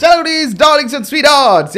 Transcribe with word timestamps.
செலகுடிஸ் 0.00 0.52
darlings 0.62 0.94
and 0.96 1.08
sweet 1.08 1.28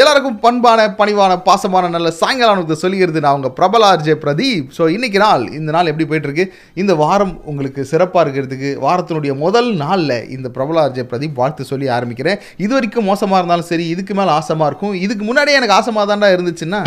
எல்லாருக்கும் 0.00 0.38
பண்பான 0.44 0.86
பணிவான 0.98 1.32
பாசமான 1.48 1.88
நல்ல 1.94 2.08
சாயங்காலம் 2.20 2.80
சொல்லிக்கிறது 2.82 3.22
நான் 3.24 3.36
உங்கள் 3.38 3.54
பிரபல 3.58 3.82
ஆர்ஜே 3.90 4.14
பிரதீப். 4.24 4.66
ஸோ 4.76 4.82
இன்றைக்கி 4.94 5.18
நாள் 5.24 5.44
இந்த 5.58 5.70
நாள் 5.76 5.90
எப்படி 5.90 6.06
போயிட்டுருக்கு? 6.10 6.46
இந்த 6.82 6.94
வாரம் 7.02 7.34
உங்களுக்கு 7.50 7.84
சிறப்பாக 7.92 8.24
இருக்கிறதுக்கு 8.24 8.70
வாரத்தினுடைய 8.86 9.34
முதல் 9.44 9.70
நாளில் 9.84 10.16
இந்த 10.36 10.50
பிரபல 10.56 10.82
ஆர்ஜே 10.86 11.04
பிரதீப் 11.12 11.38
வாழ்த்து 11.42 11.70
சொல்லி 11.72 11.88
ஆரம்பிக்கிறேன். 11.98 12.40
இது 12.64 12.72
வரைக்கும் 12.76 13.08
மோசமாக 13.10 13.40
இருந்தாலும் 13.40 13.70
சரி 13.72 13.86
இதுக்கு 13.94 14.16
மேலே 14.20 14.32
ஆசமாக 14.38 14.70
இருக்கும். 14.72 14.96
இதுக்கு 15.04 15.24
முன்னாடியே 15.30 15.58
எனக்கு 15.60 15.78
ஆசமாக 15.80 16.06
தாண்டா 16.12 16.30
இருந்துச்சுன்னா 16.36 16.82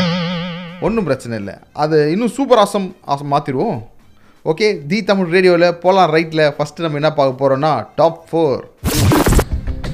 ஒன்றும் 0.87 1.07
பிரச்சனை 1.07 1.35
இல்லை. 1.41 1.55
அது 1.85 1.97
இன்னும் 2.11 2.35
சூப்பர் 2.37 2.61
ஆசம் 2.65 2.89
ஆசம் 3.13 3.33
மாற்றிடுவோம் 3.33 3.79
ஓகே 4.45 4.81
தி 4.89 5.03
தமிழ் 5.03 5.33
ரேடியோவில் 5.33 5.77
போலாம் 5.83 6.13
ரைட்டில் 6.13 6.53
ஃபஸ்ட்டு 6.55 6.83
நம்ம 6.85 6.99
என்ன 7.01 7.11
பார்க்க 7.11 7.41
போகிறோம்னா 7.41 7.85
டாப் 7.95 8.23
ஃபோர் 8.29 8.61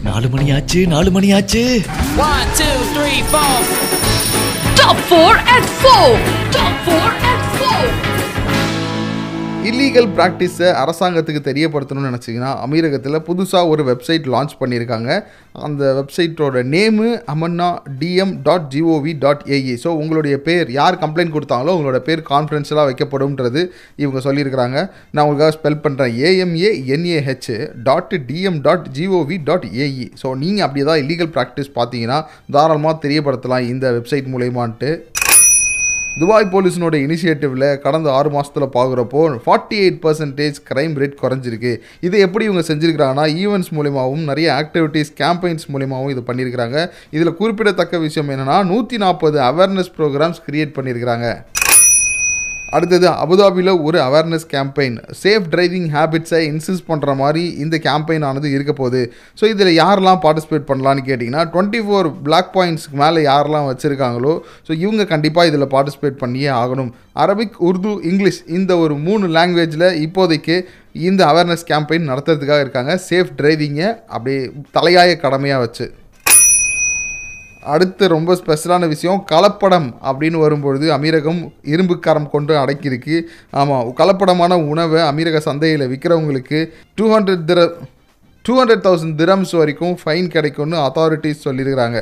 நாலு 0.08 0.30
மணி 0.34 0.52
ஆச்சு 0.58 0.88
நாலு 0.88 1.12
மணி 1.12 1.34
ஆச்சு 1.34 1.64
One, 2.22 2.48
two, 2.60 2.78
three, 2.94 3.22
four. 3.26 3.58
Top 4.78 4.98
4 5.10 5.36
at 5.56 5.66
4. 5.84 7.18
Illegal 9.66 10.08
ப்ராக்டிஸை 10.18 10.68
அரசாங்கத்துக்கு 10.82 11.40
தெரியப்படுத்தணும்னு 11.48 12.10
நினச்சிங்கன்னா 12.10 12.52
அமீரகத்தில் 12.66 13.18
புதுசாக 13.30 13.72
ஒரு 13.72 13.82
வெப்சைட் 13.90 14.26
லான்ச் 14.34 14.54
பண்ணியிருக்காங்க. 14.60 15.10
அந்த 15.68 15.84
வெப்சைட்டோட 16.00 16.62
name 16.74 17.08
Amanah 17.34 17.68
TM 18.02 18.34
dot 18.48 18.68
GOV 18.74 19.14
dot 19.24 19.44
AE 19.56 19.76
so 19.84 19.90
உங்களுடைய 20.02 20.36
பேர் 20.48 20.70
யார் 20.78 21.00
கம்ப்ளைண்ட் 21.04 21.36
கொடுத்தாங்களோ 21.36 21.74
உங்களோட 21.78 22.00
பேர் 22.08 22.22
கான்ஃபிடென்ஷியலாக 22.32 22.88
வைக்கப்படும்ன்றது 22.90 23.64
இவங்க 24.04 24.22
சொல்லியிருக்கிறாங்க. 24.28 24.78
நான் 25.14 25.26
உங்களுக்காக 25.26 25.56
ஸ்பெல் 25.58 25.82
பண்ணுறேன் 25.86 26.16
AMA 26.30 26.72
NAH 26.96 27.52
dot 27.90 28.16
TM 28.32 28.62
dot 28.70 28.88
GOV 29.00 29.40
dot 29.52 29.68
AE 29.84 30.08
so 30.24 30.30
நீங்கள் 30.46 30.66
அப்படி 30.68 30.86
ஏதாவது 30.88 31.04
இல்லீகல் 31.06 31.34
ப்ராக்டிஸ் 31.38 31.76
பார்த்தீங்கன்னா 31.80 32.22
தாராளமாக 32.58 33.02
தெரியப்படுத்தலாம் 33.08 33.70
இந்த 33.74 33.88
வெப்சைட் 34.00 34.34
மூலயமான்ட்டு. 34.36 34.92
துபாய் 36.22 36.46
போலீஸினோட 36.54 36.96
இனிஷியேட்டிவில் 37.06 37.66
கடந்த 37.84 38.08
ஆறு 38.18 38.30
மாதத்தில் 38.36 38.74
பார்க்குறப்போ 38.76 39.24
forty 39.44 39.76
eight 39.82 40.00
percentage 40.06 40.58
crime 40.70 40.96
rate 41.02 41.20
குறைஞ்சிருக்கு. 41.24 41.74
இதை 42.08 42.20
எப்படி 42.28 42.46
இவங்க 42.50 42.64
செஞ்சுருக்கிறாங்கன்னா 42.70 43.26
ஈவெண்ட்ஸ் 43.44 43.72
மூலியமாகவும் 43.78 44.26
நிறைய 44.32 44.48
ஆக்டிவிட்டீஸ் 44.62 45.12
கேம்பெயின்ஸ் 45.22 45.68
மூலியமாகவும் 45.74 46.14
இது 46.16 46.24
பண்ணியிருக்கிறாங்க 46.30 46.80
இதில் 47.18 47.38
குறிப்பிடத்தக்க 47.42 48.00
விஷயம் 48.08 48.32
என்னென்னா 48.36 48.58
நூற்றி 48.72 49.00
நாற்பது 49.06 49.40
அவேர்னஸ் 49.50 49.94
ப்ரோக்ராம்ஸ் 50.00 50.44
கிரியேட் 50.48 50.76
பண்ணியிருக்கிறாங்க 50.80 51.30
அடுத்தது 52.78 53.08
அபுதாபியில் 53.24 53.74
ஒரு 53.88 54.00
அவேர்னஸ் 54.08 54.48
கேம்பெயின் 54.56 54.98
சேஃப் 55.22 55.46
டிரைவிங் 55.54 55.90
ஹேபிட்ஸை 55.96 56.42
இன்சிஸ் 56.52 56.84
பண்ணுற 56.90 57.16
மாதிரி 57.22 57.44
இந்த 57.64 57.76
கேம்பெயின் 57.88 58.26
ஆனது 58.30 58.48
இருக்க 58.56 58.74
போகுது. 58.82 59.02
ஸோ 59.40 59.44
இதில் 59.54 59.72
யாரெல்லாம் 59.82 60.22
பார்ட்டிசிபேட் 60.26 60.68
பண்ணலான்னு 60.72 61.04
கேட்டிங்கன்னா 61.10 61.44
டுவெண்ட்டி 61.54 61.82
ஃபோர் 61.86 62.10
பிளாக் 62.28 62.52
பாயிண்ட்ஸ்க்கு 62.58 63.00
மேலே 63.04 63.22
யாரெல்லாம் 63.32 63.70
வச்சுருக்காங்களோ 63.72 64.34
ஸோ 64.70 64.72
இவங்க 64.84 65.06
கண்டிப்பாக 65.14 65.52
இதில் 65.52 65.72
பார்ட்டிசிபேட் 65.76 66.22
பண்ணியே 66.24 66.50
ஆகணும். 66.62 66.92
அரபிக் 67.24 67.56
உருது 67.68 67.94
இங்கிலீஷ் 68.12 68.42
இந்த 68.58 68.72
ஒரு 68.86 68.96
மூணு 69.08 69.28
லாங்குவேஜில் 69.38 69.88
இப்போதைக்கு 70.06 70.58
இந்த 71.10 71.22
அவேர்னஸ் 71.32 71.68
கேம்பெயின் 71.72 72.10
நடத்துறதுக்காக 72.12 72.64
இருக்காங்க. 72.66 72.94
சேஃப் 73.10 73.32
டிரைவிங்கை 73.40 73.88
அப்படியே 74.16 74.42
தலையாய 74.78 75.12
கடமையாக 75.24 75.64
வச்சு. 75.66 75.88
அடுத்து 77.74 78.08
ரொம்ப 78.16 78.36
ஸ்பெஷலான 78.42 78.88
விஷயம் 78.94 79.22
கலப்படம் 79.32 79.88
அப்படின்னு 80.10 80.40
வரும்பொழுது 80.46 80.88
அமீரகம் 80.98 81.42
இரும்புக்காரம் 81.74 82.30
கொண்டு 82.36 82.54
அடக்கியிருக்கு. 82.64 83.18
ஆமாம் 83.62 83.90
கலப்படமான 84.02 84.60
உணவை 84.74 85.02
அமீரக 85.10 85.42
சந்தையில் 85.50 85.90
விற்கிறவங்களுக்கு 85.94 86.62
டூ 87.00 87.08
ஹண்ட்ரட் 87.16 87.48
திர 87.52 87.70
டூ 88.46 88.54
ஹண்ட்ரட் 88.60 88.86
தௌசண்ட் 88.86 89.18
திரம்ஸ் 89.24 89.56
வரைக்கும் 89.62 89.98
ஃபைன் 90.04 90.30
கிடைக்கும்னு 90.38 90.78
அத்தாரிட்டிஸ் 90.86 91.46
சொல்லியிருக்கிறாங்க. 91.48 92.00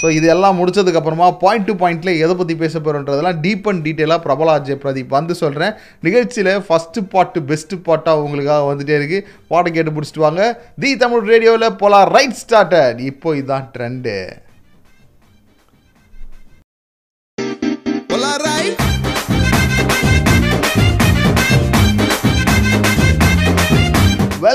ஸோ 0.00 0.06
இதெல்லாம் 0.16 0.56
முடிச்சதுக்கப்புறமா 0.58 1.26
பாயிண்ட் 1.42 1.66
டு 1.68 1.74
பாயிண்ட்டில் 1.82 2.18
எதை 2.24 2.34
பற்றி 2.38 2.54
பேச 2.62 2.74
போகிறோன்றதெல்லாம் 2.78 3.38
டீப் 3.44 3.68
அண்ட் 3.70 3.82
டீட்டெயிலாக 3.86 4.20
பிரபலா 4.24 4.54
அஜய் 4.58 4.78
பிரதீப் 4.82 5.14
வந்து 5.16 5.34
சொல்கிறேன் 5.42 5.72
நிகழ்ச்சியில் 6.06 6.50
ஃபஸ்ட்டு 6.66 7.04
பாட்டு 7.14 7.40
பெஸ்ட்டு 7.50 7.78
பாட்டாக 7.86 8.24
உங்களுக்காக 8.24 8.66
வந்துகிட்டே 8.70 8.98
இருக்குது 8.98 9.26
பாட்டை 9.52 9.70
கேட்டு 9.76 9.94
பிடிச்சிட்டு 9.96 10.26
வாங்க. 10.26 10.42
தி 10.84 10.90
தமிழ் 11.04 11.30
ரேடியோவில் 11.32 11.78
போலாம் 11.82 12.06
ரைட் 12.16 12.40
ஸ்டார்டட் 12.42 13.00
இப்போ 13.10 13.36
இதுதான் 13.40 13.68
trend 13.76 14.16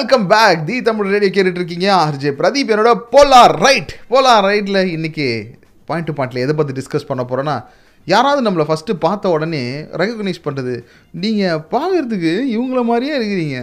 welcome 0.02 0.28
back 0.28 0.62
the 0.66 0.82
Tamil 0.82 1.10
radio 1.14 1.32
கேட்டுட்டு 1.34 1.60
இருக்கீங்க 1.60 1.88
ஆர்ஜே 1.96 2.30
பிரதீப் 2.38 2.72
என்னோட 2.74 2.92
போலார் 3.12 3.54
ரைட் 3.66 3.92
போலார் 4.10 4.46
ரைட்டில் 4.50 4.80
இன்னைக்கு 4.94 5.26
பாயிண்ட் 5.86 6.08
டு 6.08 6.14
பாயிண்ட்டில் 6.14 6.42
எதை 6.44 6.54
பற்றி 6.56 6.74
டிஸ்கஸ் 6.78 7.08
பண்ண 7.08 7.24
போகிறோன்னா 7.24 7.56
யாராவது 8.08 8.42
நம்மளை 8.48 8.66
ஃபஸ்ட்டு 8.70 8.94
பார்த்த 8.94 9.30
உடனே 9.30 9.62
ரெகக்னைஸ் 10.02 10.42
பண்ணுறது 10.46 10.74
நீங்கள் 11.24 11.62
பார்க்கறதுக்கு 11.74 12.34
இவங்கள 12.56 12.84
மாதிரியே 12.84 13.14
இருக்கிறீங்க. 13.20 13.60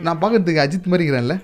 நான் 0.00 0.20
பார்க்கறதுக்கு 0.22 0.64
அஜித் 0.64 0.90
மாதிரி 0.92 1.06
இருக்கிறேன்ல. 1.06 1.36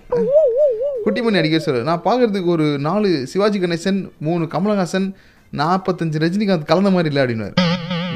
குட்டிமணி 1.06 1.40
அடிக்க 1.42 1.58
சொல்லு 1.58 1.82
நான் 1.82 2.04
பார்க்கறதுக்கு 2.04 2.54
ஒரு 2.56 2.68
நாலு 2.78 3.10
சிவாஜி 3.26 3.58
கணேசன் 3.58 4.00
மூணு 4.18 4.46
கமலஹாசன் 4.54 5.08
நாற்பத்தஞ்சு 5.52 6.22
ரஜினிகாந்த் 6.26 6.70
கலந்த 6.72 6.90
மாதிரி 6.90 7.10
இல்லை 7.14 7.24
அப்படின்னு 7.24 7.50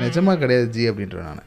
நிஜமாக 0.03 0.37
கிடையாது 0.43 0.67
ஜி 0.75 0.83
அப்படின்றேன் 0.91 1.29
நான். 1.31 1.43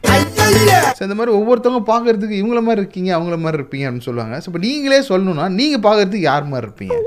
ஸோ 0.97 1.02
இந்த 1.08 1.16
மாதிரி 1.19 1.31
ஒவ்வொருத்தவங்க 1.40 1.81
பார்க்கறதுக்கு 1.91 2.40
இவங்கள 2.41 2.62
மாதிரி 2.68 2.81
இருக்கீங்க 2.84 3.09
அவங்கள 3.18 3.38
மாதிரி 3.44 3.59
இருப்பீங்க 3.59 3.85
அப்படின்னு 3.88 4.08
சொல்லுவாங்க. 4.09 4.35
ஸோ 4.44 4.47
இப்போ 4.52 4.62
நீங்களே 4.68 5.00
சொல்லணும்னா 5.12 5.47
நீங்கள் 5.59 5.84
பார்க்கறதுக்கு 5.88 6.28
யார் 6.31 6.52
மாதிரி 6.53 6.68
இருப்பீங்க? 6.68 6.97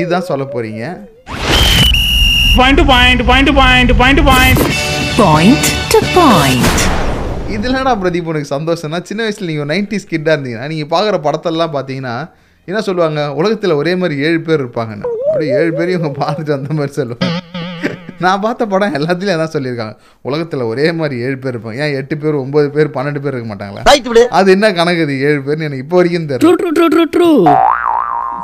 இதுதான் 0.00 0.28
சொல்ல 0.30 0.46
போகிறீங்க 0.54 0.82
to 2.78 2.84
point, 2.92 3.20
point 3.28 3.46
to 3.48 3.54
point. 3.60 3.90
Point. 5.20 5.62
To 5.92 6.00
point. 6.16 6.78
இதுலடா 7.54 7.92
Pradeep 8.02 8.28
உனக்கு 8.32 8.48
சந்தோஷம்னா? 8.56 8.98
சின்ன 9.08 9.20
வயசில் 9.24 9.50
நீங்கள் 9.50 9.70
நைன்டி 9.72 9.96
ஸ்கிட்டாக 10.02 10.34
இருந்தீங்கன்னா 10.36 10.68
நீங்கள் 10.72 10.90
பார்க்குற 10.94 11.18
படத்தெல்லாம் 11.26 11.74
பார்த்தீங்கன்னா 11.76 12.14
என்ன 12.68 12.80
சொல்லுவாங்க? 12.88 13.20
உலகத்தில் 13.40 13.78
ஒரே 13.80 13.92
மாதிரி 14.02 14.16
ஏழு 14.26 14.40
பேர் 14.48 14.62
இருப்பாங்கன்னு. 14.62 15.08
அப்படியே 15.30 15.52
ஏழு 15.58 15.72
பேரையும் 15.78 15.98
இவங்க 16.00 16.12
பார்த்துட்டு 16.24 16.54
அந்த 16.58 16.70
மாதிரி 16.78 16.94
சொல்லுவாங்க. 17.00 17.38
நான் 18.24 18.42
பார்த்த 18.44 18.66
படம் 18.72 18.94
எல்லாத்துலேயும் 18.98 19.36
அதான் 19.36 19.54
சொல்லியிருக்காங்க. 19.54 19.94
உலகத்தில் 20.28 20.68
ஒரே 20.72 20.86
மாதிரி 21.00 21.16
ஏழு 21.26 21.36
பேர் 21.44 21.54
இருப்பாங்க. 21.54 21.78
ஏன் 21.84 21.96
எட்டு 22.00 22.14
பேர் 22.22 22.42
ஒம்பது 22.44 22.68
பேர் 22.76 22.94
பன்னெண்டு 22.96 23.22
பேர் 23.24 23.34
இருக்க 23.34 23.48
மாட்டாங்களா? 23.52 23.82
அது 24.40 24.50
என்ன 24.56 24.72
கணக்கு 24.80 25.04
இது? 25.06 25.16
ஏழு 25.28 25.40
பேர்னு 25.46 25.68
எனக்கு 25.68 25.84
இப்போ 25.86 25.98
வரைக்கும் 26.00 26.28
ட்ரூ 27.16 27.30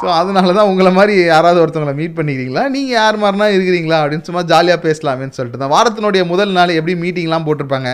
ஸோ 0.00 0.06
அதனால 0.18 0.52
தான் 0.56 0.68
உங்களை 0.70 0.90
மாதிரி 0.98 1.14
யாராவது 1.32 1.60
ஒருத்தவங்களை 1.62 1.94
மீட் 2.00 2.16
பண்ணிக்கிறீங்களா? 2.18 2.64
நீங்கள் 2.74 2.96
யார் 2.98 3.16
மாதிரினா 3.22 3.46
இருக்கிறீங்களா? 3.54 3.98
அப்படின்னு 4.02 4.26
சும்மா 4.28 4.42
ஜாலியாக 4.52 4.80
பேசலாமேன்னு 4.84 5.36
சொல்லிட்டு 5.38 5.60
தான். 5.62 5.72
வாரத்தினுடைய 5.76 6.24
முதல் 6.32 6.52
நாள் 6.58 6.76
எப்படி 6.78 6.94
மீட்டிங்லாம் 7.04 7.46
போட்டிருப்பாங்க? 7.48 7.92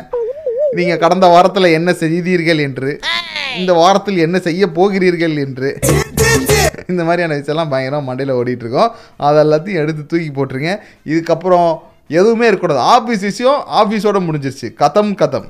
நீங்கள் 0.78 1.00
கடந்த 1.04 1.26
வாரத்தில் 1.34 1.74
என்ன 1.78 1.90
செய்தீர்கள் 2.02 2.60
என்று 2.66 2.92
இந்த 3.60 3.72
வாரத்தில் 3.80 4.24
என்ன 4.26 4.36
செய்ய 4.48 4.66
போகிறீர்கள் 4.78 5.36
என்று. 5.46 5.70
இந்த 6.92 7.02
மாதிரியான 7.08 7.38
விஷயம்லாம் 7.40 7.72
பயங்கரமாக 7.72 8.08
மண்டையில் 8.10 8.36
ஓடிட்டு 8.40 8.64
இருக்கோம் 8.66 8.92
அது 9.28 9.42
எல்லாத்தையும் 9.44 9.82
எடுத்து 9.82 10.04
தூக்கி 10.12 10.30
போட்டுருங்க. 10.38 10.72
இதுக்கப்புறம் 11.12 11.68
எதுவுமே 12.20 12.46
இருக்கக்கூடாது. 12.48 12.86
ஆஃபீஸ் 12.94 13.28
விஷயம் 13.30 13.60
ஆஃபீஸோட 13.82 14.18
முடிஞ்சிருச்சு. 14.28 14.68
கதம் 14.82 15.14
கதம். 15.22 15.48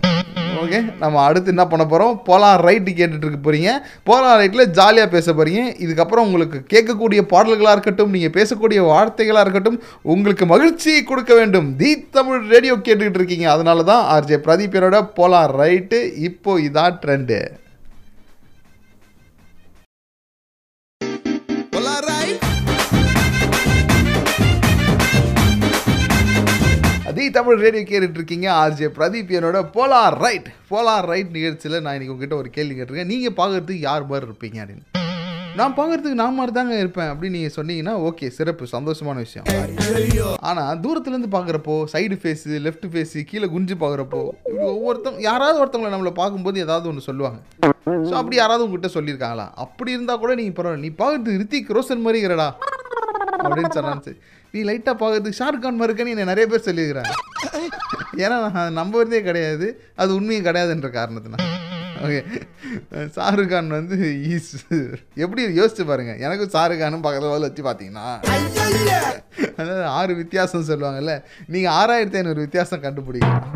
ஓகே 0.63 0.79
நம்ம 1.01 1.17
அடுத்து 1.29 1.51
என்ன 1.53 1.65
பண்ண 1.71 1.85
போகிறோம் 1.87 2.13
போலாம் 2.27 2.61
ரைட்டு 2.67 2.91
கேட்டுட்டு 2.99 3.27
இருக்க 3.27 3.41
போகிறீங்க 3.47 3.71
போலாம் 4.09 4.37
ரைட்டில் 4.41 4.71
ஜாலியாக 4.77 5.09
பேச 5.15 5.27
போகிறீங்க 5.33 5.63
இதுக்கப்புறம் 5.85 6.27
உங்களுக்கு 6.29 6.59
கேட்கக்கூடிய 6.73 7.23
பாடல்களாக 7.33 7.75
இருக்கட்டும் 7.77 8.15
நீங்கள் 8.17 8.35
பேசக்கூடிய 8.37 8.83
வார்த்தைகளாக 8.91 9.45
இருக்கட்டும் 9.47 9.79
உங்களுக்கு 10.15 10.47
மகிழ்ச்சி 10.53 10.95
கொடுக்க 11.11 11.35
வேண்டும். 11.41 11.69
தி 11.81 11.91
தமிழ் 12.17 12.47
ரேடியோ 12.55 12.77
கேட்டுக்கிட்டு 12.77 13.21
இருக்கீங்க. 13.23 13.49
அதனால 13.57 13.85
தான் 13.91 14.07
ஆர்ஜே 14.15 14.39
பிரதீப்பரோட 14.47 15.01
போலாம் 15.19 15.53
ரைட்டு 15.61 16.01
இப்போ 16.31 16.55
இதான் 16.69 16.99
ட்ரெண்டு 17.05 17.39
தமிழ் 27.37 27.63
ரேடியோ 27.65 27.85
கேட்டுட்டு 27.91 28.19
இருக்கீங்க 28.21 28.49
ஆர்ஜே 28.63 28.89
பிரதீப் 28.97 29.31
என்னோட 29.39 29.59
போலார் 29.77 30.17
ரைட் 30.25 30.49
போலார் 30.73 31.09
ரைட் 31.13 31.31
நிகழ்ச்சியில் 31.37 31.83
நான் 31.85 31.95
இன்னைக்கு 31.97 32.15
உங்ககிட்ட 32.15 32.37
ஒரு 32.43 32.51
கேள்வி 32.57 32.75
கேட்டிருக்கேன். 32.75 33.11
நீங்கள் 33.13 33.39
பார்க்குறதுக்கு 33.41 33.87
யார் 33.89 34.11
மாதிரி 34.11 34.29
இருப்பீங்க 34.31 34.59
அப்படின்னு. 34.63 34.85
நான் 35.59 35.75
பார்க்குறதுக்கு 35.79 36.21
நான் 36.21 36.37
மாதிரி 36.37 36.53
தாங்க 36.57 36.77
இருப்பேன் 36.83 37.11
அப்படின்னு 37.11 37.37
நீங்கள் 37.39 37.55
சொன்னீங்கன்னா 37.57 37.95
ஓகே 38.09 38.29
சிறப்பு 38.39 38.65
சந்தோஷமான 38.75 39.17
விஷயம். 39.27 39.47
ஆனால் 40.51 40.81
தூரத்துலேருந்து 40.85 41.31
பார்க்குறப்போ 41.37 41.77
சைடு 41.93 42.17
ஃபேஸு 42.23 42.59
லெஃப்ட் 42.67 42.89
ஃபேஸு 42.95 43.23
கீழே 43.31 43.49
குஞ்சு 43.55 43.77
பார்க்குறப்போ 43.83 44.23
இப்படி 44.49 44.67
ஒவ்வொருத்தவங்க 44.73 45.23
யாராவது 45.31 45.61
ஒருத்தவங்களை 45.63 45.93
நம்மளை 45.95 46.15
பார்க்கும்போது 46.21 46.65
ஏதாவது 46.67 46.89
ஒன்று 46.93 47.09
சொல்லுவாங்க. 47.09 47.41
ஸோ 48.09 48.15
அப்படி 48.21 48.37
யாராவது 48.43 48.65
உங்ககிட்ட 48.67 48.91
சொல்லியிருக்காங்களா? 48.99 49.47
அப்படி 49.65 49.91
இருந்தால் 49.97 50.23
கூட 50.25 50.35
நீங்கள் 50.41 50.59
பரவாயில்ல. 50.59 50.85
நீ 50.87 50.93
பார்க்குறது 51.03 51.41
ரித்திக் 51.43 51.75
ரோஷன் 51.79 52.05
மாதிரி 52.07 52.21
இருக்கிறடா 52.23 52.51
அப்படின்னு 53.43 53.77
சொன்னான்னு 53.77 54.07
சரி. 54.09 54.19
நீ 54.55 54.61
லைட்டாக 54.69 54.97
பார்க்கறதுக்கு 55.03 55.41
ஷாருக் 55.41 55.65
கான் 55.65 55.81
மறுக்கன்னு 55.83 56.15
என்னை 56.15 56.27
நிறைய 56.33 56.47
பேர் 56.53 56.67
சொல்லியிருக்கிறாங்க. 56.69 57.15
ஏன்னா 58.25 58.37
நான் 58.57 58.79
நம்புறதே 58.81 59.21
கிடையாது. 59.29 59.69
அது 60.03 60.11
உண்மையும் 60.19 60.47
கிடையாதுன்ற 60.49 60.91
காரணத்தினால. 60.99 61.47
ஓகே 62.05 62.21
ஷாருக் 63.17 63.53
கான் 63.53 63.75
வந்து 63.79 63.97
ஈஸ் 64.35 64.53
எப்படி 65.25 65.43
யோசிச்சு 65.61 65.85
பாருங்க. 65.91 66.15
எனக்கும் 66.27 66.53
ஷாருக் 66.57 66.83
கானும் 66.83 67.05
பக்கத்தில் 67.07 67.47
வச்சு 67.47 67.65
பார்த்தீங்கன்னா 67.69 68.07
அதாவது 69.59 69.85
ஆறு 69.99 70.13
வித்தியாசம் 70.23 70.69
சொல்லுவாங்கல்ல. 70.71 71.15
நீங்கள் 71.55 71.75
ஆறாயிரத்தி 71.81 72.19
ஐநூறு 72.21 72.41
வித்தியாசம் 72.47 72.85
கண்டுபிடிக்கலாம் 72.87 73.51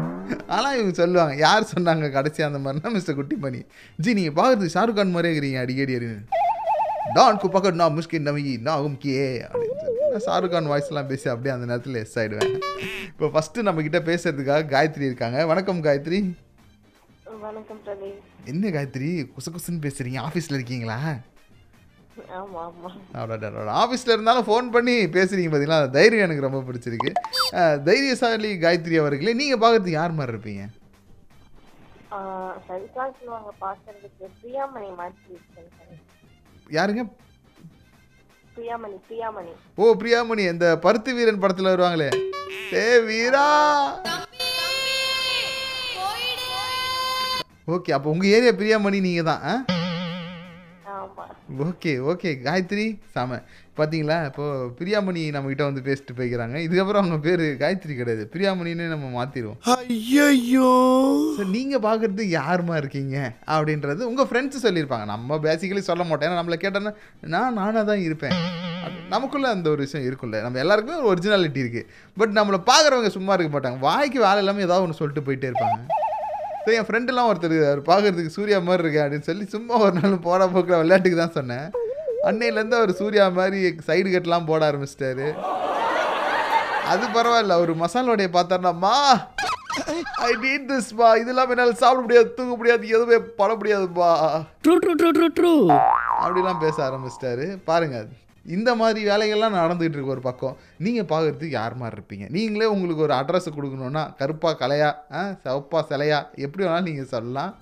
ஆனால் 0.57 0.77
இவங்க 0.79 0.95
சொல்லுவாங்க 1.03 1.35
யார் 1.47 1.71
சொன்னாங்க 1.75 2.07
கடைசி 2.17 2.41
அந்த 2.47 2.59
மாதிரினா 2.65 2.93
மிஸ்டர் 2.97 3.19
குட்டி 3.19 3.37
பண்ணி 3.45 3.61
ஜி 4.05 4.11
நீங்கள் 4.19 4.37
பார்க்குறது 4.39 4.75
ஷாருக் 4.77 4.99
கான் 4.99 5.15
மாதிரியே 5.15 5.33
இருக்கிறீங்க 5.33 5.61
அடிக்கடி 5.65 5.95
அப்படின்னு. 5.99 6.25
டான் 7.17 7.39
கு 7.41 7.47
பக்கட் 7.55 7.79
நான் 7.81 7.95
முஸ்கின் 7.97 8.27
நவி 8.29 8.43
நான் 8.67 8.83
உம்கியே 8.87 9.29
அப்படின்னு 9.49 9.79
சொல்லி 9.85 10.09
நான் 10.13 10.25
ஷாருக் 10.27 10.53
கான் 10.55 10.69
வாய்ஸ்லாம் 10.73 11.09
பேசி 11.11 11.27
அப்படியே 11.33 11.53
அந்த 11.55 11.67
நேரத்தில் 11.71 12.01
எஸ் 12.01 12.17
ஆகிடுவேன் 12.21 12.53
இப்போ 13.11 13.27
ஃபஸ்ட்டு 13.35 13.65
நம்மக்கிட்ட 13.67 14.01
பேசுறதுக்காக 14.09 14.67
காயத்ரி 14.73 15.05
இருக்காங்க. 15.11 15.39
வணக்கம் 15.51 15.81
காயத்ரி. 15.87 16.19
வணக்கம் 17.47 17.81
என்ன 18.53 18.71
காயத்ரி? 18.77 19.11
குசு 19.35 19.49
குசுன்னு 19.55 19.85
பேசுகிறீங்க 19.87 20.19
ஆஃபீஸில் 20.27 20.57
இருக்கீங்களா? 20.59 20.99
ஆஃபீஸில் 23.83 24.15
இருந்தாலும் 24.15 24.47
ஃபோன் 24.49 24.69
பண்ணி 24.77 24.97
பேசுகிறீங்க 25.17 25.51
பார்த்தீங்களா 25.53 25.81
அந்த 25.83 25.93
தைரியம் 25.99 26.27
எனக்கு 26.29 26.47
ரொம்ப 26.49 26.63
பிடிச்சிருக்கு. 26.69 27.13
தைரியசாலி 27.89 28.53
காயத்ரி 28.67 28.99
அவர்களே 29.03 29.35
நீங்கள் 29.43 29.63
பார்க்கறதுக்கு 29.65 30.01
யார் 30.01 30.19
மாதிரி 30.21 30.35
இருப்பீங்க? 30.37 30.65
சரிதான் 32.69 33.15
சொல்லுவாங்க 33.19 33.51
பாக்குறதுக்கு 33.65 34.27
பிரியாமணி 34.41 34.91
மாதிரி. 35.01 35.37
யாருங்க? 36.69 37.03
பிரியாமணி 38.57 38.97
பிரியாமணி. 39.09 39.53
ஓ 39.79 39.95
பிரியாமணி 39.95 40.43
இந்த 40.53 40.69
பருத்தி 40.79 41.11
வீரன் 41.13 41.41
படத்தில் 41.41 41.73
வருவாங்களே. 41.73 42.09
ஏ 42.77 42.87
வீரா! 43.01 43.47
ஓகே 47.69 47.91
அப்போ 47.95 48.09
உங்கள் 48.11 48.31
ஏரியா 48.31 48.53
பிரியாமணி 48.59 48.99
நீங்கள் 49.01 49.27
தான் 49.27 49.45
ஓகே 51.67 51.93
ஓகே. 52.11 52.31
காயத்ரி 52.47 53.01
சாம. 53.15 53.39
பார்த்தீங்களா 53.79 54.25
இப்போது 54.25 54.71
பிரியாமணி 54.79 55.23
நம்மக்கிட்ட 55.35 55.65
வந்து 55.69 55.83
பேசிட்டு 55.87 56.17
போய்க்கிறாங்க. 56.19 56.57
இதுக்கப்புறம் 56.67 57.03
அவங்க 57.03 57.19
பேர் 57.19 57.45
காயத்ரி 57.63 57.95
கிடையாது. 57.97 58.31
பிரியாமணின்னு 58.35 58.87
நம்ம 58.95 59.07
மாற்றிடுவோம் 59.19 59.61
ஐயோ 59.75 60.71
சார் 61.37 61.53
நீங்கள் 61.57 61.85
பார்க்குறது 61.87 62.25
யாருமா 62.39 62.77
இருக்கீங்க? 62.77 63.17
அப்படின்றது 63.47 64.03
உங்கள் 64.11 64.29
ஃப்ரெண்ட்ஸ் 64.31 64.65
சொல்லியிருப்பாங்க. 64.67 65.05
நம்ம 65.05 65.39
பேசிக்கலி 65.39 65.85
சொல்ல 65.91 66.05
மாட்டோம். 66.05 66.29
ஏன்னா 66.29 66.41
நம்மளை 66.41 66.59
கேட்டோன்னா 66.65 66.95
நான் 67.21 67.59
நானாக 67.61 67.85
தான் 67.85 68.05
இருப்பேன். 68.09 68.37
நமக்குள்ள 69.15 69.49
அந்த 69.49 69.71
ஒரு 69.71 69.81
விஷயம் 69.87 70.07
இருக்குல்ல 70.09 70.43
நம்ம 70.43 70.59
எல்லாருக்குமே 70.59 70.99
ஒரு 70.99 71.09
ஒரிஜினாலிட்டி 71.15 71.61
இருக்குது 71.65 71.89
பட் 72.17 72.33
நம்மளை 72.39 72.61
பார்க்குறவங்க 72.73 73.07
சும்மா 73.07 73.33
இருக்க 73.33 73.53
மாட்டாங்க. 73.55 73.79
வாய்க்கு 73.79 74.21
வேலை 74.27 74.39
இல்லாமல் 74.39 74.63
ஏதாவது 74.63 74.85
ஒன்று 74.87 75.01
சொல்லிட்டு 75.01 75.27
போயிட்டே 75.29 75.51
இருப்பாங்க. 75.51 75.81
ஸோ 76.69 76.73
என் 76.79 76.87
ஃப்ரெண்டெல்லாம் 76.87 77.29
ஒருத்தர் 77.31 77.53
அவர் 77.67 77.81
பார்க்குறதுக்கு 77.87 78.35
சூர்யா 78.35 78.57
மாதிரி 78.65 78.83
இருக்கு 78.85 78.99
அப்படின்னு 79.03 79.27
சொல்லி 79.29 79.45
சும்மா 79.53 79.75
ஒரு 79.85 79.95
நாள் 79.99 80.17
போட 80.27 80.47
போக்கில் 80.55 80.81
விளையாட்டுக்கு 80.81 81.19
தான் 81.21 81.37
சொன்னேன். 81.37 81.69
அன்னையிலேருந்து 82.29 82.77
அவர் 82.81 82.93
சூர்யா 82.99 83.27
மாதிரி 83.39 83.61
சைடு 83.87 84.09
கட்டெலாம் 84.15 84.49
போட 84.51 84.61
ஆரம்பிச்சிட்டாரு. 84.71 85.29
அது 86.93 87.07
பரவாயில்ல 87.17 87.57
அவர் 87.59 87.73
மசால் 87.85 88.11
வடையை 88.13 88.31
பார்த்தாருனாம்மா 88.37 88.93
ஐ 90.27 90.31
நீட் 90.45 90.69
திஸ் 90.73 90.93
பா 91.01 91.09
இதெல்லாம் 91.23 91.51
என்னால் 91.55 91.75
சாப்பிட 91.83 92.03
முடியாது 92.05 92.31
தூங்க 92.39 92.55
முடியாது 92.61 92.93
எதுவுமே 92.97 93.21
பண்ண 93.41 93.55
முடியாதுப்பா 93.61 94.11
true 94.67 94.77
true 94.85 94.95
true 95.01 95.13
true 95.19 95.29
true 95.41 95.55
அப்படிலாம் 96.23 96.63
பேச 96.67 96.77
ஆரம்பிச்சிட்டாரு. 96.89 97.47
பாருங்க 97.71 97.99
இந்த 98.57 98.71
மாதிரி 98.81 99.01
வேலைகள்லாம் 99.11 99.59
நடந்துகிட்டு 99.61 99.97
இருக்கு 99.99 100.15
ஒரு 100.17 100.25
பக்கம். 100.29 100.57
நீங்கள் 100.85 101.09
பார்க்குறதுக்கு 101.13 101.59
யார் 101.61 101.81
மாதிரி 101.83 101.97
இருப்பீங்க? 101.99 102.27
நீங்களே 102.37 102.69
உங்களுக்கு 102.75 103.07
ஒரு 103.07 103.15
அட்ரஸ் 103.21 103.57
கொடுக்கணுன்னா 103.57 104.05
கருப்பா 104.21 104.53
கலையா 104.63 104.91
ஆ 105.19 105.23
சிவப்பா 105.45 105.81
சிலையா 105.91 106.21
எப்படி 106.47 106.65
வேணாலும் 106.65 106.89
நீங்கள் 106.91 107.13
சொல்லலாம். 107.15 107.53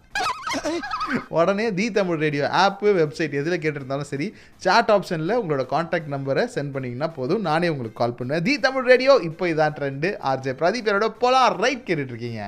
உடனே 1.38 1.64
the 1.78 1.86
Tamil 1.96 2.20
radio 2.24 2.44
app 2.60 2.88
website 2.98 3.36
எதில் 3.40 3.60
கேட்டிருந்தாலும் 3.64 4.08
சரி 4.12 4.26
சாட் 4.64 4.90
ஆப்ஷனில் 4.94 5.38
உங்களோட 5.40 5.64
காண்டாக்ட் 5.74 6.12
நம்பரை 6.14 6.44
சென்ட் 6.54 6.74
பண்ணிங்கன்னா 6.74 7.08
போதும். 7.18 7.42
நானே 7.48 7.68
உங்களுக்கு 7.72 8.00
கால் 8.02 8.16
பண்ணுவேன். 8.20 8.44
தி 8.46 8.54
தமிழ் 8.66 8.88
ரேடியோ 8.92 9.14
இப்போ 9.30 9.46
இதான் 9.52 9.76
ட்ரெண்டு 9.80 10.10
ஆர்ஜே 10.30 10.54
பிரதீப் 10.62 10.90
என்னோட 10.92 11.08
போலாம் 11.24 11.58
ரைட் 11.64 11.86
கேட்டுட்ருக்கீங்க 11.88 12.44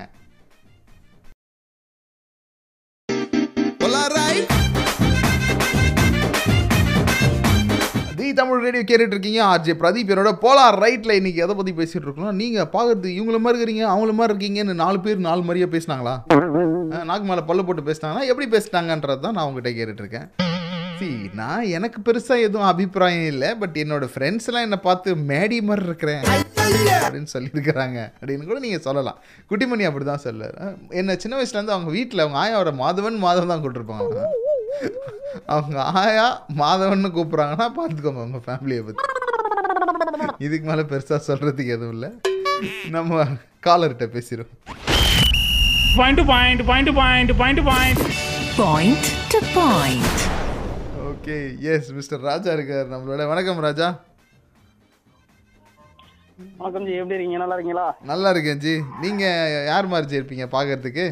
தமிழ் 8.38 8.62
ரேடியோ 8.64 8.82
கேட்டுட்டு 8.82 9.14
இருக்கீங்க 9.16 9.40
ஆர்ஜே 9.44 9.74
பிரதீப் 9.82 10.12
என்னோட 10.14 10.32
போலார் 10.44 10.78
ரைட்டில் 10.84 11.16
இன்னைக்கு 11.18 11.42
எதை 11.44 11.54
பற்றி 11.54 11.72
பேசிட்டு 11.80 12.06
இருக்கோம் 12.08 12.36
நீங்கள் 12.40 12.70
பார்க்குறது 12.74 13.10
இவங்கள 13.18 13.38
மாதிரி 13.44 13.58
இருக்கிறீங்க 13.58 13.84
அவங்கள 13.92 14.12
மாதிரி 14.18 14.32
இருக்கீங்கன்னு 14.34 14.74
நாலு 14.82 15.00
பேர் 15.00 15.26
நாலு 15.28 15.42
மாதிரியே 15.42 15.68
பேசினாங்களா? 15.74 16.14
நாக்கு 17.10 17.26
மேலே 17.30 17.44
பல்லு 17.50 17.64
போட்டு 17.64 17.88
பேசினாங்கன்னா 17.88 18.28
எப்படி 18.32 18.48
பேசிட்டாங்கன்றது 18.56 19.24
தான் 19.26 19.36
நான் 19.38 19.48
உங்ககிட்ட 19.48 19.72
கேட்டுட்டு 19.78 20.04
இருக்கேன் 20.04 20.28
சி 21.00 21.08
நான் 21.40 21.66
எனக்கு 21.78 21.98
பெருசாக 22.06 22.46
எதுவும் 22.46 22.68
அபிப்பிராயம் 22.70 23.26
இல்லை 23.32 23.50
பட் 23.60 23.76
என்னோட 23.82 24.04
ஃப்ரெண்ட்ஸ்லாம் 24.14 24.66
என்னை 24.68 24.78
பார்த்து 24.86 25.14
மேடி 25.30 25.58
மாதிரி 25.68 25.86
இருக்கிறேன் 25.86 26.24
அப்படின்னு 27.02 27.30
சொல்லியிருக்கிறாங்க. 27.34 27.98
அப்படின்னு 28.20 28.48
கூட 28.48 28.58
நீங்கள் 28.64 28.84
சொல்லலாம். 28.86 29.18
குட்டிமணி 29.50 29.84
அப்படி 29.90 30.04
தான் 30.04 30.24
சொல்லுற 30.24 30.48
என்ன 31.00 31.16
சின்ன 31.16 31.36
வயசுலேருந்து 31.38 31.76
அவங்க 31.76 31.90
வீட்டில் 31.90 32.24
அவங்க 32.24 32.38
ஆயாவோட 32.42 32.72
மாதவன் 32.82 33.22
மாதவன் 33.26 33.52
தான் 33.52 33.62
கூட்டிருப்பாங்க. 33.64 34.18
அவங்க 35.54 35.78
ஆயா 36.02 36.26
மாதவன்னு 36.60 37.10
கூப்பிட்றாங்கன்னா 37.16 37.68
பார்த்துக்கோங்க 37.78 38.24
உங்கள் 38.26 38.44
ஃபேமிலியை 38.46 38.82
பற்றி 38.86 39.04
இதுக்கு 40.46 40.66
மேலே 40.70 40.82
பெருசாக 40.92 41.20
சொல்கிறதுக்கு 41.28 41.74
எதுவும் 41.76 41.94
இல்லை. 41.96 42.10
நம்ம 42.96 43.24
காலர்கிட்ட 43.66 44.06
பேசிடுவோம். 44.16 44.54
Point 45.98 46.16
to 46.20 46.24
point, 46.32 46.60
point 46.70 46.86
to 46.88 46.94
point. 47.00 47.30
Point 48.58 49.06
to 49.32 49.40
point. 49.56 50.10
Okay 51.10 51.36
yes 51.72 51.90
mister 51.98 52.22
Raja 52.28 52.50
இருக்கார் 52.56 52.92
நம்மளோட. 52.92 53.22
வணக்கம் 53.32 53.62
ராஜா. 53.66 53.88
வணக்கம் 56.60 56.84
ஜி 56.88 56.92
எப்படி 57.00 57.16
இருக்கீங்க? 57.16 57.38
நல்லா 57.42 57.56
இருக்கீங்களா? 57.56 57.86
நல்லா 58.10 58.28
இருக்கேன் 58.34 58.60
ஜி. 58.64 58.74
நீங்கள் 59.04 59.64
யார் 59.70 59.90
மாதிரி 59.92 60.10
ஜி 60.10 60.18
இருப்பீங்க 60.20 60.46
பார்க்கறதுக்கு? 60.56 61.06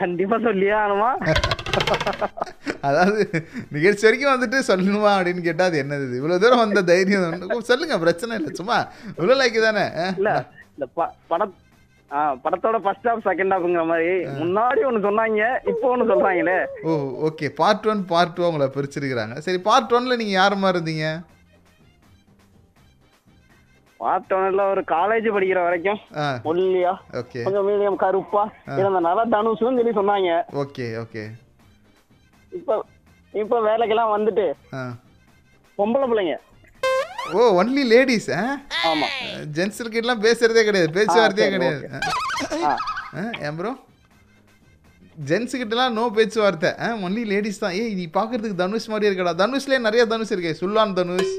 கண்டிப்பா 0.00 0.36
சொல்லியே 0.48 0.74
ஆகணுமா? 0.82 1.10
அதாவது 2.88 3.22
நிகழ்ச்சி 3.74 4.04
வரைக்கும் 4.06 4.32
வந்துட்டு 4.34 4.58
சொல்லணுமா 4.68 5.10
அப்படின்னு 5.16 5.42
கேட்டால் 5.46 5.68
அது 5.70 5.80
என்னது 5.82 6.04
இது? 6.08 6.18
இவ்வளோ 6.20 6.38
தூரம் 6.44 6.62
வந்த 6.64 6.82
தைரியம். 6.90 7.64
சொல்லுங்க 7.70 7.96
பிரச்சனை 8.04 8.38
இல்லை 8.40 8.52
சும்மா 8.60 8.78
இவ்வளோ 9.18 9.36
லைக்கு 9.40 9.60
தானே? 9.66 9.84
இல்ல 10.20 10.30
இந்த 10.76 10.86
படம் 11.32 11.52
படத்தோட 12.44 12.76
ஃபர்ஸ்ட் 12.84 13.08
ஹாஃப் 13.08 13.26
செகண்ட் 13.28 13.52
ஹாஃப்ங்கிற 13.54 13.82
மாதிரி 13.90 14.12
முன்னாடி 14.40 14.80
ஒண்ணு 14.88 15.00
சொன்னாங்க 15.08 15.42
இப்போ 15.72 15.86
ஒண்ணு 15.92 16.08
சொல்றாங்களே. 16.12 16.56
ஓ 16.88 16.92
okay 17.28 17.48
part 17.60 17.86
one 17.92 18.00
part 18.12 18.34
two 18.36 18.46
உங்களை 18.48 18.66
பிரிச்சிருக்கிறாங்க. 18.76 19.36
சரி 19.46 19.60
பார்ட் 19.68 19.94
ஒன்ல 19.98 20.16
நீங்கள் 20.22 20.38
யார் 20.40 20.62
மாதிரி 20.64 20.78
இருந்தீங்க? 20.78 21.06
பார்த்தோம்ல 24.02 24.64
ஒரு 24.72 24.82
காலேஜ் 24.94 25.26
படிக்கிற 25.36 25.60
வரைக்கும் 25.66 26.00
ஒல்லியா 26.50 26.92
கொஞ்சம் 27.46 27.66
மீடியம் 27.68 28.02
கருப்பா 28.04 28.44
இருந்தனால 28.80 29.24
தனுஷ்னு 29.34 29.78
சொல்லி 29.78 29.94
சொன்னாங்க. 29.98 30.30
ஓகே 30.62 30.86
ஓகே 31.02 31.24
இப்போ 32.58 32.76
இப்போ 33.42 33.56
வேலைக்கெல்லாம் 33.66 34.14
வந்துட்டு 34.14 34.46
பொம்பளை 35.80 36.06
பிள்ளைங்க. 36.12 36.36
ஓ 37.34 37.42
ஒன்லி 37.60 37.82
லேடிஸ் 37.92 38.30
ஆமா. 38.92 39.08
ஜென்ஸ் 39.58 39.82
கிட்டலாம் 39.94 40.24
பேசுறதே 40.26 40.64
கிடையாது 40.68 40.96
பேச்சுவார்த்தையே 40.96 41.50
கிடையாது. 41.54 41.84
ஏன் 43.46 43.56
ப்ரோ 43.60 43.72
ஜென்ஸ் 45.28 45.54
கிட்டலாம் 45.60 45.96
நோ 45.98 46.04
பேச்சுவார்த்தை 46.16 46.70
ஒன்லி 47.06 47.22
லேடிஸ் 47.32 47.62
தான். 47.62 47.76
ஏய் 47.80 47.94
நீ 48.00 48.04
பார்க்கறதுக்கு 48.18 48.60
தனுஷ் 48.64 48.90
மாதிரியே 48.92 49.10
இருக்கடா. 49.10 49.34
தனுஷ்லேயே 49.42 49.80
நிறைய 49.86 50.02
தனுஷ் 50.12 50.34
இருக்கே 50.34 50.52
சுல்லான் 50.62 50.96
தனுஷ். 50.98 51.32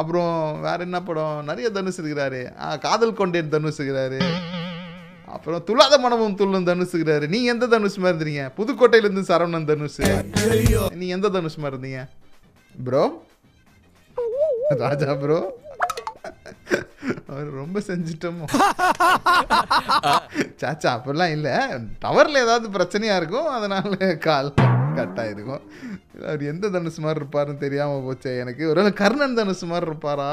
அப்புறம் 0.00 0.60
வேற 0.66 0.78
என்ன 0.86 0.98
படம்? 1.08 1.44
நிறைய 1.50 1.68
தனுஷ் 1.76 2.00
இருக்கிறாரு. 2.00 2.42
காதல் 2.86 3.18
கொண்டேன் 3.20 3.52
தனுஷ் 3.54 3.80
இருக்கிறாரு. 3.82 4.20
அப்புறம் 5.36 5.64
துளாத 5.68 5.94
மனமும் 5.98 6.36
துள்ளும் 6.40 6.68
தனுஷ் 6.68 6.94
நீ 7.36 7.40
எந்த 7.52 7.66
தனுஷ் 7.72 7.98
மாதிரி 8.04 8.18
இருந்தீங்க? 8.24 8.44
புதுக்கோட்டையிலேருந்து 8.58 9.24
சரவணன் 9.30 9.68
தனுஷ். 9.70 10.00
நீ 11.02 11.08
எந்த 11.16 11.28
தனுஷ் 11.36 11.58
மாதிரி 11.64 11.78
இருந்தீங்க? 11.78 12.02
ப்ரோ? 12.84 13.04
ராஜா 14.82 15.14
ப்ரோ? 15.24 15.40
அவர் 17.28 17.50
ரொம்ப 17.62 17.80
செஞ்சிட்டோமோ? 17.86 18.46
சாச்சா 20.60 20.88
அப்படிலாம் 20.94 21.34
இல்லை. 21.36 21.52
டவரில் 22.04 22.42
ஏதாவது 22.44 22.66
பிரச்சனையாக 22.76 23.20
இருக்கும் 23.20 23.48
அதனால 23.58 24.16
கால் 24.26 24.54
கட் 24.98 25.20
ஆகிருக்கும் 25.22 25.64
அவர் 26.30 26.42
எந்த 26.52 26.68
தனுஷ் 26.76 27.02
மாதிரி 27.04 27.20
இருப்பாருன்னு 27.22 27.64
தெரியாமல் 27.66 28.06
போச்சே. 28.06 28.32
எனக்கு 28.44 28.62
ஒருவேளை 28.70 28.92
கர்ணன் 29.02 29.38
தனுஷ் 29.40 29.68
மாதிரி 29.72 29.86
இருப்பாரா? 29.90 30.30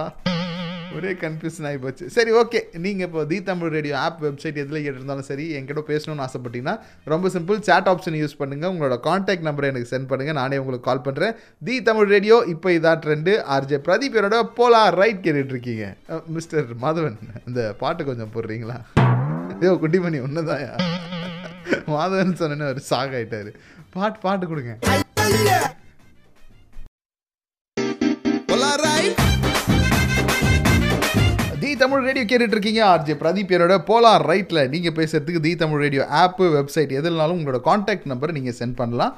ஒரே 0.97 1.11
கன்ஃபியூஷன் 1.23 1.65
ஆகி 1.67 1.79
போச்சு. 1.83 2.05
சரி 2.15 2.31
ஓகே 2.41 2.59
நீங்கள் 2.83 3.05
இப்போ 3.07 3.21
the 3.31 3.37
Tamil 3.47 3.71
radio 3.75 3.95
app 4.03 4.19
website 4.25 4.59
எதில் 4.61 4.81
கேட்டிருந்தாலும் 4.83 5.27
சரி 5.29 5.45
என்கிட்ட 5.57 5.81
பேசணும்னு 5.89 6.23
ஆசைப்பட்டீங்கன்னா 6.25 6.75
ரொம்ப 7.13 7.29
சிம்பிள் 7.35 7.57
சேட் 7.67 7.89
ஆப்ஷன் 7.93 8.17
யூஸ் 8.21 8.37
பண்ணுங்கள் 8.41 8.71
உங்களோட 8.73 8.97
காண்டாக்ட் 9.07 9.45
நம்பரை 9.47 9.69
எனக்கு 9.71 9.91
சென்ட் 9.91 10.09
பண்ணுங்கள் 10.11 10.37
நானே 10.39 10.59
உங்களுக்கு 10.61 10.87
கால் 10.89 11.03
பண்ணுறேன் 11.07 11.33
தி 11.69 11.75
தமிழ் 11.89 12.09
ரேடியோ 12.15 12.37
இப்போ 12.53 12.71
இதான் 12.77 13.01
ட்ரெண்டு 13.05 13.33
ஆர்ஜே 13.55 13.79
பிரதீப் 13.87 14.17
என்னோட 14.21 14.39
போலா 14.59 14.81
ரைட் 14.99 15.23
கேட்டுட்ருக்கீங்க 15.25 15.87
மிஸ்டர் 16.37 16.69
மாதவன் 16.85 17.17
இந்த 17.47 17.61
பாட்டு 17.83 18.05
கொஞ்சம் 18.11 18.33
போடுறீங்களா? 18.35 18.77
ஐயோ 19.59 19.73
குட்டிமணி 19.83 20.21
ஒன்றுதான் 20.27 20.63
மாதவன் 21.95 22.39
சொன்னேன்னு 22.43 22.71
ஒரு 22.75 22.83
சாக் 22.91 23.17
ஆகிட்டார் 23.19 23.51
பாட்டு 23.97 24.19
பாட்டு 24.27 24.45
கொடுங்க. 24.53 24.73
தி 31.61 31.71
தமிழ் 31.81 32.03
ரேடியோ 32.07 32.25
கேட்டுட்டு 32.29 32.55
இருக்கீங்க 32.55 32.81
ஆர்ஜே 32.91 33.13
பிரதீப் 33.21 33.53
என்னோட 33.55 33.75
போலார் 33.89 34.23
ரைட்டில் 34.31 34.61
நீங்கள் 34.73 34.95
பேசுறதுக்கு 34.97 35.41
the 35.45 35.51
Tamil 35.61 35.81
radio 35.83 36.03
app 36.23 36.45
website 36.57 36.91
எதுனாலும் 36.99 37.37
உங்களோட 37.39 37.59
காண்டாக்ட் 37.69 38.11
நம்பர் 38.11 38.35
நீங்கள் 38.37 38.57
சென்ட் 38.59 38.77
பண்ணலாம். 38.81 39.13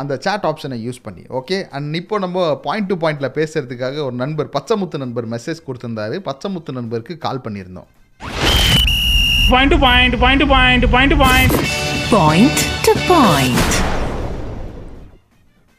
அந்த 0.00 0.14
chat 0.24 0.42
ஆப்ஷனை 0.50 0.76
யூஸ் 0.84 1.00
பண்ணி 1.06 1.22
ஓகே 1.38 1.56
அண்ட் 1.76 1.96
இப்போ 2.00 2.18
நம்ம 2.24 2.44
பாயிண்ட் 2.66 2.88
டு 2.90 2.96
பாயிண்டில் 3.02 3.34
பேசுறதுக்காக 3.38 3.96
ஒரு 4.06 4.16
நண்பர் 4.22 4.48
பச்சைமுத்து 4.56 5.02
நண்பர் 5.04 5.28
மெசேஜ் 5.34 5.60
கொடுத்துருந்தாரு. 5.66 6.18
பச்சைமுத்து 6.28 6.76
நண்பருக்கு 6.78 7.16
கால் 7.26 7.44
பண்ணியிருந்தோம். 7.46 7.88
Point 9.52 9.76
point 9.86 10.18
point 10.24 10.46
point 10.54 10.88
point 10.96 11.16
point 11.24 11.56
Point 12.12 12.62
to 12.86 12.92
point. 13.10 13.91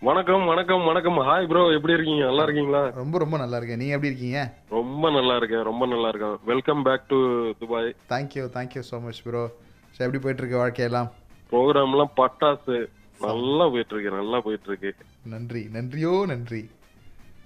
வணக்கம் 0.08 0.46
வணக்கம் 0.52 0.86
வணக்கம். 0.90 1.18
ஹாய் 1.28 1.46
ப்ரோ 1.50 1.62
எப்படி 1.76 1.94
இருக்கீங்க? 1.96 2.24
நல்லா 2.30 2.44
இருக்கீங்களா? 2.46 2.82
ரொம்ப 3.02 3.16
ரொம்ப 3.24 3.36
நல்லா 3.42 3.58
இருக்கேன். 3.60 3.80
நீங்கள் 3.82 3.96
எப்படி 3.98 4.10
இருக்கீங்க? 4.12 4.40
ரொம்ப 4.78 5.12
நல்லா 5.18 5.36
இருக்கேன் 5.40 5.64
ரொம்ப 5.70 5.84
நல்லா 5.94 6.08
இருக்கேன். 6.12 6.36
Welcome 6.52 6.82
back 6.88 7.06
to 7.12 7.20
Dubai 7.62 7.90
thank you 8.12 8.44
thank you 8.56 8.82
so 8.90 9.00
much 9.06 9.22
bro 9.28 9.44
so 9.96 10.00
எப்படி 10.06 10.22
போயிட்டு 10.24 10.44
இருக்கு 10.44 10.62
வாழ்க்கையெல்லாம் 10.64 11.10
ப்ரோக்ராம்லாம் 11.52 12.14
பட்டாசு. 12.20 12.78
நல்லா 13.26 13.66
போயிட்டு 13.74 13.94
இருக்கு 13.96 14.12
நல்லா 14.20 14.40
போயிட்டு 14.48 14.70
இருக்கு 14.72 14.92
நன்றி 15.34 15.64
நன்றியோ 15.76 16.14
நன்றி. 16.34 16.62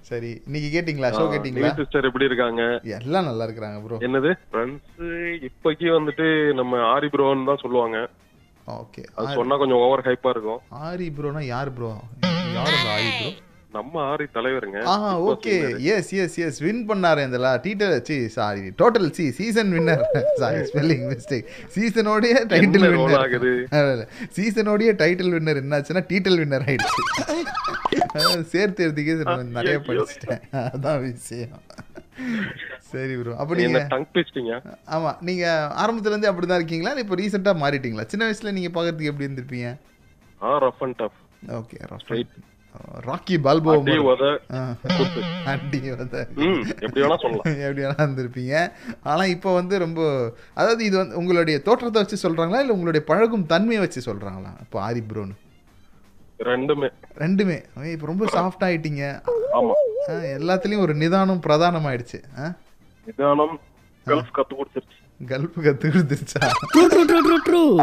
சரி 0.10 0.32
இன்னைக்கு 0.48 0.70
கேட்டிங்களா? 0.74 1.10
ஷோ 1.18 1.26
கேட்டிங்களா? 1.34 1.72
சிஸ்டர் 1.80 2.08
எப்படி 2.10 2.30
இருக்காங்க? 2.30 2.64
எல்லாம் 3.00 3.28
நல்லா 3.30 3.46
இருக்கிறாங்க 3.48 3.80
ப்ரோ 3.86 4.00
என்னது? 4.08 4.32
ஃப்ரெண்ட்ஸ் 4.52 5.02
இப்போக்கி 5.50 5.90
வந்துட்டு 5.98 6.28
நம்ம 6.62 6.80
ஆரி 6.94 7.10
ப்ரோன்னு 7.16 7.50
தான் 7.52 7.64
சொல்லுவாங்க. 7.66 8.00
ஓகே 8.68 9.04
அது 9.16 9.34
சொன்னா 9.34 9.56
கொஞ்சம் 9.58 9.78
ஓவர் 9.78 10.06
ஹைப்பா 10.06 10.30
இருக்கும். 10.30 10.62
ஆரி 10.88 11.08
ப்ரோனா 11.18 11.42
யார் 11.46 11.74
ப்ரோ? 11.74 11.92
யார் 12.54 12.78
ஆரி 12.96 13.10
ப்ரோ? 13.20 13.30
நம்ம 13.72 13.94
ஆரி 14.12 14.26
தலைவருங்க. 14.36 14.78
ஆ 14.86 14.94
okay. 15.30 15.54
Yes 15.94 16.12
yes 16.24 16.38
yes 16.46 16.60
win 16.66 16.82
பண்ணாரு 16.90 17.22
இந்த 17.28 17.38
டீட்டல் 17.66 17.96
சி 18.08 18.16
sorry 18.36 18.64
total 18.82 19.10
C 19.12 19.26
season 19.40 19.72
winner 19.76 20.04
sorry 20.42 20.60
spelling 20.70 21.04
mistake 21.12 21.50
சீசனோடைய 21.76 22.34
title 22.54 22.88
winner 22.94 23.18
ஆகுது? 23.24 23.52
சீசனோடைய 24.38 24.92
டைட்டில் 25.02 25.34
வின்னர் 25.38 25.62
என்னாச்சுன்னா 25.64 26.04
டீட்டல் 26.12 26.40
வின்னர் 26.42 26.66
ஆயிடுச்சு. 26.68 27.04
சேர்த்து 28.54 28.86
எழுதிக்கே 28.88 29.18
நிறைய. 29.58 29.78
படிச்சிட்டேன். 29.90 30.42
அதான் 30.68 31.02
விஷயம். 31.08 31.62
சரி 32.92 33.16
ப்ரோ 33.20 33.34
அப்ப 33.42 33.56
நீங்க 33.56 33.80
ஆமா 34.96 35.12
நீங்க 35.22 35.44
ஆரம்பத்துல 35.82 36.14
இருந்து 36.14 36.30
அப்படிதான் 36.32 36.60
இருக்கீங்களா? 36.62 36.94
இப்போ 37.04 37.16
ரீசெண்டா 37.16 37.54
மாறிட்டீங்களா? 37.64 38.06
சின்ன 38.14 38.26
வயசுல 38.28 38.54
நீங்க 38.58 38.72
பாக்குறதுக்கு 38.76 39.12
எப்படி 39.12 39.28
இருந்திருப்பீங்க? 39.28 39.70
ஆ 40.42 40.60
rough 40.66 40.84
and 40.88 41.00
tough 41.02 41.20
okay 41.60 41.78
Right. 42.12 42.32
Rocky 43.07 43.38
Balboa 43.38 43.72
அடி 43.72 43.91
எப்படி 45.88 47.01
வேணா 47.01 47.17
சொல்லலாம். 47.24 47.46
எப்படி 47.65 47.81
வேணா 47.81 47.98
இருந்திருப்பீங்க. 47.98 48.72
ஆனா 49.03 49.25
இப்போ 49.25 49.53
வந்து 49.53 49.79
ரொம்ப 49.79 50.31
அதாவது 50.53 50.86
இது 50.86 50.98
வந்து 50.98 51.15
உங்களுடைய 51.15 51.62
தோற்றத்தை 51.62 52.01
வச்சு 52.01 52.29
சொல்றாங்களா? 52.29 52.60
இல்ல 52.60 52.74
உங்களுடைய 52.74 53.05
பழகும் 53.05 53.46
தன்மையை 53.46 53.84
வச்சு 53.84 54.01
சொல்றாங்களா? 54.01 54.53
இப்போ 54.62 54.81
ஆரி 54.81 55.03
ப்ரோன்னு. 55.12 55.34
ரெண்டுமே. 56.39 56.89
ரெண்டுமே. 57.17 57.63
இப்போ 57.93 58.05
ரொம்ப 58.05 58.25
சாஃப்ட் 58.25 58.63
ஆயிட்டீங்க. 58.63 59.22
ஆமா. 59.53 59.74
எல்லாத்துலயும் 60.38 60.77
ஒரு 60.77 60.96
நிதானம் 60.96 61.41
பிரதானம் 61.41 61.89
ஆயிடுச்சு? 61.89 62.24
நிதானம் 63.05 63.60
கல்ஃப் 64.07 64.38
கத்து 64.38 64.55
கொடுத்துருச்சு. 64.55 64.98
கல்ஃப் 65.19 65.60
கத்து 65.60 65.88
கொடுத்துருச்சா? 65.88 66.51
True, 66.74 66.89
true, 66.89 67.05
true, 67.05 67.22
true, 67.22 67.41
true. 67.41 67.77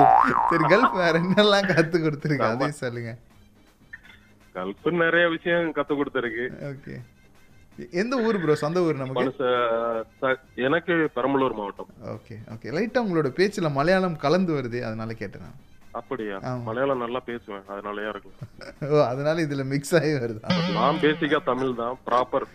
சரி 0.50 0.64
கல்ஃப் 0.64 0.94
வேற 0.94 1.18
என்னெல்லாம் 1.18 1.72
கத்து 1.72 1.98
கொடுத்துருக்கு? 1.98 2.38
அதையும் 2.38 2.72
சொல்லுங்க. 2.72 3.18
கல்ஃப் 4.54 4.86
நிறைய 5.04 5.26
விஷயம் 5.36 5.74
கத்து 5.78 5.94
கொடுத்துருக்கு. 5.98 6.46
ஓகே 6.70 6.94
எந்த 8.00 8.14
ஊர் 8.26 8.36
ப்ரோ 8.42 8.54
சொந்த 8.64 8.82
ஊர் 8.86 9.00
நமக்கு? 9.02 9.46
எனக்கு 10.66 10.94
பெரம்பலூர் 11.16 11.56
மாவட்டம். 11.60 11.88
ஓகே 12.14 12.34
ஓகே 12.54 12.74
லைட்டா 12.76 13.00
உங்களோட 13.06 13.30
பேச்சுல 13.38 13.70
மலையாளம் 13.78 14.16
கலந்து 14.24 14.52
வருது 14.58 14.80
அதனால 14.88 15.14
கேட்டேன். 15.22 15.54
அப்படியா 15.93 16.35
ஆமா. 16.41 16.59
மலையாளம் 16.65 16.99
நல்லா 17.01 17.19
பேசுவேன் 17.27 17.63
அதனாலயா 17.71 18.09
இருக்கும் 18.11 18.35
ஓ 18.87 18.99
அதனால 19.05 19.37
இதுல 19.45 19.63
மிக்ஸ் 19.69 19.93
ஆகி 19.97 20.09
வருதா 20.15 20.49
நான் 20.75 20.99
பேசிக்கா 21.01 21.39
தமிழ் 21.47 21.71
தான் 21.79 21.95
ப்ராப்பர் 22.05 22.45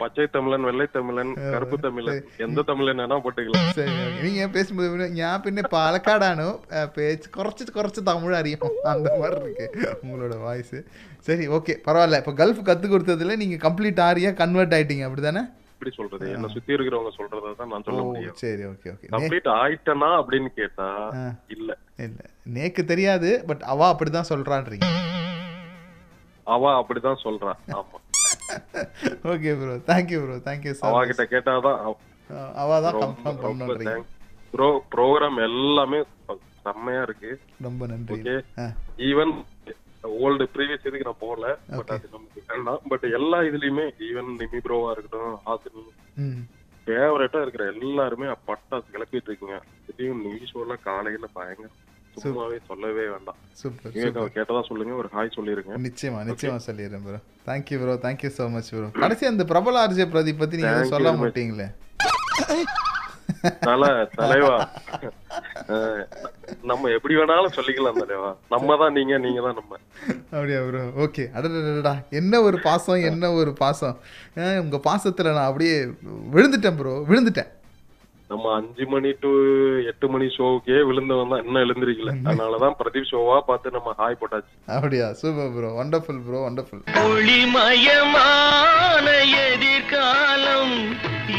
பச்சை 0.00 0.24
தமிழன் 0.34 0.64
வெள்ளை 0.68 0.86
தமிழன் 0.94 1.32
கருப்பு 1.48 1.78
தமிழன் 1.82 2.20
எந்த 2.44 2.64
தமிழன் 2.70 3.00
வேணா 3.02 3.16
போட்டுக்கலாம் 3.24 3.66
சரி 3.76 3.92
okay. 3.98 4.22
நீங்க 4.24 4.46
பேசும்போது 4.54 4.88
പിന്നെ 4.92 5.08
ഞാൻ 5.18 5.34
പിന്നെ 5.44 5.64
പാലക്കാടാണ് 5.74 6.46
ഏ, 6.72 6.84
പേച്ച് 6.96 7.28
കുറച്ച് 7.36 7.66
കുറച്ച് 7.76 8.02
തമിഴ് 8.08 8.36
അറിയും 8.40 8.62
அந்த 8.92 9.10
மாதிரி 9.16 9.40
இருக்கு 9.42 9.66
உங்களோட 10.02 10.38
வாய்ஸ் 10.44 10.74
சரி 11.28 11.46
ஓகே 11.56 11.74
பரவாயில்ல 11.86 12.20
இப்போ 12.22 12.34
கல்ஃப் 12.40 12.62
கத்து 12.68 12.88
கொடுத்ததுல 12.90 13.36
நீங்க 13.42 13.58
கம்ப்ளீட் 13.66 14.00
ஆரியா 14.06 14.32
கன்வெர்ட் 14.40 14.76
ஆயிட்டீங்க 14.76 15.06
அப்படிதானே 15.08 15.42
எப்படி 15.72 15.92
சொல்றது 15.94 16.30
என்ன 16.32 16.50
சுத்தி 16.52 16.74
இருக்கிறவங்க 16.74 17.12
சொல்றதை 17.16 17.52
தான் 17.54 17.70
நான் 17.70 17.82
ஓ 17.82 17.88
சொல்ல 17.88 18.02
முடியும் 18.06 18.38
சரி 18.42 18.64
ஓகே 18.70 18.88
ஓகே 18.94 19.10
கம்ப்ளீட் 19.14 19.50
ஆயிட்டனா 19.56 20.10
அப்படின்னு 20.20 20.52
கேட்டா 20.56 20.88
ஆ. 21.16 21.26
இல்ல 21.50 21.70
இல்ல 22.00 22.18
நேக்கு 22.45 22.81
தெரியாது 22.85 23.29
பட் 23.49 23.63
அவ 23.71 23.81
அப்படிதான் 23.91 24.29
சொல்றான்றீங்க. 24.31 24.87
அவ 26.47 26.63
அப்படிதான் 26.79 27.21
சொல்றா 27.25 27.51
ஆமா. 27.75 27.97
Okay 29.31 29.51
bro 29.59 29.75
thank you 29.89 30.19
bro 30.23 30.37
thank you 30.47 30.71
அவ 30.79 30.93
சார் 30.93 31.09
கிட்ட 31.11 31.25
கேட்டாதான் 31.33 31.79
அவ 32.61 32.79
தான் 32.85 32.97
கன்ஃபார்ம் 33.01 33.41
பண்ணுன்றீங்க 33.43 33.95
ப்ரோ 34.53 34.69
ப்ரோக்ராம் 34.93 35.37
எல்லாமே 35.47 35.99
செம்மையா 36.65 37.01
இருக்கு. 37.01 37.29
ரொம்ப 37.61 37.83
நன்றி. 37.91 38.15
ஓகே 38.15 38.33
ஈவன் 39.09 39.31
ஓல்டு 40.21 40.45
ப்ரீவியஸ் 40.53 40.85
இதுக்கு 40.87 41.07
நான் 41.07 41.23
போகல 41.23 41.45
பட் 41.71 41.91
அது 41.95 42.09
நமக்கு 42.13 42.41
வேண்டாம். 42.49 42.81
பட் 42.91 43.05
எல்லா 43.17 43.37
இதுலயுமே 43.49 43.85
ஈவன் 44.07 44.29
நிமி 44.41 44.59
ப்ரோவா 44.65 44.89
இருக்கட்டும் 44.93 45.37
ஹாசினி 45.47 45.83
ம். 46.17 46.41
ஃபேவரட்டா 46.87 47.39
இருக்கிற 47.43 47.65
எல்லாருமே 47.73 48.27
பட்டாசு 48.47 48.87
கிளப்பிட்டு 48.93 49.29
இருக்கீங்க. 49.29 49.57
திடீர்னு 49.87 50.23
நியூ 50.27 50.49
ஷோலாம் 50.51 50.85
காலையில 50.87 51.27
பயங்கர 51.33 51.69
சும்மாவே 52.15 52.57
சொல்லவே 52.67 53.03
வேண்டாம். 53.11 53.37
சூப்பர் 53.59 53.93
கேட்டதா 54.35 54.61
சொல்லுங்க 54.67 54.93
ஒரு 55.01 55.09
ஹாய் 55.13 55.35
சொல்லிருங்க. 55.35 55.73
நிச்சயமா 55.85 56.19
நிச்சயமா 56.29 56.59
சொல்லிடுறேன் 56.67 57.03
bro 57.05 57.19
thank you 57.47 57.77
bro 57.81 57.95
thank you 58.05 58.31
so 58.37 58.45
much 58.55 58.71
bro 58.73 58.89
கடைசி 59.01 59.25
அந்த 59.31 59.45
பிரபல 59.51 59.81
ஆர்ஜே 59.83 60.07
பிரதீப் 60.13 60.41
பத்தி 60.41 60.59
நீங்க 60.59 60.71
எதுவும் 60.71 60.83
Thank 60.83 60.93
you 60.93 60.97
சொல்ல. 60.97 61.13
மாட்டீங்களே? 61.23 61.67
தல 63.65 63.83
தலைவா. 64.17 64.55
நம்ம 66.69 66.89
எப்படி 66.95 67.13
வேணாலும் 67.19 67.55
சொல்லிக்கலாம் 67.57 67.99
தலைவா. 68.01 68.29
நம்ம 68.53 68.75
தான் 68.81 68.93
நீங்க 68.97 69.13
நீங்க 69.25 69.39
தான் 69.45 69.57
நம்ம. 69.59 69.73
அப்படியா 70.33 70.59
ப்ரோ 70.67 70.83
ஓகே 71.05 71.23
அடடடடா 71.37 71.93
என்ன 72.19 72.41
ஒரு 72.47 72.57
பாசம் 72.67 73.05
என்ன 73.09 73.31
ஒரு 73.39 73.53
பாசம். 73.63 73.95
உங்க 74.63 74.79
பாசத்துல 74.89 75.33
நான் 75.37 75.49
அப்படியே 75.49 75.75
விழுந்துட்டேன் 76.35 76.77
ப்ரோ 76.81 76.93
விழுந்துட்டேன். 77.09 77.51
நம்ம 78.31 78.51
அஞ்சு 78.57 78.83
மணி 78.91 79.09
டு 79.23 79.29
எட்டு 79.91 80.05
மணி 80.13 80.27
ஷோவுக்கே 80.35 80.77
விழுந்தவன் 80.89 81.31
தான். 81.33 81.41
இன்னும் 81.45 81.63
எழுந்திருக்கல. 81.65 82.11
அதனாலதான் 82.27 82.75
பிரதீப் 82.81 83.09
ஷோவா 83.11 83.37
பார்த்து 83.47 83.75
நம்ம 83.77 83.93
ஹாய் 84.01 84.19
போட்டாச்சு. 84.19 84.53
அப்படியா? 84.77 85.07
Super 85.21 85.51
bro 85.55 85.69
wonderful 85.79 86.21
bro 86.27 86.39
wonderful 86.47 86.83
ஒளிமயமான 87.13 89.07
எதிர்காலம் 89.47 90.75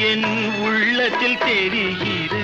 என் 0.08 0.28
உள்ளத்தில் 0.66 1.40
தெரிகிறது. 1.48 2.40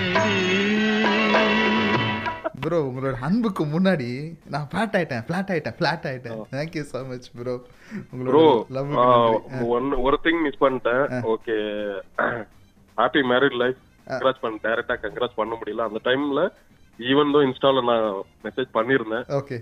ப்ரோ 2.62 2.78
உங்களோட 2.86 3.16
அன்புக்கு 3.26 3.64
முன்னாடி 3.74 4.08
நான் 4.54 4.66
ஃபிளாட் 4.70 4.96
ஆயிட்டேன் 4.98 5.22
ஃபிளாட் 5.26 5.50
ஆயிட்டேன் 5.54 5.76
ஃபிளாட் 5.78 6.06
ஆயிட்டேன். 6.10 6.40
Thank you 6.54 6.84
so 6.92 7.00
much 7.10 7.28
bro 7.40 7.54
bro 8.30 8.46
one 9.76 9.90
ஒரு 10.06 10.18
திங் 10.26 10.40
மிஸ் 10.46 10.62
பண்ணிட்டேன். 10.64 11.04
Okay 11.34 11.56
happy 13.02 13.22
married 13.32 13.58
life 13.64 13.78
congrats 14.10 14.42
பண்ண. 14.44 14.56
டைரக்டா 14.66 14.96
கங்க்ராச் 15.04 15.38
பண்ண 15.40 15.54
முடியல. 15.60 15.86
அந்த 15.88 16.00
டைம்ல 16.08 16.42
ஈவன் 16.98 17.32
தோ 17.34 17.40
இன்ஸ்டால 17.48 17.82
நான் 17.90 18.06
மெசேஜ் 18.46 18.70
பண்ணிருந்தேன். 18.76 19.26
Okay 19.40 19.58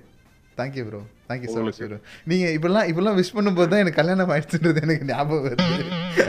thank you 0.58 0.84
bro 0.88 1.00
thank you 1.28 1.48
so 1.54 1.62
much 1.64 1.80
bro 1.82 1.98
நீங்கள் 2.30 2.54
இப்படிலாம் 2.56 2.88
இப்படிலாம் 2.90 3.18
விஷ் 3.18 3.34
பண்ணும்போது 3.38 3.70
தான் 3.72 3.82
எனக்கு 3.82 4.00
கல்யாணம் 4.00 4.32
ஆயிடுச்சுன்றது 4.34 4.84
எனக்கு 4.86 5.08
ஞாபகம் 5.10 5.44
வருது. 5.46 5.82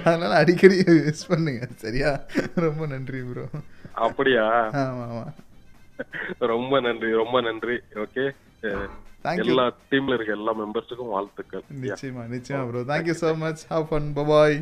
அதனால 0.07 0.31
அடிக்கடி 0.41 0.77
விஷ் 1.07 1.27
பண்ணுங்க. 1.31 1.61
சரியா? 1.85 2.11
ரொம்ப 2.65 2.87
நன்றி 2.93 3.21
ப்ரோ 3.29 3.45
அப்படியா? 4.07 4.45
ஆமாம் 4.83 5.11
ஆமாம் 5.11 5.33
ரொம்ப 6.53 6.79
நன்றி 6.87 7.11
ரொம்ப 7.23 7.37
நன்றி. 7.49 7.77
Okay 8.05 8.25
Thank 9.25 9.39
you. 9.39 9.45
எல்லா 9.45 9.63
டீம்ல 9.91 10.15
இருக்க 10.15 10.31
எல்லா 10.37 10.51
மெம்பர்ஸுக்கும் 10.59 11.09
வாழ்த்துக்கள். 11.13 11.63
நிச்சயமா 11.85 12.23
நிச்சயமா 12.33 12.61
bro 12.69 12.81
thank you 12.91 13.15
so 13.21 13.29
much 13.41 13.63
have 13.71 13.87
fun 13.89 14.07
bye bye 14.19 14.55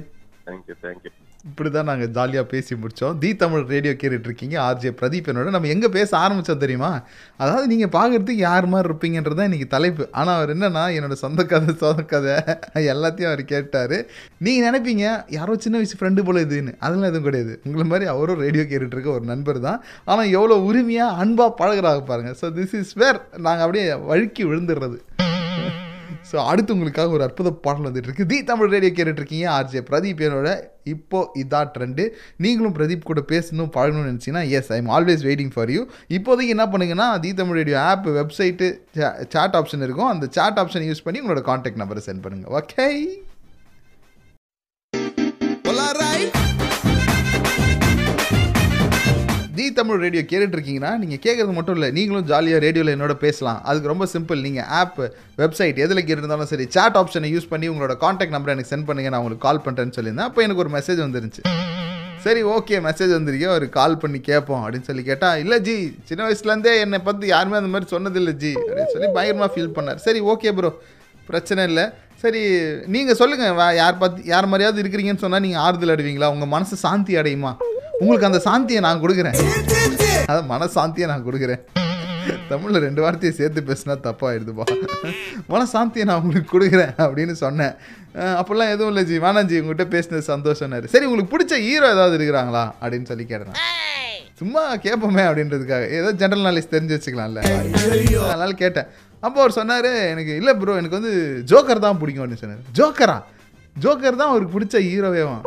thank you 0.48 0.76
thank you 0.86 1.12
இப்படி 1.50 1.70
தான் 1.70 1.88
நாங்கள் 1.90 2.10
ஜாலியாக 2.16 2.46
பேசி 2.52 2.74
முடித்தோம் 2.82 3.18
தி 3.22 3.30
தமிழ் 3.42 3.64
ரேடியோ 3.74 3.92
கேட்டுட்ருக்கீங்க. 4.02 4.56
ஆர்ஜே 4.68 4.92
பிரதீப் 5.00 5.28
என்னோட 5.32 5.52
நம்ம 5.56 5.70
எங்கே 5.74 5.90
பேச 5.98 6.12
ஆரம்பித்தோம் 6.22 6.62
தெரியுமா? 6.64 6.90
அதாவது 7.44 7.66
நீங்கள் 7.74 7.92
பார்க்குறதுக்கு 7.98 8.46
யார் 8.48 8.68
மாதிரி 8.72 8.90
இருப்பீங்கன்றது 8.90 9.38
தான் 9.40 9.50
இன்றைக்கி 9.50 9.68
தலைப்பு. 9.76 10.06
ஆனால் 10.20 10.38
அவர் 10.38 10.54
என்னென்னா 10.56 10.84
என்னோடய 10.98 11.22
சொந்த 11.26 11.44
கதை 11.52 11.76
சொந்த 11.84 12.06
கதை 12.14 12.36
எல்லாத்தையும் 12.94 13.32
அவர் 13.32 13.44
கேட்டார். 13.54 13.96
நீங்கள் 14.48 14.68
நினைப்பீங்க 14.70 15.06
யாரோ 15.38 15.58
சின்ன 15.66 15.76
வயசு 15.82 16.00
ஃப்ரெண்டு 16.00 16.26
போல 16.30 16.44
இதுன்னு. 16.48 16.74
அதெல்லாம் 16.86 17.12
எதுவும் 17.12 17.28
கிடையாது. 17.30 17.54
உங்களை 17.68 17.86
மாதிரி 17.94 18.08
அவரும் 18.16 18.44
ரேடியோ 18.46 18.66
கேட்டுட்ருக்க 18.72 19.12
ஒரு 19.18 19.26
நண்பர் 19.34 19.62
தான். 19.68 19.80
ஆனால் 20.12 20.34
எவ்வளோ 20.38 20.58
உரிமையாக 20.70 21.20
அன்பாக 21.26 21.58
பழகுறாங்க 21.62 22.04
பாருங்கள் 22.12 22.40
ஸோ 22.42 22.50
திஸ் 22.60 22.76
இஸ் 22.82 22.96
வேர் 23.04 23.22
நாங்கள் 23.48 23.66
அப்படியே 23.68 23.86
வழுக்கி 24.12 24.46
விழுந்துடுறது 24.52 25.00
ஸோ 26.36 26.40
அடுத்து 26.52 26.74
உங்களுக்காக 26.76 27.14
ஒரு 27.18 27.24
அற்புத 27.26 27.50
பாடல் 27.66 27.86
வந்துட்டு 27.88 28.10
இருக்கு. 28.10 28.30
தி 28.32 28.38
தமிழ் 28.52 28.72
ரேடியோ 28.76 28.94
கேட்டுட்ருக்கீங்க 28.96 29.46
ஆர்ஜே 29.58 29.82
பிரதீப் 29.90 30.24
என்னோட 30.28 30.50
இப்போ 30.94 31.20
இதான் 31.42 31.70
ட்ரெண்டு 31.76 32.04
நீங்களும் 32.44 32.76
பிரதீப் 32.78 33.08
கூட 33.10 33.22
பேசணும் 33.32 33.70
பழகணும்னு 33.76 34.10
நினச்சிங்கன்னா 34.12 34.44
yes 34.58 34.72
I 34.76 34.78
am 34.82 34.92
always 34.98 35.24
waiting 35.28 35.54
for 35.56 35.72
you 35.76 35.82
இப்போதைக்கு 36.18 36.56
என்ன 36.56 36.66
பண்ணுங்கன்னா 36.74 37.08
the 37.26 37.32
Tamil 37.40 37.60
radio 37.60 37.78
app 37.92 38.10
website 38.20 38.68
chat 39.36 39.58
option 39.62 39.86
இருக்கும். 39.88 40.12
அந்த 40.14 40.28
சாட் 40.40 40.60
ஆப்ஷன் 40.64 40.88
யூஸ் 40.90 41.06
பண்ணி 41.08 41.22
உங்களோட 41.24 41.44
காண்டாக்ட் 41.52 41.82
நம்பரை 41.84 42.04
சென்ட் 42.10 42.26
பண்ணுங்கள் 42.26 42.56
ஓகே 42.62 42.88
ஜி 49.66 49.70
தமிழ் 49.78 50.02
ரேடியோ 50.06 50.22
கேட்டுட்டு 50.32 50.56
இருக்கீங்கன்னா 50.56 50.90
நீங்கள் 51.02 51.22
கேட்குறது 51.26 51.54
மட்டும் 51.58 51.76
இல்லை 51.78 51.88
நீங்களும் 51.98 52.26
ஜாலியாக 52.32 52.60
ரேடியோவில் 52.66 52.92
என்னோட 52.96 53.14
பேசலாம். 53.24 53.60
அதுக்கு 53.70 53.92
ரொம்ப 53.92 54.06
சிம்பிள் 54.14 54.40
நீங்கள் 54.48 54.68
ஆப் 54.80 55.00
வெப்சைட் 55.42 55.78
எதில் 55.86 56.02
கேட்டிருந்தாலும் 56.08 56.50
சரி 56.52 56.66
சாட் 56.76 56.98
ஆப்ஷனை 57.02 57.30
யூஸ் 57.36 57.48
பண்ணி 57.54 57.68
உங்களோட 57.72 57.94
காண்டாக்ட் 58.04 58.36
நம்பரை 58.36 58.54
எனக்கு 58.56 58.72
சென்ட் 58.72 58.88
பண்ணுங்க 58.90 59.12
நான் 59.14 59.22
உங்களுக்கு 59.24 59.46
கால் 59.48 59.62
பண்ணுறேன்னு 59.66 59.96
சொல்லியிருந்தேன். 59.98 60.30
அப்போ 60.30 60.42
எனக்கு 60.46 60.64
ஒரு 60.66 60.72
மெசேஜ் 60.78 61.02
வந்துருந்துச்சு. 61.06 61.44
சரி 62.26 62.42
ஓகே 62.56 62.76
மெசேஜ் 62.88 63.12
வந்திருக்கே 63.18 63.50
ஒரு 63.58 63.68
கால் 63.80 64.00
பண்ணி 64.04 64.20
கேட்போம் 64.30 64.62
அப்படின்னு 64.64 64.88
சொல்லி 64.90 65.04
கேட்டால் 65.10 65.40
இல்லை 65.44 65.60
ஜி 65.68 65.76
சின்ன 66.10 66.22
வயசுலேருந்தே 66.28 66.74
என்னை 66.86 67.00
பற்றி 67.10 67.28
யாருமே 67.36 67.60
அந்த 67.62 67.72
மாதிரி 67.76 67.90
சொன்னதில்லை 67.96 68.34
ஜி 68.44 68.54
அப்படின்னு 68.64 68.94
சொல்லி 68.96 69.10
பயங்கரமாக 69.20 69.52
ஃபீல் 69.56 69.76
பண்ணார். 69.78 70.02
சரி 70.08 70.22
ஓகே 70.34 70.54
ப்ரோ 70.60 70.72
பிரச்சனை 71.30 71.64
இல்லை. 71.72 71.86
சரி 72.24 72.42
நீங்கள் 72.96 73.20
சொல்லுங்கள் 73.22 73.80
யார் 73.84 74.02
பார்த்து 74.04 74.30
யார் 74.34 74.52
மாதிரியாவது 74.52 74.84
இருக்கிறீங்கன்னு 74.84 75.24
சொன்னால் 75.26 75.46
நீங்கள் 75.48 75.64
ஆறுதல் 75.68 75.96
அடைவீங்களா? 75.96 76.34
உங்கள் 76.36 76.54
மனசு 76.58 76.78
சாந்தி 76.88 77.16
அடையுமா? 77.22 77.54
உங்களுக்கு 78.00 78.26
அந்த 78.26 78.42
சாந்தியை 78.46 78.80
நான் 78.80 79.02
கொடுக்குறேன். 79.02 79.38
அதான் 80.32 80.50
மனசாந்தியை 80.50 81.08
நான் 81.08 81.26
கொடுக்குறேன். 81.26 81.62
தமிழில் 82.50 82.80
ரெண்டு 82.80 83.02
வார்த்தையை 83.02 83.38
சேர்த்து 83.38 83.62
பேசினா 83.62 83.96
தப்பாயிடுதுப்பா. 84.08 84.66
மனசாந்தியை 85.50 86.04
நான் 86.04 86.22
உங்களுக்கு 86.22 86.60
கொடுக்குறேன் 86.60 86.94
அப்படின்னு 86.98 87.32
சொன்னேன். 87.32 87.74
அஹ் 88.16 88.36
அப்போல்லாம் 88.40 88.70
எதுவும் 88.70 88.88
இல்லை 88.88 89.04
ஜி. 89.04 89.20
வேணாம் 89.20 89.50
உங்கள்கிட்ட 89.62 89.86
பேசினது 89.96 90.24
சந்தோஷம்னாரு 90.28 90.86
சரி 90.86 91.06
உங்களுக்கு 91.06 91.34
பிடிச்ச 91.36 91.60
ஹீரோ 91.60 91.90
ஏதாவது 91.90 92.18
இருக்கிறாங்களா 92.18 92.72
அப்படின்னு 92.82 93.04
சொல்லி 93.04 93.26
கேட்டேன். 93.26 93.60
சும்மா 94.34 94.76
கேட்போமே 94.76 95.24
அப்படின்றதுக்காக. 95.30 95.90
ஏதோ 95.90 96.14
ஜென்ரல் 96.14 96.46
நாலேஜ் 96.48 96.72
தெரிஞ்சு 96.72 96.98
வச்சுக்கலாம்ல. 96.98 97.42
அதனால 98.30 98.52
கேட்டேன். 98.52 98.88
அப்போ 99.20 99.40
அவர் 99.40 99.52
சொன்னார் 99.52 99.86
எனக்கு 99.86 100.36
இல்லை 100.36 100.54
ப்ரோ 100.54 100.76
எனக்கு 100.76 101.00
வந்து 101.02 101.14
ஜோக்கர் 101.46 101.80
தான் 101.80 101.98
பிடிக்கும் 101.98 102.26
அப்படின்னு 102.26 102.44
சொன்னார். 102.46 102.64
ஜோக்கரா 102.76 103.18
ஜோக்கர் 103.80 104.16
தான் 104.16 104.30
அவருக்கு 104.30 104.60
பிடிச்ச 104.60 104.84
ஹீரோவேவான் 104.84 105.44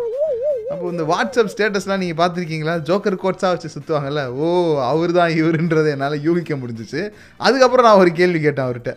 அப்போ 0.72 0.84
இந்த 0.92 1.04
வாட்ஸ்அப் 1.10 1.50
ஸ்டேட்டஸ்லாம் 1.52 2.00
நீங்கள் 2.02 2.18
பார்த்துருக்கீங்களா? 2.20 2.74
ஜோக்கர் 2.88 3.22
கோட்ஸாக 3.22 3.52
வச்சு 3.52 3.74
சுற்றுவாங்கல்ல 3.74 4.22
ஓ 4.42 4.46
அவர் 4.90 5.12
தான் 5.18 5.34
இவருன்றதை 5.40 5.90
என்னால் 5.94 6.22
யூகிக்க 6.26 6.54
முடிஞ்சிச்சு. 6.62 7.02
அதுக்கப்புறம் 7.46 7.86
நான் 7.88 8.00
ஒரு 8.02 8.10
கேள்வி 8.20 8.40
கேட்டேன் 8.46 8.66
அவர்கிட்ட. 8.66 8.92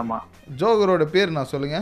ஆமா. 0.00 0.18
ஜோக்கரோட 0.62 1.04
பேர் 1.14 1.36
நான் 1.36 1.52
சொல்லுங்க. 1.52 1.78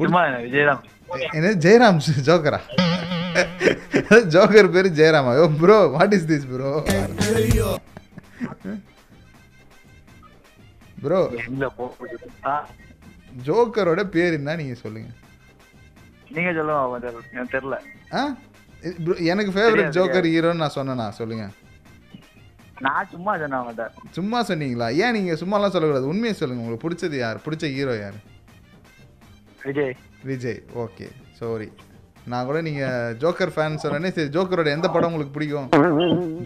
சும்மா 0.00 0.20
விஜயராம். 0.46 0.82
என்ன 1.36 1.52
ஜெயராம் 1.64 2.00
ஜோக்கரா 2.28 2.60
ஜோக்கர் 4.34 4.74
பேர் 4.74 4.88
ஜெயராமா? 5.00 5.32
ஓ 5.42 5.44
bro 5.62 5.78
what 5.96 6.14
is 6.18 6.28
this 6.30 6.48
bro 6.52 6.72
bro 11.02 11.20
ஜோக்கரோட 13.46 14.02
பேர் 14.14 14.36
என்ன 14.38 14.56
நீங்கள் 14.60 14.82
சொல்லுங்கள் 14.82 15.16
நீங்க 16.36 16.50
சொல்லுங்க 16.52 17.44
தெரியல. 17.52 17.76
ஆ? 18.12 18.22
எனக்கு 19.30 19.52
ஃபேவரட் 19.54 19.94
ஜோக்கர் 19.96 20.28
ஹீரோன்னு 20.30 20.62
நான் 20.62 20.76
சொன்னேனா 20.76 21.06
சொல்லுங்கள் 21.18 21.54
நான் 22.78 23.08
சும்மா 23.12 23.32
சொன்னேன் 23.36 23.94
சும்மா 24.16 24.40
சொன்னீங்களா? 24.48 24.88
ஏன் 25.02 25.14
நீங்கள் 25.16 25.38
சும்மாலாம் 25.40 25.72
சொல்லக்கூடாது? 25.74 26.10
உண்மையை 26.12 26.34
சொல்லுங்கள் 26.36 26.64
உங்களுக்கு 26.64 26.84
பிடிச்சது 26.84 27.16
யார்? 27.18 27.38
பிடிச்ச 27.46 27.64
ஹீரோ 27.74 27.94
யார்? 27.98 28.18
விஜய். 29.62 29.94
விஜய் 30.24 30.60
ஓகே 30.82 31.06
சாரி 31.38 31.68
நான் 32.26 32.46
கூட 32.46 32.58
நீங்கள் 32.66 32.94
ஜோக்கர் 33.20 33.52
ஃபேன் 33.54 33.82
சொன்னேனே 33.82 34.10
சரி 34.16 34.30
ஜோக்கரோட 34.34 34.70
எந்த 34.76 34.88
படம் 34.90 35.10
உங்களுக்கு 35.10 35.36
பிடிக்கும்? 35.36 35.68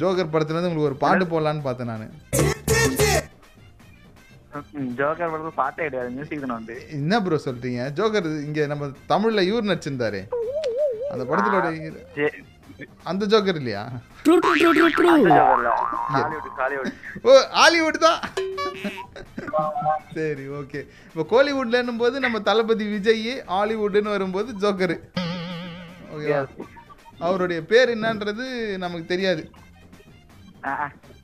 ஜோக்கர் 0.02 0.32
படத்துலேருந்து 0.34 0.70
உங்களுக்கு 0.70 0.90
ஒரு 0.90 1.02
பாட்டு 1.04 1.26
போடலான்னு 1.26 1.66
பார்த்தேன் 1.68 1.92
நான். 1.92 2.08
ஜோக்கர் 5.00 5.30
படத்துல 5.32 5.52
பாட்டே 5.60 5.82
கிடையாது 5.86 6.10
மியூசிக் 6.16 6.42
தானே 6.44 6.54
வந்து. 6.58 6.74
என்ன 6.98 7.20
ப்ரோ 7.24 7.38
சொல்றீங்க? 7.44 7.82
ஜோக்கர் 7.98 8.26
இங்கே 8.46 8.64
நம்ம 8.72 8.88
தமிழில் 9.12 9.48
இவர் 9.50 9.68
நடிச்சிருந்தாரு. 9.70 10.20
அந்த 11.12 11.22
படத்தோட 11.30 11.68
அந்த 13.10 13.24
ஜோக்கர் 13.32 13.58
இல்லையா? 13.60 13.82
ஓ 17.28 17.32
ஹாலிவுட் 17.58 17.98
தான்? 18.06 18.20
சரி 20.16 20.44
ஓகே 20.58 20.80
இப்போ 21.12 21.24
கோலிவுட்லன்னும் 21.32 22.00
போது 22.02 22.16
நம்ம 22.24 22.40
தளபதி 22.48 22.84
விஜய் 22.94 23.32
ஹாலிவுட்னு 23.54 24.14
வரும்போது 24.16 24.52
ஜோக்கரு. 24.64 24.96
ஓகேவா 26.14 26.42
அவருடைய 27.26 27.60
பேர் 27.72 27.92
என்னன்றது 27.96 28.44
நமக்கு 28.84 29.06
தெரியாது. 29.12 29.42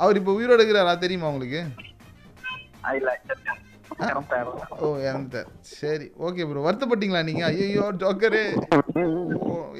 அவர் 0.03 0.19
இப்போ 0.21 0.33
உயிரோட 0.39 0.61
இருக்கிறாரா 0.61 0.95
தெரியுமா 1.05 1.31
உங்களுக்கு? 1.35 1.63
ஓ 4.79 4.89
இறந்துட்டார் 5.05 5.49
சரி. 5.73 6.07
ஓகே 6.27 6.43
ப்ரோ 6.49 6.65
வருத்தப்பட்டீங்களா 6.67 7.21
நீங்க? 7.29 7.45
ஐயோ 7.53 7.85
ஜோக்கரு. 8.03 8.43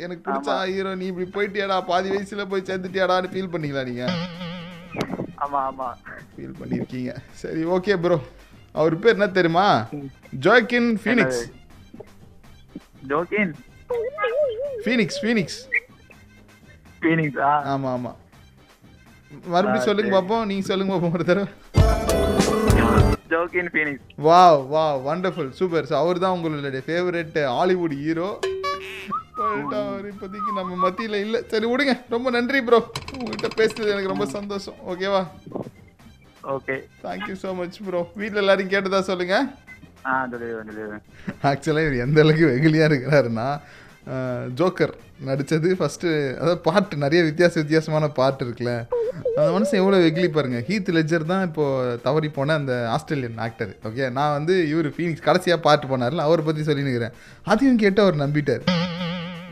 எனக்கு 0.05 0.23
பிடிச்ச 0.27 0.49
ஹீரோ 0.71 0.93
நீ 1.01 1.07
இப்படி 1.13 1.27
போயிட்டியாடா? 1.37 1.77
பாதி 1.91 2.09
வயசுல 2.15 2.45
போய் 2.51 2.67
சேர்ந்துட்டியாடான்னு 2.69 3.33
ஃபீல் 3.33 3.53
பண்ணீங்களா 3.55 3.85
நீங்க? 3.91 4.05
ஆமா 5.45 5.61
ஆமா. 5.69 5.89
ஃபீல் 6.33 6.57
பண்ணியிருக்கீங்க 6.61 7.13
சரி 7.43 7.63
ஓகே 7.77 7.97
ப்ரோ 8.05 8.19
அவர் 8.75 8.97
பேர் 9.03 9.17
என்ன 9.17 9.29
தெரியுமா? 9.39 9.67
Joaquin 10.47 10.91
Phoenix 11.03 11.43
Joaquin 13.13 13.53
Phoenix 14.85 15.19
Phoenix 15.23 15.61
Phoenix 17.03 17.41
ஆமா 17.73 17.91
ஆமா. 17.97 18.13
மறுபடியும் 19.47 19.87
சொல்லுங்க 19.89 20.13
பார்ப்போம் 20.17 20.47
நீங்க 20.51 20.67
சொல்லுங்க 20.69 20.93
பார்ப்போம் 20.95 21.17
ஒரு 21.19 21.25
தடவை. 21.25 21.49
ஜோக்கின் 23.33 23.71
ஃபீனிக்ஸ் 23.75 24.07
வா 24.27 24.43
வா 24.73 24.85
வண்டர்ஃபுல் 25.09 25.51
சூப்பர் 25.61 25.89
ஸோ 25.91 25.97
அவர் 26.03 26.23
தான் 26.25 26.37
உங்களுடைய 26.37 26.83
ஃபேவரட் 26.89 27.39
ஹாலிவுட் 27.57 27.97
ஹீரோ 28.05 28.31
அவர் 29.81 30.07
இப்போதைக்கு 30.11 30.53
நம்ம 30.59 30.77
மத்தியில் 30.85 31.17
இல்லை. 31.25 31.41
சரி 31.51 31.67
விடுங்க. 31.71 31.93
ரொம்ப 32.15 32.29
நன்றி 32.37 32.61
ப்ரோ 32.69 32.79
உங்ககிட்ட 33.17 33.49
பேசுனது 33.59 33.93
எனக்கு 33.95 34.13
ரொம்ப 34.13 34.27
சந்தோஷம். 34.37 34.79
ஓகேவா 34.93 35.21
okay 36.55 36.77
thank you 37.05 37.35
so 37.43 37.51
much 37.61 37.79
bro 37.89 38.01
வீட்டில் 38.21 38.43
எல்லாரும் 38.43 38.73
கேட்டதா 38.75 39.01
சொல்லுங்க. 39.11 39.37
ஆக்சுவலாக 41.51 41.87
இவர் 41.87 42.03
எந்த 42.07 42.19
அளவுக்கு 42.25 42.51
வெகுலியாக 42.53 42.91
இருக்கிறாருன்னா 42.91 43.49
ஜோக்கர் 44.59 44.95
நடித்தது 45.29 45.69
ஃபஸ்ட்டு 45.79 46.09
அதாவது 46.41 46.61
பாட்டு 46.67 47.03
நிறைய 47.05 47.21
வித்தியாச 47.29 47.55
வித்தியாசமான 47.63 48.09
பாட்டு 48.19 48.43
இருக்குல்ல. 48.47 48.73
அந்த 49.39 49.49
மனுஷன் 49.55 49.81
எவ்வளோ 49.81 49.99
வெகிலி 50.05 50.29
பாருங்க. 50.37 50.59
ஹீத் 50.69 50.91
லெஜர் 50.97 51.31
தான் 51.33 51.45
இப்போது 51.49 52.01
தவறி 52.07 52.29
போன 52.37 52.55
அந்த 52.61 52.75
ஆஸ்திரேலியன் 52.97 53.41
ஆக்டர் 53.47 53.73
ஓகே 53.89 54.07
நான் 54.19 54.37
வந்து 54.39 54.55
இவர் 54.73 54.89
ஃபீனிக்ஸ் 54.97 55.27
கடைசியாக 55.29 55.65
பாட்டு 55.67 55.89
போனார்ல 55.93 56.27
அவரை 56.29 56.45
பற்றி 56.49 56.65
சொல்லினுக்கிறேன். 56.71 57.17
அதையும் 57.53 57.83
கேட்டு 57.85 58.03
அவர் 58.05 58.23
நம்பிட்டார். 58.25 58.65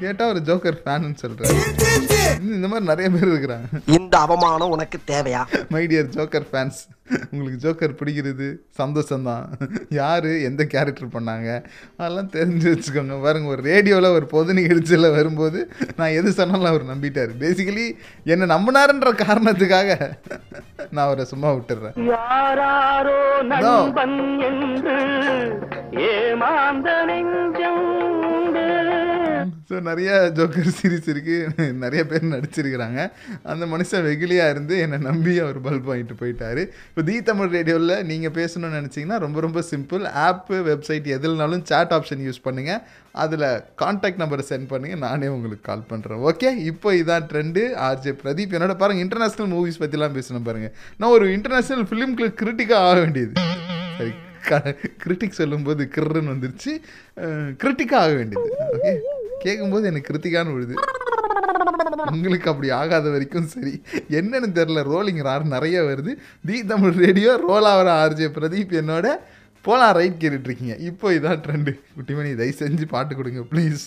கேட்டால் 0.01 0.29
அவர் 0.29 0.47
ஜோக்கர் 0.49 0.83
ஃபேனுன்னு 0.85 1.21
சொல்கிறார் 1.23 1.55
இந்த 2.57 2.67
மாதிரி 2.71 2.87
நிறைய 2.91 3.09
பேர் 3.13 3.31
இருக்கிறாங்க. 3.33 3.67
இந்த 3.97 4.15
அவமானம் 4.25 4.73
உனக்கு 4.75 4.99
தேவையா? 5.11 5.43
மை 5.73 5.83
டியர் 5.91 6.11
ஜோக்கர் 6.17 6.47
ஃபேன்ஸ் 6.51 6.81
உங்களுக்கு 7.31 7.59
ஜோக்கர் 7.65 7.97
பிடிக்கிறது 7.99 8.47
சந்தோஷம்தான். 8.81 9.45
யார் 9.99 10.29
எந்த 10.49 10.63
கேரக்டர் 10.73 11.13
பண்ணாங்க? 11.17 11.49
அதெல்லாம் 12.01 12.31
தெரிஞ்சு 12.37 12.67
வச்சுக்கோங்க. 12.73 13.17
பாருங்க 13.25 13.49
ஒரு 13.55 13.63
ரேடியோவில் 13.71 14.15
ஒரு 14.19 14.27
பொது 14.35 14.55
நிகழ்ச்சியில் 14.61 15.15
வரும்போது 15.17 15.61
நான் 15.99 16.17
எது 16.19 16.33
சொன்னாலும் 16.39 16.71
அவர் 16.73 16.91
நம்பிட்டார். 16.93 17.33
பேசிக்கலி 17.45 17.87
என்னை 18.35 18.49
நம்பினாருன்ற 18.55 19.13
காரணத்துக்காக 19.25 19.99
நான் 20.91 21.07
அவரை 21.07 21.27
சும்மா 21.33 21.53
என்று 24.51 24.99
ஏமாந்த 26.11 26.91
நெஞ்சம். 27.11 27.85
ஸோ 29.69 29.75
நிறைய 29.89 30.11
ஜோக்கர் 30.39 30.71
சீரீஸ் 30.79 31.09
இருக்குது 31.15 31.67
நிறைய 31.85 32.03
பேர் 32.11 32.25
நடிச்சிருக்கிறாங்க. 32.35 33.01
அந்த 33.53 33.65
மனுஷன் 33.73 34.05
வெகுலியாக 34.09 34.53
இருந்து 34.55 34.75
என்னை 34.85 34.99
நம்பி 35.09 35.35
அவர் 35.45 35.59
பல்ப் 35.67 35.89
வாங்கிட்டு 35.91 36.17
போயிட்டார். 36.21 36.63
இப்போ 36.91 37.05
தி 37.09 37.17
தமிழ் 37.31 37.53
ரேடியோவில் 37.57 37.97
நீங்கள் 38.11 38.35
பேசணும்னு 38.39 38.79
நினச்சிங்கன்னா 38.81 39.19
ரொம்ப 39.27 39.41
ரொம்ப 39.47 39.63
சிம்பிள் 39.73 40.05
ஆப்பு 40.27 40.59
வெப்சைட் 40.71 41.09
எதுலனாலும் 41.17 41.65
chat 41.73 41.91
ஆப்ஷன் 41.99 42.25
யூஸ் 42.29 42.45
பண்ணுங்கள் 42.47 42.83
அதில் 43.25 43.47
காண்டாக்ட் 43.83 44.23
நம்பரை 44.23 44.45
சென்ட் 44.51 44.71
பண்ணுங்கள் 44.73 45.03
நானே 45.07 45.29
உங்களுக்கு 45.37 45.65
கால் 45.71 45.89
பண்ணுறேன் 45.91 46.23
ஓகே 46.31 46.51
இப்போ 46.71 46.89
இதான் 47.01 47.27
ட்ரெண்டு 47.31 47.63
ஆர்ஜே 47.89 48.13
பிரதீப் 48.23 48.55
என்னோட 48.59 48.77
பாருங்கள் 48.83 49.05
இன்டர்நேஷ்னல் 49.07 49.51
மூவிஸ் 49.55 49.83
பற்றிலாம் 49.83 50.17
பேசணும் 50.19 50.47
பாருங்கள் 50.49 50.75
நான் 51.01 51.15
ஒரு 51.17 51.29
இன்டர்நேஷ்னல் 51.39 51.89
ஃபிலிம்க்கு 51.91 52.29
கிரிட்டிக்காக 52.43 52.89
ஆக 52.91 52.99
வேண்டியது. 53.05 53.35
சரி 53.99 54.13
கிரிட்டிக் 55.05 55.39
சொல்லும்போது 55.39 55.83
கிர்ன்னு 55.95 56.33
வந்துருச்சு. 56.33 56.73
கிரிட்டிக்காக 57.63 58.03
ஆக 58.07 58.13
வேண்டியது. 58.21 58.51
ஓகே 58.77 58.93
கேட்கும்போது 59.45 59.87
எனக்கு 59.87 60.11
கிருத்திகான்னு 60.11 60.55
விழுது. 60.55 60.75
உங்களுக்கு 62.13 62.51
அப்படி 62.51 62.71
ஆகாத 62.71 63.11
வரைக்கும் 63.11 63.47
சரி. 63.47 63.73
என்னன்னு 64.11 64.49
தெரில 64.59 64.83
ரோலிங் 64.93 65.23
ரார் 65.29 65.45
நிறைய 65.55 65.83
வருது. 65.83 66.13
தி 66.47 66.59
தமிழ் 66.65 66.97
ரேடியோ 67.05 67.33
ரோல் 67.49 67.69
ஆகிற 67.73 67.91
ஆர்ஜே 68.03 68.29
பிரதீப் 68.39 68.73
என்னோட 68.83 69.07
போலாம் 69.65 69.95
ரைட் 69.99 70.21
கேட்டுட்ருக்கீங்க 70.23 70.75
இப்போ 70.91 71.13
இதான் 71.13 71.41
ட்ரெண்டு 71.47 71.71
குட்டிமணி 71.97 72.33
தயவு 72.35 72.59
செஞ்சு 72.59 72.87
பாட்டு 72.89 73.15
கொடுங்க 73.15 73.41
ப்ளீஸ் 73.53 73.85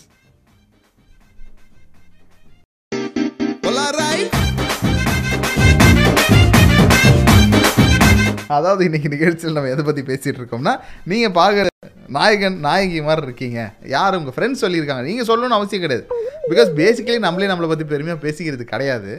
அதாவது 8.55 8.81
இன்னைக்கு 8.87 9.09
நிகழ்ச்சியில் 9.13 9.57
நம்ம 9.57 9.71
எதை 9.73 9.83
பற்றி 9.87 10.03
பேசிகிட்டு 10.11 10.39
இருக்கோம்னா 10.41 10.73
நீங்கள் 11.11 11.35
பார்க்குற 11.39 11.67
நாயகன் 12.15 12.55
நாயகி 12.67 12.99
மாதிரி 13.07 13.27
இருக்கீங்க. 13.27 13.59
யார்? 13.95 14.15
உங்கள் 14.19 14.35
ஃப்ரெண்ட்ஸ் 14.35 14.63
சொல்லியிருக்காங்க. 14.63 15.03
நீங்கள் 15.09 15.27
சொல்லணும்னு 15.29 15.57
அவசியம் 15.57 15.83
கிடையாது. 15.83 16.05
பிகாஸ் 16.51 16.71
பேசிக்கலி 16.79 17.19
நம்மளே 17.25 17.49
நம்மளை 17.51 17.67
பற்றி 17.71 17.85
பெருமையாக 17.91 18.19
பேசிக்கிறது 18.23 18.65
கிடையாது. 18.71 19.11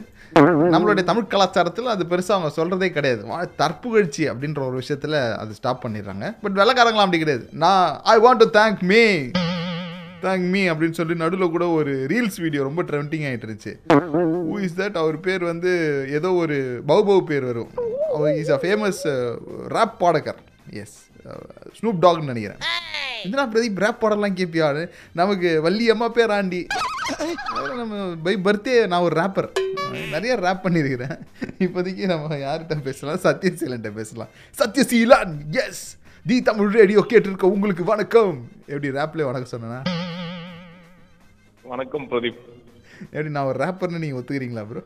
நம்மளுடைய 0.74 1.04
தமிழ் 1.10 1.30
கலாச்சாரத்தில் 1.34 1.92
அது 1.92 2.04
பெருசாக 2.12 2.36
அவங்க 2.36 2.50
சொல்கிறதே 2.56 2.88
கிடையாது. 2.96 3.22
தற்புகழ்ச்சி 3.60 4.24
அப்படின்ற 4.32 4.60
ஒரு 4.68 4.76
விஷயத்தில் 4.82 5.18
அது 5.42 5.58
ஸ்டாப் 5.58 5.84
பண்ணிடுறாங்க. 5.84 6.26
பட் 6.42 6.58
வெள்ளக்காரங்களாம் 6.60 7.06
அப்படி 7.06 7.22
கிடையாது. 7.22 7.46
நான் 7.64 7.86
I 8.14 8.16
want 8.26 8.42
to 8.44 8.48
thank 8.58 8.82
me 8.92 9.02
thank 10.24 10.48
me 10.54 10.62
அப்படின்னு 10.70 10.98
சொல்லி 10.98 11.14
நடுவில் 11.22 11.54
கூட 11.54 11.66
ஒரு 11.78 11.92
ரீல்ஸ் 12.12 12.40
வீடியோ 12.44 12.62
ரொம்ப 12.68 12.82
ட்ரெண்டிங் 12.88 13.24
ஆகிட்டு 13.28 13.46
இருந்துச்சு. 13.46 13.72
ஹூ 14.50 14.58
இஸ் 14.66 14.76
தட் 14.80 14.98
அவர் 15.02 15.16
பேர் 15.26 15.44
வந்து 15.52 15.72
ஏதோ 16.18 16.32
ஒரு 16.42 16.58
பௌபவ் 16.90 17.22
பேர் 17.30 17.48
வரும். 17.50 17.70
இஸ் 18.40 18.52
அ 18.56 18.58
ஃபேமஸ் 18.62 19.02
ரேப் 19.76 19.96
பாடகர். 20.02 20.40
எஸ் 20.82 20.96
ஸ்னூப் 21.78 22.00
டாக்னு 22.04 22.30
நினைக்கிறேன். 22.32 22.62
இதனா 23.26 23.44
பிரதீப் 23.52 23.80
ரேப் 23.84 24.02
பாடலாம் 24.02 24.36
கேட்பியாரு 24.40 24.82
நமக்கு 25.20 25.48
வள்ளி 25.66 25.86
அம்மா 25.94 26.08
பேர் 26.18 26.34
ஆண்டி. 26.36 26.60
நம்ம 27.80 27.96
பை 28.26 28.34
பர்த்டே 28.46 28.74
நான் 28.92 29.06
ஒரு 29.08 29.16
ரேப்பர் 29.22 29.48
நிறைய 30.14 30.32
ரேப் 30.44 30.64
பண்ணியிருக்கிறேன் 30.64 31.16
இப்போதைக்கு 31.64 32.04
நம்ம 32.12 32.36
யார்கிட்ட 32.44 32.76
பேசலாம்? 32.88 33.20
சத்யசீலன்ட்ட 33.26 33.90
பேசலாம். 33.98 34.30
Sathyaseelan 34.60 35.34
yes 35.64 35.84
the 36.26 36.36
Tamil 36.48 36.70
radio 36.78 37.00
கேட்டிருக்க 37.12 37.54
உங்களுக்கு 37.56 37.84
வணக்கம். 37.92 38.34
எப்படி 38.72 38.90
ரேப்ல 38.98 39.26
வணக்கம் 39.30 39.52
சொன்னேன்னா 39.54 39.80
வணக்கம் 41.72 42.06
பிரதீப். 42.12 42.40
எப்படி 43.10 43.30
நான் 43.36 43.48
ஒரு 43.50 43.58
ரேப்பர்னு 43.64 44.02
நீங்கள் 44.04 44.20
ஒத்துக்கிறீங்களா 44.20 44.64
ப்ரோ 44.70 44.82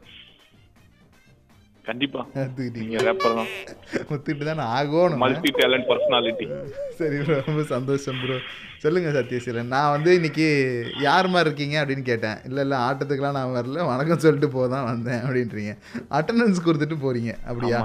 கண்டிப்பா. 1.84 2.20
நீங்க 2.76 2.96
ரேப்பர் 3.06 3.34
தான். 3.38 3.50
ஒத்துக்கிட்டு 4.12 4.44
தான் 4.44 4.62
ஆகணும். 4.76 5.18
மல்டி 5.18 5.50
டேலண்ட் 5.60 5.86
பர்சனாலிட்டி 5.90 6.46
சரி 6.98 7.16
ப்ரோ 7.16 7.42
ரொம்ப 7.46 7.62
சந்தோஷம் 7.62 8.20
ப்ரோ 8.22 8.38
சொல்லுங்க 8.78 9.10
சத்யசீலன். 9.10 9.66
நான் 9.66 9.90
வந்து 9.90 10.14
இன்னைக்கு 10.14 10.46
யார் 11.00 11.28
மாதிரி 11.28 11.48
இருக்கீங்க 11.48 11.76
அப்படின்னு 11.82 12.02
கேட்டேன். 12.02 12.38
இல்லை 12.44 12.62
இல்லை 12.62 12.78
ஆட்டத்துக்குலாம் 12.78 13.38
நான் 13.38 13.54
வரல. 13.56 13.86
வணக்கம் 13.86 14.18
சொல்லிட்டு 14.18 14.58
போதான் 14.58 14.84
வந்தேன் 14.84 15.20
அப்படின்றீங்க. 15.20 15.74
அட்டண்டன்ஸ் 16.10 16.66
கொடுத்துட்டு 16.66 16.98
போறீங்க. 17.06 17.32
அப்படியா. 17.46 17.80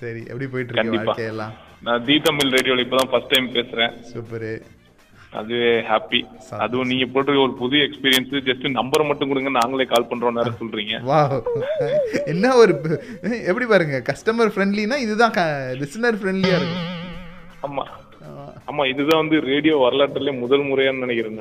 சரி 0.00 0.20
எப்படி 0.20 0.46
போயிட்டு 0.46 0.74
இருக்கு. 0.74 0.98
வாழ்க்கையெல்லாம்? 0.98 1.54
நான் 1.82 2.04
தி 2.04 2.20
தமிழ் 2.20 2.52
இப்பதான் 2.84 3.10
ஃபர்ஸ்ட் 3.12 3.32
டைம் 3.34 3.54
பேசுறேன். 3.54 3.92
சூப்பரு. 4.12 4.52
அதுவே 5.32 5.70
ஹாப்பி 5.82 6.18
அதுவும் 6.58 6.86
நீங்க 6.86 7.06
போட்டு 7.06 7.40
ஒரு 7.40 7.52
புது 7.54 7.76
எக்ஸ்பீரியன்ஸ் 7.78 8.30
ஜஸ்ட் 8.46 8.66
நம்பரை 8.78 9.04
மட்டும் 9.06 9.28
கொடுங்க 9.28 9.50
நாங்களே 9.56 9.84
கால் 9.84 10.08
பண்றோம் 10.10 10.36
நேரம் 10.36 10.58
சொல்றீங்க. 10.60 10.94
என்ன 12.26 12.54
ஒரு 12.54 12.72
எப்படி 13.46 13.66
பாருங்க 13.66 14.02
கஸ்டமர் 14.08 14.52
ஃப்ரெண்ட்லினா 14.54 14.98
இதுதான் 14.98 15.34
லிசனர் 15.80 16.20
ஃப்ரெண்ட்லியா 16.20 16.58
இருக்கும் 16.60 16.86
ஆமா. 17.62 17.84
ஆமா. 18.68 18.82
இதுதான் 18.86 19.20
வந்து 19.22 19.36
ரேடியோ 19.42 19.76
வரலாற்றுல 19.78 20.32
முதல் 20.38 20.64
முறையான்னு 20.64 21.04
நினைக்கிறேன். 21.04 21.38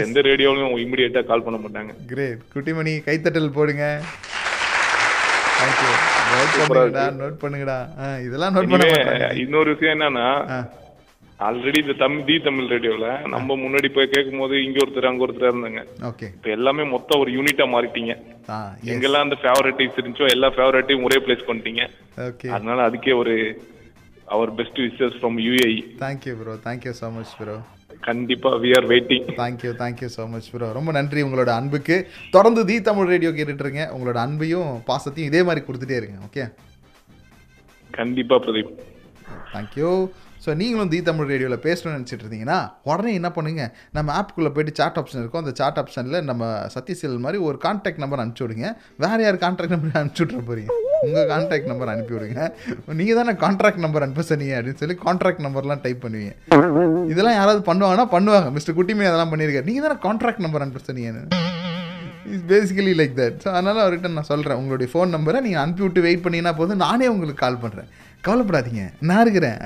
எந்த 0.00 0.20
ரேடியோலயும் 0.20 0.76
இமிடியேட்டா 0.84 1.24
கால் 1.24 1.42
பண்ண 1.42 1.58
மாட்டாங்க. 1.58 1.92
கிரேட் 2.06 2.42
குட்டிமணி 2.54 2.94
கைத்தட்டல் 3.08 3.50
போடுங்க. 3.50 3.86
நோட் 6.30 6.52
பண்ணுங்கடா 6.52 6.84
இருக்கு. 6.84 7.20
நோட் 7.22 7.40
பண்ணுங்கடா. 7.42 7.78
ஆ, 7.98 8.06
இதெல்லாம் 8.26 8.54
நோட் 8.54 8.70
பண்ண 8.70 8.86
இனிமே 8.86 9.00
மாட்டாங்க. 9.00 9.40
இன்னொரு 9.40 9.70
விஷயம் 9.74 9.94
என்னன்னா. 9.96 10.28
ஆல்ரெடி 11.46 11.78
இந்த 11.82 11.94
தமிழ் 12.02 12.24
தி 12.28 12.34
தமிழ் 12.46 12.70
ரேடியோல 12.72 13.06
நம்ம 13.34 13.56
முன்னாடி 13.62 13.88
போய் 13.94 14.12
கேட்கும் 14.14 14.42
போது 14.42 14.54
இங்க 14.64 14.78
ஒருத்தர் 14.84 15.08
அங்க 15.10 15.24
ஒருத்தர் 15.26 15.50
இருந்தாங்க. 15.52 15.82
ஓகே. 16.10 16.26
இப்ப 16.36 16.48
எல்லாமே 16.56 16.84
மொத்தம் 16.94 17.20
ஒரு 17.22 17.30
யூனிட்டா 17.36 17.66
மாறிட்டீங்க. 17.74 18.14
ஆ 18.54 18.56
எங்கெல்லாம் 18.92 19.26
அந்த 19.26 19.36
ஃபேவரட்டிஸ் 19.42 19.98
இருந்துச்சோ 19.98 20.28
எல்லா 20.34 20.48
ஃபேவரட்டையும் 20.56 21.04
ஒரே 21.08 21.18
பிளேஸ் 21.26 21.46
பண்ணிட்டீங்க 21.48 21.82
ஓகே. 22.28 22.48
அதனால 22.56 22.78
அதுக்கே 22.88 23.14
ஒரு 23.22 23.34
அவர் 24.36 24.50
best 24.58 24.80
wishes 24.86 25.18
from 25.20 25.38
UAE 25.46 25.76
thank you 26.04 26.34
bro 26.40 26.56
thank you 26.66 26.92
so 27.00 27.08
much 27.16 27.34
bro 27.40 27.56
கண்டிப்பா 28.08 28.50
we 28.62 28.70
are 28.78 28.86
waiting 28.92 29.26
thank you 29.40 29.70
thank you 29.82 30.08
so 30.16 30.24
much 30.34 30.50
bro 30.52 30.68
ரொம்ப 30.78 30.90
நன்றி 30.98 31.20
உங்களோட 31.26 31.50
அன்புக்கு. 31.60 31.96
தொடர்ந்து 32.36 32.62
தி 32.70 32.76
தமிழ் 32.88 33.10
ரேடியோ 33.14 33.32
கேட்டுட்டு 33.38 33.64
இருங்க. 33.66 33.84
உங்களோட 33.96 34.18
அன்பையும் 34.26 34.70
பாசத்தையும் 34.90 35.30
இதே 35.30 35.42
மாதிரி 35.48 35.62
கொடுத்துட்டே 35.66 35.98
இருங்க 36.00 36.18
ஓகே 36.28 36.44
கண்டிப்பா 37.90 38.36
பிரதீப். 38.44 38.72
தேங்க்யூ 39.54 39.90
ஸோ 40.44 40.50
நீங்களும் 40.60 40.90
தி 40.92 40.98
தமிழ் 41.08 41.28
ரேடியோவில் 41.30 41.62
பேசணும்னு 41.66 41.96
நினச்சிட்டு 41.96 42.24
இருந்தீங்கன்னா 42.24 42.58
உடனே 42.90 43.10
என்ன 43.18 43.28
பண்ணுங்க? 43.36 43.64
நம்ம 43.96 44.12
ஆப்புக்குள்ளே 44.18 44.52
போயிட்டு 44.56 44.72
சாட் 44.78 44.98
ஆப்ஷன் 45.00 45.20
இருக்கும். 45.22 45.42
அந்த 45.44 45.52
சாட் 45.60 45.80
ஆப்ஷனில் 45.82 46.18
நம்ம 46.30 46.44
சத்யசீலன் 46.74 47.24
மாதிரி 47.26 47.40
ஒரு 47.48 47.58
கான்டாக்ட் 47.66 48.00
நம்பர் 48.04 48.22
அனுப்பிச்சி 48.22 48.44
விடுங்க. 48.46 48.68
வேறு 49.04 49.24
யார் 49.26 49.38
கான்டாக்ட் 49.44 49.74
நம்பர் 49.74 49.98
அனுப்பிச்சி 50.00 50.24
விட்ற 50.24 50.40
போறீங்க? 50.50 50.70
உங்கள் 51.08 51.28
கான்டாக்ட் 51.32 51.70
நம்பர் 51.72 51.92
அனுப்பி 51.94 52.14
விடுங்க. 52.16 52.40
நீங்கள் 53.00 53.18
தானே 53.20 53.34
கான்ட்ராக்ட் 53.44 53.82
நம்பர் 53.84 54.04
அனுப்ப 54.06 54.24
சொன்னீங்க 54.30 54.56
அப்படின்னு 54.58 54.82
சொல்லி 54.84 54.96
கான்ட்ராக்ட் 55.06 55.44
நம்பர்லாம் 55.46 55.84
டைப் 55.86 56.02
பண்ணுவீங்க. 56.06 56.32
இதெல்லாம் 57.12 57.38
யாராவது 57.40 57.62
பண்ணுவாங்கன்னா 57.70 58.08
பண்ணுவாங்க. 58.16 58.50
மிஸ்டர் 58.56 58.78
குட்டிமே 58.80 59.08
அதெல்லாம் 59.12 59.32
பண்ணியிருக்காரு 59.34 59.68
நீங்கள் 59.70 59.86
தானே 59.88 59.98
கான்ட்ராக்ட் 60.08 60.44
நம்பர் 60.46 60.64
அனுப்ப 60.66 60.82
சொன்னீங்கன்னு 60.90 61.24
is 62.34 62.44
basically 62.50 62.92
like 62.98 63.14
that 63.20 63.38
so 63.42 63.48
அதனால் 63.54 63.80
அவர்கிட்ட 63.84 64.08
நான் 64.16 64.28
சொல்கிறேன் 64.32 64.58
உங்களுடைய 64.60 64.88
ஃபோன் 64.92 65.14
நம்பரை 65.14 65.38
நீங்கள் 65.46 65.62
அனுப்பி 65.62 65.82
விட்டு 65.84 66.00
வெயிட் 66.06 66.22
பண்ணிங்கன்னா 66.24 66.52
போதும். 66.58 66.82
நானே 66.86 67.06
உங்களுக்கு 67.12 67.42
கால் 67.44 67.62
பண்ணுறேன் 67.64 67.88
கவலைப்படாதீங்க. 68.26 68.82
நான் 69.08 69.20
இருக்கிறேன். 69.24 69.60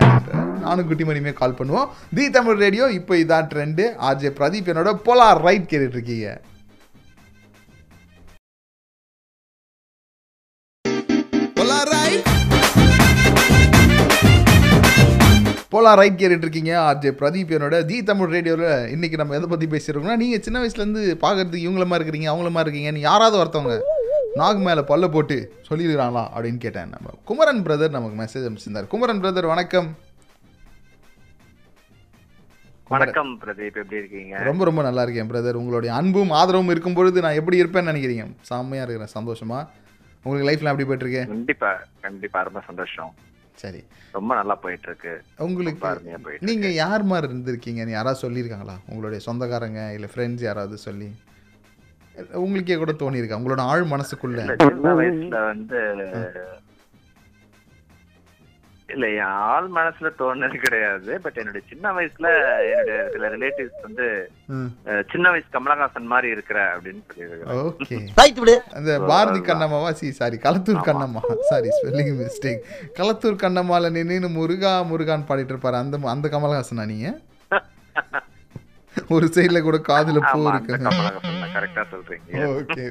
நானும் 0.65 0.89
குட்டி 0.89 1.05
மணியுமே 1.07 1.33
கால் 1.39 1.57
பண்ணுவோம். 1.59 1.89
தி 2.17 2.25
தமிழ் 2.37 2.61
ரேடியோ 2.65 2.85
இப்போ 2.99 3.15
இதான் 3.23 3.49
ட்ரெண்டு 3.53 3.85
ஆர்ஜே 4.09 4.31
பிரதீப் 4.41 4.69
என்னோட 4.73 4.91
போலார் 5.07 5.41
ரைட் 5.47 5.71
கேட்டுட்டு 5.71 5.97
இருக்கீங்க. 5.99 6.29
போலாம் 15.75 15.99
ரைட் 16.01 16.19
கேட்டுட்டு 16.19 16.45
இருக்கீங்க. 16.47 16.73
ஆர்ஜே 16.89 17.11
பிரதீப் 17.21 17.53
என்னோட 17.57 17.77
தி 17.89 17.97
தமிழ் 18.11 18.33
ரேடியோவில் 18.35 18.89
இன்னைக்கு 18.95 19.17
நம்ம 19.21 19.35
எதை 19.39 19.49
பற்றி 19.53 19.67
பேசியிருக்கோம்னா 19.73 20.21
நீங்கள் 20.23 20.45
சின்ன 20.47 20.61
வயசுலேருந்து 20.63 21.03
பார்க்கறதுக்கு 21.25 21.67
இவங்கள 21.67 21.87
மாதிரி 21.91 22.05
இருக்கிறீங்க 22.05 22.31
அவங்கள 22.33 22.51
மாதிரி 22.57 22.69
இருக்கீங்கன்னு 22.69 23.07
யாராவது 23.11 23.37
ஒருத்தவங்க. 23.43 23.77
நாகு 24.35 24.59
மேலே 24.59 24.81
பல்ல 24.81 25.09
போட்டு 25.09 25.53
சொல்லியிருக்காங்களா 25.69 26.23
அப்படின்னு 26.37 26.57
கேட்டேன் 26.57 26.89
நம்ம. 26.89 27.11
குமரன் 27.25 27.63
பிரதர் 27.63 27.91
நமக்கு 27.91 28.17
மெசேஜ் 28.23 28.49
அனுப்பிச்சிருந்தார். 28.49 28.87
குமரன் 28.87 29.23
பிரதர் 29.23 29.47
வணக்கம். 29.47 29.97
வணக்கம் 32.89 33.41
பிரதீப் 33.41 33.77
எப்படி 33.77 33.97
இருக்கீங்க? 33.97 34.37
ரொம்ப 34.39 34.65
ரொம்ப 34.65 34.83
நல்லா 34.83 35.03
இருக்கேன் 35.03 35.31
பிரதர் 35.31 35.53
உங்களுடைய 35.53 35.95
அன்பும் 35.95 36.31
ஆதரவும் 36.31 36.69
இருக்கும் 36.69 36.95
பொழுது 36.95 37.21
நான் 37.21 37.33
எப்படி 37.33 37.63
இருப்பேன்னு 37.63 37.93
நினைக்கிறீங்க? 37.93 38.33
செம்மையாக 38.41 38.93
இருக்கிறேன் 38.93 39.27
சந்தோஷமா. 39.27 39.67
உங்களுக்கு 40.23 40.49
லைஃப்லாம் 40.49 40.71
எப்படி 40.71 40.85
போயிட்டு 40.85 41.09
இருக்கு? 41.09 41.27
கண்டிப்பா 41.27 41.83
கண்டிப்பா 42.01 42.43
ரொம்ப 42.43 42.61
சந்தோஷம். 42.67 43.15
சரி. 43.55 43.85
ரொம்ப 44.13 44.35
நல்லா 44.35 44.55
போயிட்டு 44.55 44.87
இருக்கு. 44.87 45.23
உங்களுக்கு 45.37 46.39
நீங்க 46.41 46.69
யார் 46.69 47.03
மாதிரி 47.03 47.33
இருந்திருக்கீங்கன்னு 47.33 47.91
யாராவது 47.91 48.31
சொல்லியிருக்காங்களா? 48.31 48.77
உங்களுடைய 48.89 49.25
சொந்தக்காரங்க 49.25 49.93
இல்ல 49.93 50.07
ஃப்ரெண்ட்ஸ் 50.15 50.41
யாராவது 50.41 50.79
சொல்லி? 50.79 51.11
உங்களுக்கே 52.45 52.77
கூட 52.81 52.93
தோணியிருக்கா. 53.05 53.39
உங்களோட 53.41 53.63
ஆழ் 53.73 53.87
மனசுக்குள்ள. 53.95 54.41
சின்ன 54.67 54.93
வயசுல 55.01 55.39
வந்து 55.53 55.81
இல்ல 58.95 59.07
என் 59.21 59.31
ஆள் 59.53 59.69
மனசுல 59.77 60.09
தோணுது 60.19 60.57
கிடையாது. 60.65 61.13
பட் 61.23 61.39
என்னுடைய 61.41 61.63
சின்ன 61.71 61.93
வயசுல 61.97 62.27
என்னுடைய 62.71 62.99
சில 63.15 63.29
ரிலேட்டிவ்ஸ் 63.35 63.85
வந்து 63.87 64.07
சின்ன 65.13 65.31
வயசு 65.33 65.49
கமலஹாசன் 65.57 66.11
மாதிரி 66.13 66.29
இருக்கிற 66.35 66.59
அப்படின்னு 66.75 67.03
விடு. 68.43 68.57
அந்த 68.79 68.93
பாரதி 69.11 69.41
கண்ணம்மாவா? 69.49 69.91
C 70.01 70.11
sorry 70.21 70.39
Kalathur 70.47 70.87
Kannamma. 70.91 71.23
Sorry 71.51 71.71
spelling 71.77 72.13
mistake 72.21 72.65
Kalathur 72.99 73.43
கண்ணம்மால 73.45 73.91
நின்று 73.97 74.31
முருகா 74.39 74.75
முருகான்னு 74.93 75.29
பாடிட்டு 75.31 75.55
இருப்பாரு. 75.55 75.81
அந்த 75.85 75.99
அந்த 76.17 76.29
கமலஹாசனா 76.35 76.87
நீங்க? 76.93 77.09
ஒரு 79.17 79.27
சைடுல 79.35 79.59
கூட 79.63 79.79
காதுல 79.89 80.19
பூ 80.25 80.39
கமலஹாசன் 80.85 81.43
கரெக்டா 81.57 81.83
சொல்றீங்க. 81.91 82.31
ஓகே 82.55 82.85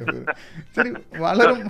சரி 0.76 0.90
வளரும் 1.24 1.64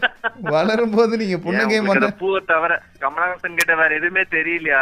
வளரும் 0.56 0.94
போது 0.96 1.14
நீங்க 1.22 1.38
புன்னகை 1.46 1.80
மன்ன 1.88 2.10
பூவை 2.22 2.42
தவிர 2.52 2.74
கமலஹாசன் 3.04 3.58
கிட்ட 3.60 3.74
வேற 3.82 3.92
எதுவுமே 4.00 4.24
தெரியலையா? 4.36 4.82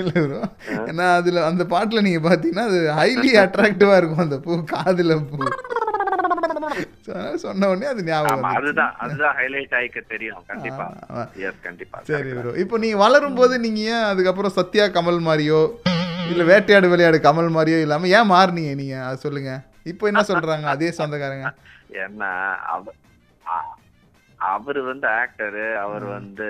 இல்ல 0.00 0.12
bro. 0.24 0.40
ஏன்னா 0.90 1.06
அதுல 1.18 1.44
அந்த 1.50 1.64
பாட்டுல 1.74 2.02
நீங்க 2.06 2.20
பாத்தீங்கன்னா 2.28 2.66
அது 2.70 2.80
ஹைலி 3.00 3.32
அட்ராக்டிவா 3.44 3.96
இருக்கும் 4.00 4.24
அந்த 4.26 4.38
பூ 4.46 4.58
காதுல 4.74 5.18
பூ. 5.30 5.38
சொன்ன 7.42 7.68
உடனே 7.70 7.86
அது 7.92 8.02
ஞாபகம். 8.08 8.44
அதுதான் 8.58 8.94
அதுதான் 9.04 9.34
ஹைலைட் 9.40 9.74
ஆயிக்க 9.78 9.98
தெரியும். 10.12 10.42
கண்டிப்பா. 10.50 10.86
எஸ் 11.46 11.60
கண்டிப்பா 11.66 11.98
சரி 12.10 12.32
ப்ரோ 12.38 12.54
இப்போ 12.62 12.78
நீங்க 12.84 12.98
வளரும் 13.04 13.38
போது 13.40 13.54
நீங்க 13.64 13.80
ஏன் 13.96 14.06
அதுக்கப்புறம் 14.12 14.56
சத்யா 14.58 14.86
கமல் 14.96 15.26
மாதிரியோ 15.28 15.60
இல்ல 16.30 16.42
வேட்டையாடு 16.42 16.88
விளையாடு 16.88 17.18
கமல் 17.18 17.54
மாதிரியோ 17.54 17.80
இல்லாம 17.80 18.08
ஏன் 18.08 18.30
மாறுனீங்க 18.30 18.74
நீங்க? 18.74 19.04
அது 19.04 19.16
சொல்லுங்க. 19.16 19.60
இப்போ 19.82 20.06
என்ன 20.06 20.20
சொல்றாங்க? 20.20 20.62
அதே 20.62 20.90
சொந்தக்காரங்க. 20.90 21.52
ஏன்னா 21.92 22.54
அ- 23.46 23.76
அவரு 24.36 24.84
வந்து 24.84 25.08
ஆக்டரு 25.08 25.74
அவர் 25.76 26.04
வந்து 26.04 26.46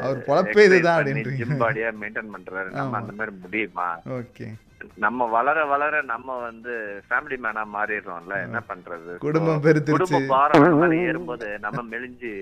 அவர் 0.00 0.24
பொழப்பே 0.26 0.64
இதுதான் 0.64 1.04
பாடியா 1.04 1.90
மெயின்டைன் 2.00 2.30
பண்றாரு. 2.36 2.70
நம்ம. 2.70 2.96
அந்த 2.96 3.12
மாதிரி 3.12 3.36
முடியுமா? 3.40 3.98
ஓகே. 4.08 4.54
நம்ம 5.04 5.26
வளர 5.34 5.58
வளர 5.70 6.00
நம்ம 6.10 6.36
வந்து 6.46 6.72
ஃபேமிலி 7.08 7.36
மேனா 7.44 7.62
மாறிடுறோம்ல 7.74 8.34
என்ன 8.46 8.58
பண்றது? 8.70 9.12
குடும்பம் 9.24 9.62
பெருத்துருச்சு. 9.66 10.12
குடும்ப 10.12 10.34
பாரம் 10.34 10.96
ஏறும்போது 11.04 11.48
நம்ம 11.64 11.82
மெலிஞ்சு 11.92 12.32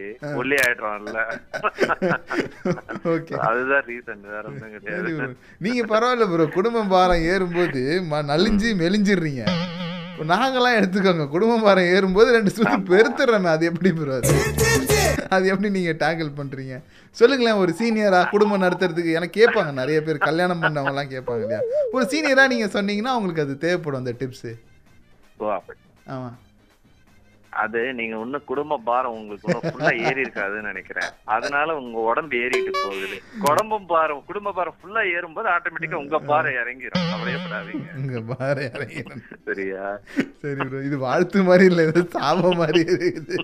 ஒல்லி 0.41 0.57
ஆயிடுறோம்ல. 0.65 1.21
ஓகே. 3.15 3.35
அதுதான் 3.49 3.87
ரீசன் 3.91 4.25
வேற 4.35 4.45
சரி 4.61 4.73
கிடையாது. 4.77 5.29
நீங்க 5.67 5.83
பரவாயில்ல 5.95 6.29
ப்ரோ 6.33 6.47
குடும்பம் 6.59 6.93
பாரம் 6.95 7.27
ஏறும்போது 7.35 7.83
நலிஞ்சு 8.33 8.71
மெலிஞ்சிடுறீங்க. 8.83 9.45
நாங்கெல்லாம் 10.33 10.79
எடுத்துக்கோங்க. 10.81 11.25
குடும்பம் 11.37 11.65
பாரம் 11.69 11.93
ஏறும்போது 11.95 12.37
ரெண்டு 12.39 12.51
சுத்தி 12.57 12.77
பெருத்துறோமே 12.93 13.51
அது 13.55 13.71
எப்படி 13.73 13.93
ப்ரோ 14.01 14.19
அது 14.21 14.35
அது 15.37 15.49
எப்படி 15.49 15.71
நீங்க 15.71 15.93
டேக்கிள் 16.05 16.31
பண்றீங்க? 16.39 16.77
சொல்லுங்களேன் 17.17 17.61
ஒரு 17.63 17.73
சீனியரா 17.81 18.21
குடும்பம் 18.31 18.63
நடத்துறதுக்கு 18.63 19.17
எனக்கு 19.19 19.41
கேட்பாங்க 19.41 19.73
நிறைய 19.73 20.03
பேர் 20.03 20.27
கல்யாணம் 20.29 20.63
பண்ணவங்க 20.63 20.95
எல்லாம் 20.95 21.13
கேட்பாங்க 21.15 21.45
இல்லையா? 21.47 21.61
ஒரு 21.93 22.07
சீனியரா 22.15 22.47
நீங்க 22.55 22.69
சொன்னீங்கன்னா 22.79 23.15
அவங்களுக்கு 23.17 23.47
அது 23.47 23.59
தேவைப்படும் 23.67 24.03
அந்த 24.03 24.15
டிப்ஸ். 24.23 24.51
ஆமா. 26.15 26.31
அது 27.53 27.81
நீங்க 27.99 28.15
இன்னும் 28.23 28.47
குடும்ப 28.47 28.79
பாரம் 28.87 29.17
உங்களுக்கு 29.19 29.49
ஃபுல்லா 29.67 29.91
ஏறி 30.07 30.21
இருக்காதுன்னு 30.25 30.71
நினைக்கிறேன். 30.71 31.11
அதனால 31.35 31.77
உங்க 31.81 31.99
உடம்பு 32.11 32.41
ஏறிட்டு 32.45 32.73
போகுது. 32.85 33.17
குடும்பம் 33.45 33.87
பாரம் 33.87 34.25
குடும்ப 34.27 34.53
பாரம் 34.53 34.77
ஃபுல்லா 34.79 35.03
ஏறும்போது 35.17 35.49
ஆட்டோமேட்டிக்கா 35.53 36.01
உங்க 36.05 36.19
பாரம் 36.31 36.59
இறங்கிரும். 36.63 37.07
கவலையப்படாதீங்க. 37.13 37.87
உங்க 38.01 38.21
பாரம் 38.33 38.67
இறங்கிடும் 38.71 39.23
சரியா? 39.49 39.85
சரி 40.43 40.61
ப்ரோ 40.71 40.83
இது 40.89 40.99
வாழ்த்து 40.99 41.43
மாதிரி 41.43 41.65
இல்லை 41.65 41.85
இது 41.93 42.03
சாபம் 42.17 42.61
மாதிரி 42.63 42.83
இருக்குது. 42.89 43.37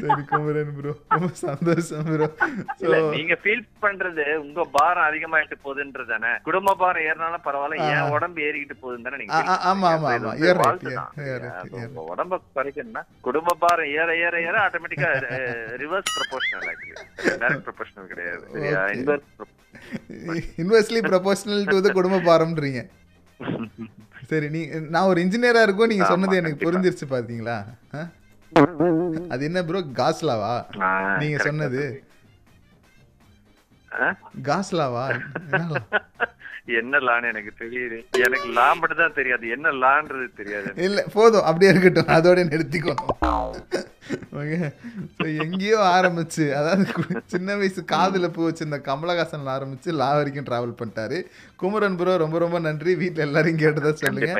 சரி 0.00 0.22
குமரன் 0.28 0.72
ப்ரோ 0.76 0.92
ரொம்ப 1.12 1.28
சந்தோஷம் 1.40 2.06
ப்ரோ 2.08 2.26
நீங்க 3.14 3.34
ஃபீல் 3.42 3.64
பண்றது 3.82 4.24
உங்க 4.42 4.64
பாரம் 4.74 5.06
அதிகமாயிட்டு 5.08 5.56
போகுதுன்றது 5.64 6.10
தானே 6.12 6.30
குடும்ப 6.46 6.74
பாரம் 6.76 7.06
ஏறினாலும் 7.06 7.44
பரவாயில்ல. 7.46 7.88
என் 7.90 8.12
உடம்பு 8.14 8.40
ஏறிக்கிட்டு 8.46 8.76
போகுதுன்னு 8.80 9.06
தானே 9.06 9.20
நீங்க 9.20 9.36
ஆமா, 9.70 9.90
ஆமா. 9.92 10.10
ஆமா. 10.14 10.32
உடம்ப 12.12 12.40
குறைக்கணும்னா 12.52 13.02
குடும்ப 13.24 13.56
பாரம் 13.62 13.92
ஏற 13.96 14.08
ஏற 14.24 14.34
ஏற 14.46 14.56
ஆட்டோமேட்டிக்கா 14.64 15.10
ரிவர்ஸ் 15.82 16.12
ப்ரொபோஷனல் 16.16 16.66
டைரக்ட் 17.34 17.66
ப்ரொபோஷனல் 17.68 18.10
கிடையாது 18.12 18.44
இன்வெர்ஸ்லி 20.62 21.00
ப்ரொபோஷனல் 21.08 21.68
டு 21.68 21.76
த 21.80 21.90
குடும்ப 21.92 22.22
பாரம்ன்றீங்க. 22.26 22.80
சரி 24.30 24.48
நீ 24.54 24.60
நான் 24.90 25.08
ஒரு 25.10 25.20
இன்ஜினியரா 25.22 25.62
இருக்கும் 25.64 25.90
நீங்க 25.92 26.06
சொன்னது 26.10 26.34
எனக்கு. 26.40 26.64
புரிஞ்சிருச்சு 26.64 27.06
பாத்தீங்களா? 27.12 27.56
அது 29.32 29.44
என்ன 29.44 29.62
ப்ரோ 29.64 29.80
காஸ்லாவா? 30.00 30.54
நீங்க 31.18 31.38
சொன்னது. 31.38 31.82
காஸ்லாவா? 34.48 35.04
என்ன? 36.80 36.98
லான்னு 36.98 37.30
எனக்கு 37.32 37.52
தெரியுது. 37.62 37.98
எனக்கு 38.24 38.48
லா 38.58 38.72
மட்டும் 38.72 38.98
தான் 38.98 39.14
தெரியாது. 39.14 39.48
என்ன 39.48 39.72
லான்றது 39.84 40.26
தெரியாது. 40.36 40.72
இல்ல 40.76 41.04
போதும். 41.12 41.42
அப்படியே 41.42 41.70
இருக்கட்டும். 41.70 42.12
அதோட 42.16 42.42
நிறுத்திக்கணும் 42.52 43.88
எங்கேயோ 45.44 45.78
ஆரம்பிச்சு 45.96 46.44
அதாவது 46.58 46.84
சின்ன 47.34 47.56
வயசு 47.60 47.80
காதுல 47.92 48.28
பூ 48.36 48.42
வச்சிருந்த 48.46 48.78
கமலஹாசன்ல 48.88 49.54
ஆரம்பிச்சு 49.56 49.90
லா 50.00 50.10
வரைக்கும் 50.18 50.48
டிராவல் 50.48 50.78
பண்ணிட்டாரு. 50.80 51.18
குமரன் 51.62 51.98
ப்ரோ 52.00 52.16
ரொம்ப 52.24 52.38
ரொம்ப 52.44 52.58
நன்றி. 52.66 52.94
வீட்ல 53.02 53.26
எல்லாரையும் 53.28 53.62
கேட்டதா 53.62 53.92
சொல்லுங்க. 54.02 54.32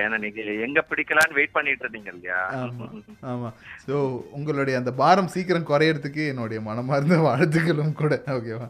எங்க 0.69 0.83
பிடிக்கலான்னு 0.91 1.39
வெயிட் 1.39 1.57
பண்ணிட்டு 1.57 1.85
இருந்தீங்க 1.87 2.13
இல்லையா? 2.15 2.41
ஆமா 2.63 2.89
ஆமா. 3.33 3.51
ஸோ 3.87 3.97
உங்களுடைய 4.39 4.77
அந்த 4.81 4.93
பாரம் 5.03 5.33
சீக்கிரம் 5.35 5.71
குறையறதுக்கு 5.73 6.25
என்னுடைய 6.33 6.61
மனமார்ந்த 6.69 7.19
வாழ்த்துக்களும் 7.29 7.99
கூட. 8.03 8.23
ஓகேவா? 8.37 8.69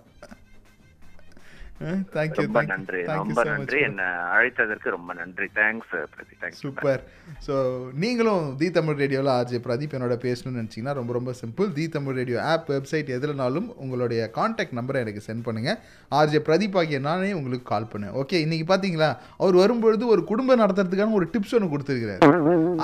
தேங்க்யூ 2.15 2.43
ரொம்ப 2.45 2.63
நன்றி. 2.71 3.03
ரொம்ப 3.21 3.43
நன்றி. 3.51 3.79
என்ன 3.89 4.03
அழைத்ததற்கு 4.33 4.89
ரொம்ப 4.97 5.13
நன்றி. 5.21 5.47
தேங்க்ஸ் 5.59 5.93
பிரதி 6.15 6.35
தேங்க்ஸ் 6.43 6.61
சூப்பர் 6.65 7.03
ஸோ 7.47 7.55
நீங்களும் 8.03 8.45
தி 8.61 8.69
தமிழ் 8.79 8.99
ரேடியோவில் 9.03 9.33
ஆர்ஜே 9.37 9.61
பிரதீப் 9.67 9.95
என்னோட 9.99 10.17
பேசணும்னு 10.27 10.61
நினச்சிங்கன்னா 10.61 10.95
ரொம்ப 11.01 11.15
ரொம்ப 11.19 11.35
simple 11.41 11.71
the 11.79 11.87
Tamil 11.97 12.19
radio 12.21 12.39
app 12.53 12.69
website 12.75 13.15
எதுலனாலும் 13.17 13.69
உங்களுடைய 13.85 14.21
காண்டாக்ட் 14.39 14.77
நம்பரை 14.81 15.03
எனக்கு 15.05 15.27
சென்ட் 15.29 15.47
பண்ணுங்கள் 15.49 15.79
ஆர்ஜே 16.21 16.43
பிரதீப் 16.51 16.79
ஆகிய 16.83 17.01
நானே 17.09 17.33
உங்களுக்கு 17.41 17.67
கால் 17.73 17.91
பண்ணேன் 17.95 18.15
ஓகே 18.23 18.43
இன்னைக்கு 18.47 18.67
பார்த்தீங்களா 18.73 19.11
அவர் 19.43 19.61
வரும்பொழுது 19.63 20.07
ஒரு 20.15 20.25
குடும்பம் 20.33 20.63
நடத்துறதுக்கான 20.65 21.19
ஒரு 21.21 21.29
டிப்ஸ் 21.35 21.57
ஒன்று 21.59 21.73
கொடுத்துருக்கிறாரு. 21.75 22.23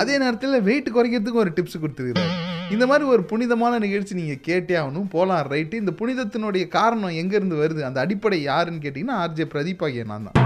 அதே 0.02 0.16
நேரத்தில் 0.24 0.64
வெயிட் 0.70 0.94
குறைக்கிறதுக்கு 0.96 1.44
ஒரு 1.44 1.52
டிப்ஸ் 1.58 1.82
கொடுத்துருக்கிறாரு. 1.84 2.34
இந்த 2.74 2.84
மாதிரி 2.90 3.04
ஒரு 3.14 3.22
புனிதமான 3.30 3.74
நிகழ்ச்சி 3.84 4.14
நீங்கள் 4.20 4.40
கேட்டே 4.46 4.74
ஆகணும். 4.78 5.08
போகலாம் 5.12 5.50
ரைட்டு 5.52 5.80
இந்த 5.82 5.92
புனிதத்தினுடைய 6.00 6.64
காரணம் 6.76 7.18
எங்கேருந்து 7.20 7.60
வருது? 7.60 7.82
அந்த 7.88 7.98
அடிப்படை 8.04 8.38
யாருன்னு 8.50 8.85
கேட்டிங்கன்னா 8.86 9.20
ஆர்ஜே 9.24 9.48
பிரதீப் 9.54 9.84
ஆகிய 9.88 10.04
நான் 10.12 10.28
தான். 10.28 10.40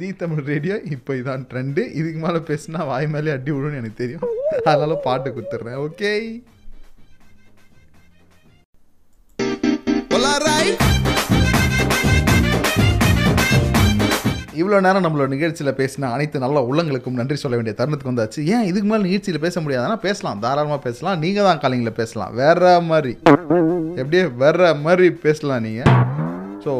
தி 0.00 0.08
தமிழ் 0.22 0.46
ரேடியோ 0.52 0.74
இப்போ 0.94 1.12
இதான் 1.20 1.44
ட்ரெண்டு 1.50 1.82
இதுக்கு 2.00 2.20
மேலே 2.24 2.40
பேசினா 2.50 2.86
வாய் 2.92 3.12
மேலே 3.16 3.34
அடி 3.36 3.50
விடுன்னு 3.56 3.80
எனக்கு 3.82 4.00
தெரியும். 4.04 4.24
அதனால 4.70 4.94
பாட்டு 5.08 5.34
கொடுத்துட்றேன் 5.36 5.82
ஓகே 5.88 6.14
இவ்வளோ 14.60 14.78
நேரம் 14.84 15.04
நம்மளோட 15.04 15.28
நிகழ்ச்சியில் 15.34 15.76
பேசின 15.78 16.08
அனைத்து 16.14 16.42
நல்ல 16.42 16.58
உள்ளங்களுக்கும் 16.70 17.18
நன்றி 17.20 17.36
சொல்ல 17.42 17.56
வேண்டிய 17.58 17.74
தருணத்துக்கு 17.78 18.12
வந்தாச்சு. 18.12 18.40
ஏன் 18.54 18.66
இதுக்கு 18.70 18.88
மேலே 18.90 19.04
நிகழ்ச்சியில் 19.06 19.44
பேச 19.44 19.60
முடியாதுன்னா 19.60 19.96
பேசலாம். 20.06 20.40
தாராளமாக 20.44 20.80
பேசலாம். 20.86 21.20
நீங்கள் 21.24 21.46
தான் 21.48 21.62
காலிங்கில் 21.62 21.98
பேசலாம். 22.00 22.34
வேற 22.42 22.72
மாதிரி. 22.90 23.12
எப்படியே 24.00 24.24
வேற 24.42 24.74
மாதிரி 24.86 25.08
பேசலாம் 25.24 25.64
நீங்கள் 25.68 25.90
ஸோ 26.64 26.72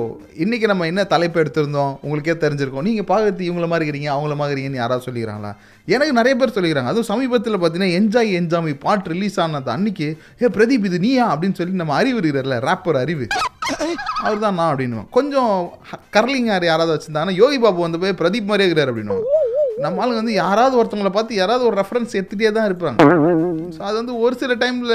இன்றைக்கி 0.43 0.66
நம்ம 0.71 0.87
என்ன 0.90 1.03
தலைப்பு 1.12 1.38
எடுத்திருந்தோம்? 1.43 1.93
உங்களுக்கே 2.05 2.35
தெரிஞ்சிருக்கோம். 2.43 2.85
நீங்கள் 2.88 3.07
பார்க்கறது 3.11 3.47
இவங்கள 3.49 3.66
மாதிரி 3.73 3.85
இருக்கிறீங்க 3.85 4.11
அவங்கள 4.14 4.35
மாதிரி 4.40 4.53
இருக்கிறீங்கன்னு 4.53 4.83
யாராவது 4.83 5.07
சொல்லிக்கிறாங்களா? 5.07 5.53
எனக்கு 5.95 6.14
நிறைய 6.19 6.35
பேர் 6.40 6.55
சொல்லிக்கிறாங்க. 6.57 6.90
அதுவும் 6.93 7.09
சமீபத்தில் 7.12 7.59
பார்த்தீங்கன்னா 7.61 7.95
என்ஜாய் 7.99 8.33
என்ஜாமி 8.40 8.73
பாட்டு 8.85 9.12
ரிலீஸ் 9.14 9.38
ஆனது 9.45 9.71
அன்னைக்கு 9.77 10.09
ஏ 10.43 10.51
பிரதீப் 10.57 10.88
இது 10.88 10.99
நீயா? 11.07 11.27
அப்படின்னு 11.35 11.59
சொல்லி 11.61 11.83
நம்ம 11.83 11.95
அறிவு 12.01 12.19
இருக்கிறார்ல 12.21 12.59
ரேப்பர் 12.69 12.99
அறிவு. 13.05 13.27
அவர் 14.25 14.43
தான் 14.45 14.57
நான் 14.61 14.71
அப்படின்னு 14.73 15.05
கொஞ்சம் 15.16 15.53
கர்லிங்கார் 16.16 16.66
யாராவது 16.71 16.95
வச்சுருந்தாங்கன்னா 16.95 17.40
யோகி 17.43 17.59
பாபு 17.64 17.81
வந்து 17.87 18.01
போய் 18.03 18.19
பிரதீப் 18.21 18.51
மாதிரியே 18.51 18.69
இருக்கிறார் 18.69 18.93
அப்படின்னு 18.93 19.16
நம்ம 19.85 20.03
ஆளுங்க 20.03 20.21
வந்து 20.23 20.35
யாராவது 20.43 20.75
ஒருத்தவங்களை 20.81 21.12
பார்த்து 21.14 21.38
யாராவது 21.40 21.64
ஒரு 21.69 21.77
ரெஃபரன்ஸ் 21.81 22.16
எடுத்துகிட்டே 22.19 22.51
தான் 22.57 22.69
இருப்பாங்க. 22.71 22.99
ஸோ 23.77 23.81
அது 23.88 23.97
வந்து 24.01 24.14
ஒரு 24.25 24.35
சில 24.43 24.55
டைமில் 24.62 24.95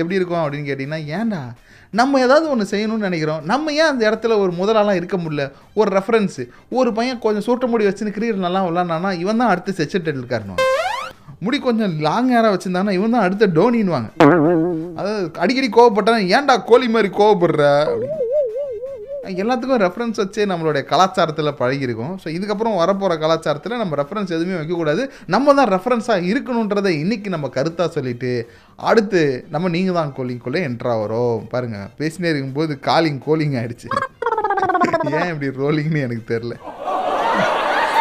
எப்படி 0.00 0.18
இருக்கும் 0.18 0.42
அப்படின்னு 0.42 0.68
கேட்டிங்கன்னா 0.68 1.00
ஏன்டா? 1.18 1.42
நம்ம 1.92 2.20
ஏதாவது 2.20 2.50
ஒன்று 2.50 2.64
செய்யணும்னு 2.70 3.06
நினைக்கிறோம். 3.08 3.40
நம்ம 3.44 3.72
ஏன் 3.72 3.90
அந்த 3.92 4.02
இடத்துல 4.10 4.36
ஒரு 4.38 4.52
முதலாலாம் 4.58 4.98
இருக்க 4.98 5.16
முடியல? 5.16 5.44
ஒரு 5.74 5.88
ரெஃபரன்ஸு 5.96 6.42
ஒரு 6.70 6.90
பையன் 6.92 7.18
கொஞ்சம் 7.18 7.46
சூட்ட 7.46 7.66
முடி 7.66 7.88
வச்சுன்னு 7.88 8.14
கிரியர் 8.16 8.44
நல்லா 8.46 8.60
விளாட்னானா 8.66 9.10
இவன் 9.22 9.36
தான் 9.36 9.52
அடுத்து 9.52 9.72
செச்சட் 9.72 10.12
இருக்காருன்னு 10.12 10.66
முடி 11.40 11.58
கொஞ்சம் 11.58 11.92
லாங் 12.06 12.30
ஹேராக 12.32 12.52
வச்சுருந்தானா 12.54 12.94
இவன் 12.98 13.14
தான் 13.16 13.26
அடுத்த 13.26 13.46
டோனின்வாங்க 13.58 14.08
அதாவது 14.96 15.20
அடிக்கடி 15.44 15.68
கோவப்பட்டான் 15.76 16.30
ஏன்டா 16.38 16.56
கோழி 16.70 16.88
மாதிரி 16.88 17.10
கோவப்படுற? 17.18 17.62
அப்படின்னு. 17.86 18.26
எல்லாத்துக்கும் 19.40 19.80
ரெஃபரன்ஸ் 19.84 20.18
வச்சே 20.20 20.44
நம்மளுடைய 20.50 20.82
கலாச்சாரத்தில் 20.90 21.50
பழகியிருக்கோம். 21.58 22.14
ஸோ 22.22 22.28
இதுக்கப்புறம் 22.36 22.76
வரப்போகிற 22.80 23.14
கலாச்சாரத்தில் 23.24 23.80
நம்ம 23.82 23.96
ரெஃபரன்ஸ் 24.00 24.32
எதுவுமே 24.36 24.56
வைக்கக்கூடாது. 24.60 25.02
நம்ம 25.34 25.54
தான் 25.58 25.70
ரெஃபரன்ஸாக 25.74 26.26
இருக்கணுன்றதை 26.30 26.92
இன்றைக்கி 27.02 27.28
நம்ம 27.34 27.50
கருத்தாக 27.56 27.88
சொல்லிட்டு 27.96 28.30
அடுத்து 28.90 29.22
நம்ம 29.54 29.70
நீங்கள் 29.76 29.98
தான் 29.98 30.14
கோலிங்குள்ளே 30.18 30.62
என்ட்ரா 30.68 30.94
வரோம். 31.02 31.42
பாருங்கள் 31.52 31.90
பேசினே 32.00 32.30
இருக்கும்போது 32.32 32.72
காலிங் 32.88 33.20
கோலிங் 33.28 33.56
ஆயிடுச்சு. 33.60 33.90
ஏன் 35.18 35.30
இப்படி 35.32 35.50
ரோலிங்னு 35.62 36.04
எனக்கு 36.06 36.24
தெரில 36.32 36.56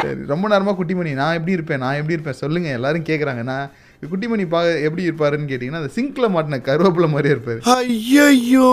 சரி 0.02 0.22
ரொம்ப 0.34 0.46
நேரமாக 0.52 0.76
குட்டிமணி 0.80 1.14
நான் 1.22 1.38
எப்படி 1.38 1.56
இருப்பேன்? 1.58 1.82
நான் 1.86 1.98
எப்படி 2.00 2.16
இருப்பேன்? 2.18 2.42
சொல்லுங்கள் 2.44 2.76
எல்லோரும் 2.78 3.08
கேட்குறாங்க 3.10 3.42
நான் 3.52 3.72
குட்டிமணி 4.08 4.48
பா 4.50 4.60
எப்படி 4.64 5.04
இருப்பாருன்னு 5.10 5.50
கேட்டிங்கன்னா 5.52 5.82
அந்த 5.82 5.94
சிங்கில் 5.96 6.34
மாட்டின 6.36 6.60
கருவேப்பிலை 6.68 7.10
மாதிரியே 7.10 7.36
இருப்பார். 7.36 7.62
ஐயோ 7.78 8.70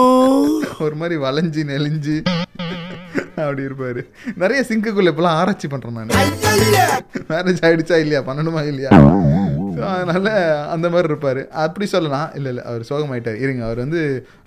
ஒரு 0.79 0.95
மாதிரி 0.95 1.17
வளைஞ்சு 1.25 1.63
நெளிஞ்சு 1.73 2.15
அப்படி 3.35 3.63
இருப்பாரு. 3.63 4.01
நிறைய 4.35 4.65
சிங்குக்குள்ள 4.69 5.11
இப்பெல்லாம் 5.11 5.39
ஆராய்ச்சி 5.41 5.67
பண்றேன் 5.67 5.93
நான். 5.93 6.07
மேரேஜ் 7.31 7.65
ஆயிடுச்சா 7.67 7.97
இல்லையா? 8.03 8.21
பண்ணணுமா 8.29 8.61
இல்லையா? 8.67 8.89
அதனால 9.95 10.29
அந்த 10.71 10.89
மாதிரி 10.89 11.13
இருப்பாரு. 11.13 11.47
அப்படி 11.47 11.85
சொல்லலாம். 11.85 12.29
இல்லை 12.35 12.49
இல்லை 12.51 12.63
அவர் 12.69 12.87
சோகமாயிட்டார் 12.89 13.41
இருங்க 13.43 13.65
அவர் 13.65 13.77
வந்து 13.77 14.01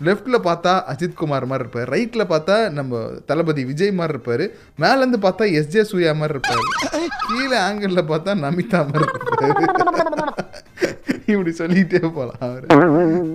லெஃப்ட்ல 0.06 0.38
பார்த்தா 0.48 0.72
அஜித் 0.92 1.20
குமார் 1.20 1.46
மாதிரி 1.46 1.68
இருப்பார். 1.68 1.92
ரைட்ல 1.96 2.24
பார்த்தா 2.32 2.56
நம்ம 2.78 3.02
தளபதி 3.26 3.64
விஜய் 3.64 3.92
மாதிரி 3.92 4.16
இருப்பாரு. 4.16 4.46
மேலேருந்து 4.80 5.20
பார்த்தா 5.26 5.46
எஸ்ஜே 5.60 5.82
சூர்யா 5.82 6.12
மாதிரி 6.12 6.38
இருப்பாரு. 6.38 6.64
கீழே 7.28 7.58
ஆங்கிளில் 7.68 8.10
பார்த்தா 8.12 8.34
நமிதா 8.44 8.80
மாதிரி 8.90 9.06
இருப்பாரு. 9.12 10.29
இப்படி 11.32 11.52
சொல்லிகிட்டே 11.58 12.00
போகலாம் 12.18 12.42
அவர். 12.46 12.64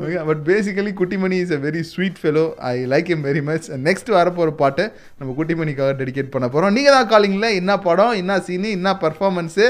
Okay 0.06 0.22
but 0.30 0.42
basically 0.50 0.92
Kuttimani 1.02 1.38
is 1.44 1.54
a 1.58 1.60
very 1.66 1.82
sweet 1.92 2.20
fellow 2.22 2.46
I 2.72 2.76
like 2.94 3.10
him 3.16 3.26
very 3.30 3.44
much 3.50 3.68
next 3.88 4.12
வரப்போகிற 4.18 4.54
பாட்டு 4.62 4.86
நம்ம 5.20 5.36
குட்டிமணிக்காக 5.40 5.94
டெடிகேட் 6.02 6.34
பண்ண 6.36 6.48
போகிறோம் 6.56 6.76
நீங்கள் 6.78 6.96
தான் 6.98 7.12
காலிங்கில் 7.14 7.58
என்ன 7.62 7.76
படம் 7.88 8.16
என்ன 8.22 8.40
சீனு 8.48 8.72
என்ன 8.80 8.92
பர்ஃபார்மன்ஸு 9.04 9.68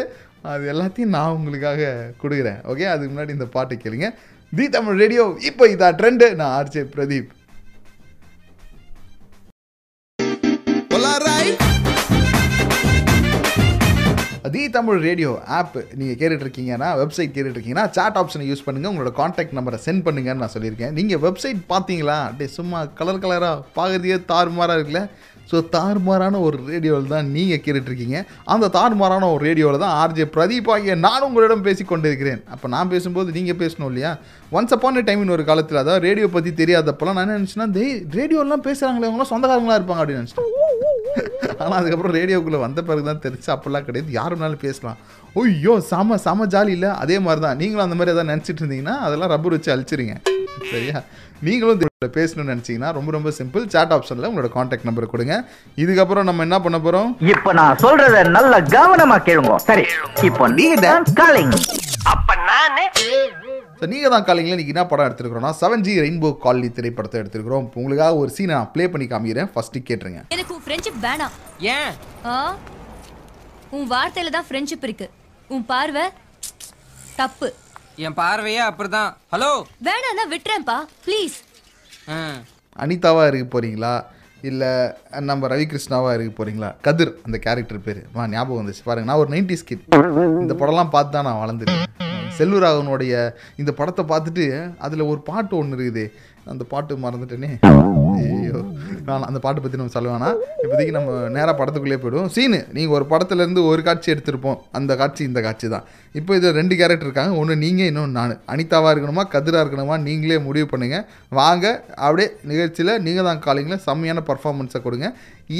அது 0.53 0.65
எல்லாத்தையும் 0.73 1.13
நான் 1.17 1.35
உங்களுக்காக 1.37 1.85
கொடுக்குறேன். 2.21 2.59
ஓகே 2.71 2.85
அதுக்கு 2.93 3.11
முன்னாடி 3.13 3.35
இந்த 3.37 3.47
பாட்டு 3.55 3.75
கேளுங்க. 3.83 4.07
தி 4.53 4.65
தமிழ் 4.75 4.99
ரேடியோ 5.03 5.23
இப்போ 5.49 5.63
இதா 5.75 5.87
ட்ரெண்டு 5.99 6.25
நான் 6.41 6.53
RJ 6.59 6.83
Pradeep. 6.95 7.29
The 14.53 14.69
Tamil 14.69 14.99
radio 14.99 15.29
app 15.57 15.75
நீங்கள் 15.99 16.17
கேட்டுட்ருக்கீங்கன்னா 16.21 16.87
வெப்சைட் 17.01 17.31
கேட்டுட்ருக்கீங்கன்னா 17.35 17.89
சாட் 17.89 18.17
ஆப்ஷனை 18.21 18.45
யூஸ் 18.49 18.63
பண்ணுங்கள் 18.65 18.91
உங்களோட 18.93 19.11
காண்டாக்ட் 19.19 19.55
நம்பரை 19.57 19.77
சென்ட் 19.85 20.03
பண்ணுங்கன்னு 20.07 20.43
நான் 20.43 20.55
சொல்லியிருக்கேன். 20.55 20.91
நீங்கள் 20.97 21.21
வெப்சைட் 21.25 21.61
பார்த்தீங்களா? 21.69 22.17
அப்படியே 22.29 22.49
சும்மா 22.57 22.85
கலர் 22.99 23.21
கலராக 23.25 23.61
பார்க்குறதே 23.77 24.19
தாறுமாறாக 24.31 24.77
இருக்குல்ல. 24.79 25.03
ஸோ 25.51 25.57
தாறுமாறான 25.75 26.39
ஒரு 26.47 26.57
ரேடியோவில் 26.69 27.11
தான் 27.13 27.27
நீங்கள் 27.35 27.61
கேட்டுட்ருக்கீங்க. 27.65 28.17
அந்த 28.53 28.69
தாறுமாறான 28.77 29.29
ஒரு 29.33 29.41
ரேடியோவில் 29.47 29.83
தான் 29.85 29.95
ஆர்ஜே 30.03 30.25
பிரதீப் 30.35 30.69
ஆகிய 30.75 30.95
நான் 31.05 31.25
உங்களிடம் 31.27 31.65
பேசி 31.67 31.83
கொண்டிருக்கிறேன். 31.91 32.41
அப்போ 32.53 32.67
நான் 32.75 32.91
பேசும்போது 32.93 33.35
நீங்கள் 33.37 33.59
பேசணும் 33.63 33.89
இல்லையா? 33.91 34.11
ஒன்ஸ் 34.57 34.75
அப்பான் 34.75 35.01
டைம்னு 35.09 35.35
ஒரு 35.37 35.45
காலத்தில் 35.51 35.81
அதாவது 35.83 36.05
ரேடியோ 36.07 36.29
பற்றி 36.35 36.53
தெரியாதப்பெல்லாம் 36.61 37.17
நான் 37.17 37.25
என்ன 37.27 37.39
நினச்சேன்னா 37.39 37.69
டேய் 37.77 37.95
ரேடியோலாம் 38.19 38.65
பேசுகிறாங்களே 38.69 39.07
அவங்களாம் 39.09 39.33
சொந்தக்காரங்களாக 39.33 39.79
இருப்பாங்க 39.79 40.01
அப்படின்னு 40.03 40.21
நினச்சிட்டேன். 40.23 40.51
ஆனால் 41.63 41.77
அதுக்கப்புறம் 41.79 42.15
ரேடியோக்குள்ளே 42.17 42.59
வந்த 42.63 42.79
பிறகு 42.87 43.03
தான் 43.09 43.21
தெரிஞ்சு 43.25 43.49
அப்போல்லாம் 43.53 43.85
கிடையாது. 43.87 44.09
யார் 44.19 44.33
வேணாலும் 44.35 44.63
பேசலாம். 44.65 44.97
ஐயோ 45.41 45.73
செம 45.91 46.17
செம 46.25 46.47
ஜாலி 46.53 46.71
இல்லை. 46.77 46.89
அதே 47.03 47.17
மாதிரி 47.25 47.41
தான். 47.45 47.57
நீங்களும் 47.61 47.85
அந்த 47.85 47.97
மாதிரி 47.99 48.13
எதாவது 48.13 48.31
நினச்சிட்டு 48.31 48.61
இருந்தீங்கன்னா 48.63 48.95
அதெல்லாம் 49.07 49.31
ரப்பர் 49.33 49.55
வச்சு 49.55 49.73
அழிச்சிருங்க. 49.75 50.15
சரியா? 50.71 50.97
நீங்களும் 51.47 51.81
பேசணும்னு 52.17 52.53
நினச்சிங்கன்னா 52.53 52.89
ரொம்ப 52.97 53.09
ரொம்ப 53.15 53.29
சிம்பிள் 53.39 53.63
சாட் 53.73 53.93
ஆப்ஷனில் 53.95 54.27
உங்களோட 54.29 54.49
காண்டாக்ட் 54.55 54.87
நம்பர் 54.89 55.13
கொடுங்க. 55.13 55.35
இதுக்கப்புறம் 55.83 56.27
நம்ம 56.29 56.43
என்ன 56.47 56.57
பண்ண 56.65 56.77
போகிறோம் 56.85 57.09
இப்ப 57.33 57.53
நான் 57.59 57.81
சொல்றத 57.85 58.23
நல்ல 58.37 58.59
கவனமா 58.77 59.17
கேளுங்க. 59.27 59.55
சரி 59.69 59.85
இப்போ 60.29 60.47
நீங்க 60.59 60.93
காலிங் 61.21 61.55
அப்ப 62.13 62.35
நானே 62.49 62.85
ஸோ 63.79 63.85
நீங்கள் 63.93 64.11
தான் 64.13 64.25
காலிங்கில் 64.27 64.53
இன்றைக்கி 64.55 64.73
என்ன 64.73 64.83
படம் 64.89 65.07
எடுத்துருக்கிறோம்னா 65.07 65.51
செவன் 65.61 65.83
ஜி 65.85 65.93
ரெயின்போ 66.03 66.29
காலனி 66.43 66.69
திரைப்படத்தை 66.77 67.17
எடுத்துருக்கிறோம். 67.21 67.65
உங்களுக்காக 67.79 68.19
ஒரு 68.21 68.29
சீனை 68.35 68.53
நான் 68.57 68.71
ப்ளே 68.75 68.85
பண்ணி 68.93 69.05
காமிக்கிறேன். 69.13 69.49
ஃபஸ்ட்டு 69.53 69.81
கேட்டுருங்க. 69.89 70.21
எனக்கு 70.35 70.53
உன் 70.55 70.63
ஃப்ரெண்ட்ஷிப் 70.67 71.01
வேணாம். 71.07 71.33
ஏன்? 71.73 71.91
உன் 73.75 73.89
வார்த்தையில 73.95 74.33
தான் 74.37 74.47
ஃப்ரெண்ட்ஷிப் 74.49 74.85
இருக்கு. 74.87 75.07
உன் 75.53 75.65
பார்வை 75.73 76.05
தப்பு. 77.19 77.49
என் 78.03 78.15
பார்வையே 78.19 78.61
அப்படிதான். 78.69 79.11
ஹலோ 79.33 79.49
வேணாம்னா 79.87 80.23
விட்டுறேன்ப்பா 80.31 80.75
ப்ளீஸ் 81.05 81.35
அனிதாவாக 82.83 83.27
இருக்க 83.29 83.45
போகிறீங்களா 83.53 83.93
இல்லை 84.49 84.71
நம்ம 85.29 85.47
ரவி 85.53 85.65
கிருஷ்ணாவாக 85.71 86.15
இருக்க 86.15 86.31
போகிறீங்களா 86.39 86.69
கதிர் 86.87 87.11
அந்த 87.25 87.37
கேரக்டர் 87.45 87.85
பேர். 87.85 88.01
வா 88.15 88.25
ஞாபகம் 88.33 88.61
வந்துச்சு. 88.61 88.83
பாருங்க 88.87 89.09
நான் 89.09 89.21
ஒரு 89.23 89.31
நைன்டி 89.35 89.57
ஸ்கிட் 89.61 89.85
இந்த 90.43 90.55
படம்லாம் 90.61 90.93
பார்த்து 90.95 91.15
தான் 91.15 91.27
நான் 91.29 91.41
வளர்ந்துருக்கேன். 91.43 91.93
செல்வராகவனுடைய 92.39 93.13
இந்த 93.61 93.71
படத்தை 93.79 94.05
பார்த்துட்டு 94.11 94.45
அதில் 94.87 95.09
ஒரு 95.11 95.19
பாட்டு 95.29 95.53
ஒன்று 95.61 95.77
இருக்குது. 95.77 96.05
அந்த 96.53 96.63
பாட்டு 96.71 96.93
மறந்துட்டேனே. 97.03 97.49
ஐயோ. 98.23 98.59
நான் 99.07 99.25
அந்த 99.29 99.39
பாட்டு 99.45 99.61
பற்றி 99.61 99.79
நம்ம 99.79 99.93
சொல்ல 99.95 100.09
வேணாம் 100.13 100.37
இப்போதைக்கு 100.63 100.93
நம்ம 100.97 101.11
நேராக 101.35 101.55
படத்துக்குள்ளே 101.59 101.97
போயிடுவோம். 102.03 102.29
சீனு 102.35 102.59
நீங்கள் 102.75 102.95
ஒரு 102.97 103.05
படத்துலேருந்து 103.11 103.63
ஒரு 103.71 103.81
காட்சி 103.87 104.13
எடுத்திருப்போம். 104.13 104.59
அந்த 104.77 104.91
காட்சி 105.01 105.21
இந்த 105.29 105.41
காட்சி 105.47 105.67
தான். 105.75 105.85
இப்போ 106.19 106.31
இதில் 106.39 106.57
ரெண்டு 106.59 106.73
கேரக்டர் 106.79 107.07
இருக்காங்க. 107.09 107.33
ஒன்று 107.41 107.55
நீங்கள் 107.65 107.89
இன்னொன்று 107.91 108.17
நான். 108.19 108.35
அனிதாவாக 108.53 108.93
இருக்கணுமா 108.95 109.25
கதிராக 109.35 109.63
இருக்கணுமா 109.65 109.97
நீங்களே 110.07 110.39
முடிவு 110.47 110.67
பண்ணுங்கள் 110.73 111.05
வாங்க 111.39 111.65
அப்படியே 112.05 112.27
நிகழ்ச்சியில் 112.51 112.93
நீங்கள் 113.07 113.27
தான் 113.29 113.43
காலிங்கில் 113.47 113.83
செம்மையான 113.87 114.23
பர்ஃபார்மன்ஸை 114.29 114.81
கொடுங்க. 114.87 115.09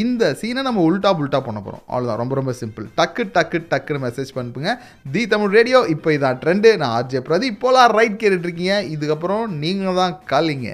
இந்த 0.04 0.32
சீனை 0.42 0.62
நம்ம 0.68 0.84
உல்டா 0.90 1.10
புல்ட்டா 1.18 1.40
பண்ண 1.48 1.60
போகிறோம் 1.66 1.84
அவ்வளோதான் 1.90 2.20
ரொம்ப 2.22 2.36
ரொம்ப 2.40 2.54
சிம்பிள் 2.62 2.86
டக்கு 3.00 3.24
டக்கு 3.36 3.60
டக்குன்னு 3.74 4.04
மெசேஜ் 4.06 4.32
பண்ணுங்க 4.38 4.72
தி 5.16 5.24
தமிழ் 5.34 5.54
ரேடியோ 5.58 5.82
இப்போ 5.96 6.10
இதான் 6.18 6.40
ட்ரெண்டு 6.44 6.70
நான் 6.82 6.96
ஆர்ஜே 7.00 7.22
பிரதி 7.28 7.48
இப்போலாம் 7.54 7.94
ரைட் 7.98 8.20
கேட்டுட்ருக்கீங்க 8.22 8.78
இதுக்கப்புறம் 8.96 9.46
நீங்கள் 9.64 10.00
தான் 10.02 10.16
காலிங்க. 10.34 10.72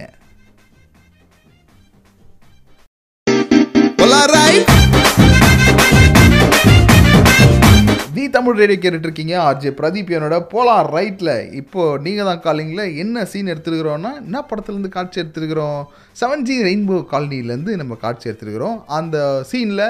தி 8.15 8.23
தமிழ் 8.35 8.57
ரேடியோ 8.59 8.77
கேட்டுட்டு 8.81 9.07
இருக்கீங்க 9.07 9.35
ஆர்ஜே 9.45 9.69
பிரதீப் 9.79 10.11
என்னோட 10.15 10.37
போலாம் 10.53 10.87
ரைட்டில் 10.95 11.31
இப்போ 11.59 11.81
நீங்கள் 12.05 12.27
தான் 12.29 12.41
காலிங்கில் 12.45 12.83
என்ன 13.03 13.23
சீன் 13.31 13.51
எடுத்துருக்கிறோன்னா 13.53 14.11
என்ன 14.23 14.41
படத்துலேருந்து 14.49 14.91
காட்சி 14.95 15.21
எடுத்துருக்கிறோம்? 15.21 15.79
செவன் 16.21 16.45
ஜி 16.47 16.55
ரெயின்போ 16.67 16.97
காலனிலேருந்து 17.13 17.75
நம்ம 17.81 17.97
காட்சி 18.03 18.29
எடுத்துருக்கிறோம். 18.29 18.77
அந்த 18.97 19.17
சீனில் 19.51 19.85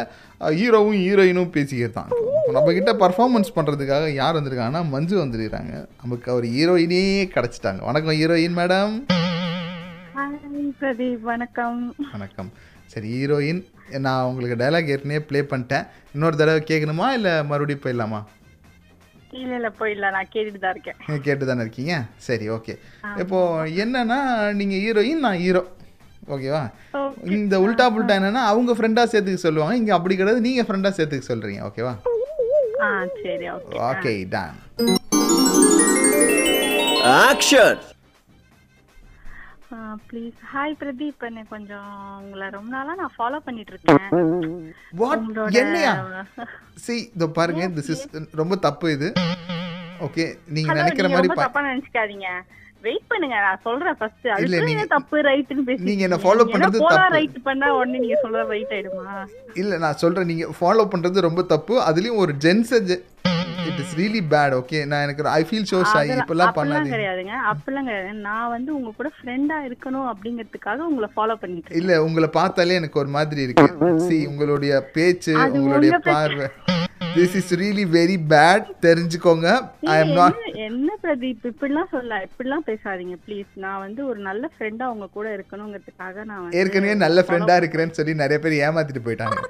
ஹீரோவும் 0.59 1.01
ஹீரோயினும் 1.05 1.51
பேசிக்கிட்டு 1.57 1.97
தான் 1.97 2.11
இப்போ 2.13 2.53
நம்மக்கிட்ட 2.57 2.93
பர்ஃபார்மன்ஸ் 3.03 3.55
பண்ணுறதுக்காக 3.57 4.05
யார் 4.21 4.37
வந்திருக்காங்கன்னா 4.39 4.83
மஞ்சு 4.93 5.17
வந்துருக்காங்க 5.23 5.73
நமக்கு 6.03 6.31
அவர் 6.35 6.47
ஹீரோயினே 6.55 7.03
கிடச்சிட்டாங்க. 7.35 7.81
வணக்கம் 7.89 8.17
ஹீரோயின் 8.21 8.57
மேடம் 8.61 8.95
பிரதீப். 10.81 11.21
வணக்கம். 11.29 11.79
வணக்கம். 12.13 12.49
சரி 12.91 13.09
ஹீரோயின் 13.15 13.59
நான் 14.05 14.27
உங்களுக்கு 14.29 14.59
டைலாக் 14.61 14.91
ஏற்கனவே 14.93 15.21
ப்ளே 15.29 15.41
பண்ணிட்டேன். 15.51 15.85
இன்னொரு 16.15 16.39
தடவை 16.41 16.61
கேட்கணுமா 16.71 17.07
இல்லை 17.17 17.33
மறுபடியும் 17.49 17.83
போயிடலாமா? 17.85 18.21
இல்ல 19.41 19.51
இல்ல 19.59 19.69
போயிடலாம். 19.79 20.15
நான் 20.17 20.31
கேட்டுட்டு 20.33 20.61
தான் 20.63 20.73
இருக்கேன். 20.75 21.19
கேட்டு 21.27 21.49
தானே 21.49 21.63
இருக்கீங்க? 21.65 21.93
சரி 22.27 22.47
ஓகே 22.55 22.73
இப்போ 23.23 23.39
என்னன்னா 23.83 24.19
நீங்கள் 24.61 24.81
ஹீரோயின் 24.85 25.23
நான் 25.25 25.39
ஹீரோ 25.43 25.63
ஓகேவா 26.33 26.63
இந்த 27.37 27.55
உல்டா 27.65 27.85
புல்டா 27.93 28.17
என்னன்னா 28.19 28.43
அவங்க 28.53 28.71
ஃப்ரெண்டாக 28.79 29.09
சேர்த்துக்க 29.13 29.45
சொல்லுவாங்க. 29.45 29.75
இங்கே 29.81 29.93
அப்படி 29.97 30.15
கிடையாது. 30.19 30.45
நீங்கள் 30.47 30.67
ஃப்ரெண்டாக 30.67 30.93
சேர்த்துக்க 30.97 31.31
சொல்கிறீங்க 31.31 31.61
ஓகேவா 31.69 31.93
ஆ 32.85 32.89
சரி 33.23 33.47
okay 33.55 33.79
okay 33.91 34.13
done 34.35 34.59
action 37.23 37.79
please 40.09 40.37
hi 40.53 40.75
Pradeep. 40.79 41.23
என்ன 41.23 41.43
கொஞ்சம் 41.49 41.91
உங்களை 42.21 42.49
ரொம்ப 42.49 42.69
நாளா 42.75 42.95
நான் 42.95 43.13
ஃபாலோ 43.17 43.39
பண்ணிட்டு 43.39 43.73
இருக்கேன் 43.73 44.05
வாட் 44.93 45.25
என்னையா? 45.61 45.93
சி 46.85 46.95
இதோ 47.15 47.27
பாருங்க 47.37 47.67
திஸ் 47.77 47.91
இஸ் 47.95 48.05
ரொம்ப 48.33 48.55
தப்பு 48.67 48.91
இது. 48.91 49.09
ஓகே 50.07 50.23
Hello, 50.25 50.77
நினைக்கிற 50.79 51.07
நீங்க 51.07 51.15
மாதிரி 51.15 51.29
தப்பா 51.41 51.61
நினைச்சுக்காதீங்க. 51.61 52.27
வெயிட் 52.81 53.07
பண்ணுங்க 53.07 53.35
நான் 53.35 53.59
சொல்றேன் 53.63 53.95
ஃபர்ஸ்ட் 53.95 54.27
நீங்க- 54.65 54.85
தப்பு 54.85 55.21
ரைட்னு 55.21 55.61
பேசி 55.61 55.83
நீங்க 55.83 56.03
என்ன 56.03 56.15
follow 56.15 56.45
பண்றது 56.47 56.79
போலா 56.79 56.95
தப்பு. 56.95 57.13
ரைட் 57.13 57.43
பண்ணா 57.43 57.75
உடனே 57.75 57.97
நீங்க 57.97 58.19
சொல்ற 58.23 58.47
ரைட் 58.47 58.69
ஆயிடுமா? 58.69 59.05
இல்லை 59.53 59.77
நான் 59.77 59.95
சொல்கிறேன் 59.95 60.25
நீங்கள் 60.25 60.49
ஃபாலோ 60.61 60.87
பண்ணுறது 60.91 61.19
ரொம்ப 61.19 61.41
தப்பு. 61.41 61.79
அதுலேயும் 61.79 62.15
ஒரு 62.15 62.33
ஜென்ஸை 62.39 62.79
it 63.67 63.79
is 63.79 63.95
really 63.97 64.21
bad 64.29 64.53
okay 64.53 64.85
நான் 64.85 65.03
எனக்கு 65.03 65.27
ஐ 65.29 65.43
ஃபீல் 65.43 65.67
ஷோ 65.71 65.79
ஷை 65.93 66.01
அப்படிலாம் 66.13 66.55
பண்ணாதீங்க. 66.55 66.93
கிடையாதுங்க. 66.93 67.33
அப்படிலாம் 67.51 67.83
கிடையாது. 67.83 68.13
நான் 68.19 68.49
வந்து 68.49 68.75
உங்க 68.75 68.91
கூட 68.97 69.11
ஃப்ரெண்டா 69.17 69.57
இருக்கணும் 69.67 70.07
அப்படிங்கிறதுக்காக 70.11 70.77
உங்களை 70.77 71.09
ஃபாலோ 71.11 71.35
பண்ணிட்டு 71.35 71.49
இருக்கேன். 71.55 71.77
இல்ல 71.77 72.03
உங்களை 72.03 72.29
பார்த்தாலே 72.31 72.73
எனக்கு 72.73 72.99
ஒரு 72.99 73.07
மாதிரி 73.07 73.41
இருக்கு. 73.41 73.67
சி 74.07 74.25
உங்களுடைய 74.25 74.89
பேச்சு 74.93 75.35
அது 75.35 75.51
உங்களுடைய. 75.51 75.99
பார்வை. 76.03 76.47
This 77.15 77.35
is 77.35 77.53
really 77.53 77.85
very 77.95 78.17
bad 78.29 78.65
தெரிஞ்சுக்கோங்க. 78.81 79.47
ஐ 79.83 79.99
எம் 79.99 80.13
நாட் 80.13 80.37
என்ன- 80.53 80.97
பிரதீப்? 81.03 81.43
இப்படிலாம் 81.43 81.89
சொல்ல 81.91 82.25
இப்படிலாம் 82.25 82.65
பேசாதீங்க 82.65 83.15
ப்ளீஸ் 83.27 83.51
நான் 83.55 83.79
வந்து 83.79 84.05
ஒரு 84.05 84.19
நல்ல 84.19 84.49
ஃப்ரெண்டா 84.57 84.83
உங்க 84.85 85.07
கூட 85.13 85.35
இருக்கணுங்கிறதுக்காக 85.35 86.23
நான் 86.23 86.51
ஏற்கனவே 86.51 86.93
நல்ல 86.93 87.23
ஃப்ரெண்டா 87.27 87.55
இருக்கிறேன்னு 87.61 87.89
சொல்லி 87.89 88.13
நிறைய 88.15 88.39
பேர் 88.39 88.69
ஏமாத்திட்டு 88.69 89.07
போயிட்டாங்க. 89.07 89.37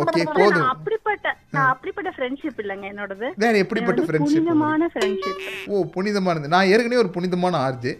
ஓகே 0.00 0.24
போதும். 0.34 0.64
அப்படிப்பட்ட 0.64 1.36
நான் 1.50 1.68
அப்படிப்பட்ட 1.68 2.12
ஃப்ரெண்ட்ஷிப் 2.16 2.58
இல்லைங்க 2.58 2.86
என்னோடது. 2.92 3.30
வேற 3.36 3.56
எப்படிப்பட்ட 3.56 4.02
friendship? 4.02 4.16
புனிதமான 4.16 4.90
ஃப்ரெண்ட்ஷிப் 4.94 5.40
ஓ 5.66 5.84
புனிதமானது. 5.84 6.48
நான் 6.48 6.66
ஏற்கனவே 6.66 6.96
ஒரு 6.96 7.08
புனிதமான 7.08 7.58
ஆர்ஜி. 7.68 7.92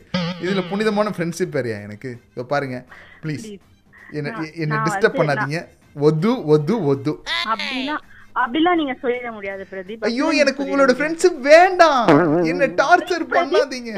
இதுல 0.43 0.69
புனிதமான 0.69 1.11
ஃப்ரெண்ட்ஷிப் 1.17 1.51
வேறையா 1.51 1.79
எனக்கு? 1.79 2.19
இதோ 2.33 2.45
பாருங்க 2.45 2.85
ப்ளீஸ் 3.23 3.59
என்ன 4.11 4.35
என்ன 4.55 4.83
டிஸ்டர்ப் 4.85 5.19
பண்ணாதீங்க. 5.21 5.59
ஒத்து 5.95 6.45
ஒத்து 6.45 6.85
ஒத்து 6.85 7.13
அப்படின்னா 7.45 7.97
அப்படிலாம் 8.35 8.79
நீங்க 8.81 8.95
சொல்லிட 9.03 9.29
முடியாது 9.33 9.63
பிரதீப். 9.71 10.05
ஐயோ 10.09 10.27
எனக்கு 10.43 10.65
உங்களோட 10.65 10.93
ஃப்ரெண்ட்ஷிப் 10.99 11.41
வேண்டாம். 11.49 12.07
என்ன 12.51 12.69
டார்ச்சர் 12.81 13.25
பண்ணாதீங்க. 13.33 13.91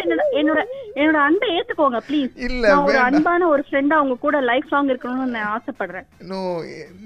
என்னோட 0.00 0.22
என்னோட 0.40 0.60
என்னோட 1.00 1.18
அன்பை 1.26 1.48
ஏத்துக்கோங்க 1.56 2.00
ப்ளீஸ் 2.08 2.32
இல்ல, 2.48 2.64
நான் 2.68 2.84
ஒரு. 2.88 2.98
அன்பான 3.06 3.48
ஒரு 3.48 3.64
ஃப்ரெண்டா 3.68 3.98
உங்க 4.04 4.16
கூட 4.26 4.40
லைஃப் 4.50 4.72
லாங் 4.74 4.90
இருக்கணும்னு 4.92 5.34
நான் 5.36 5.50
ஆசைப்படுறேன். 5.56 6.06
நோ 6.30 6.40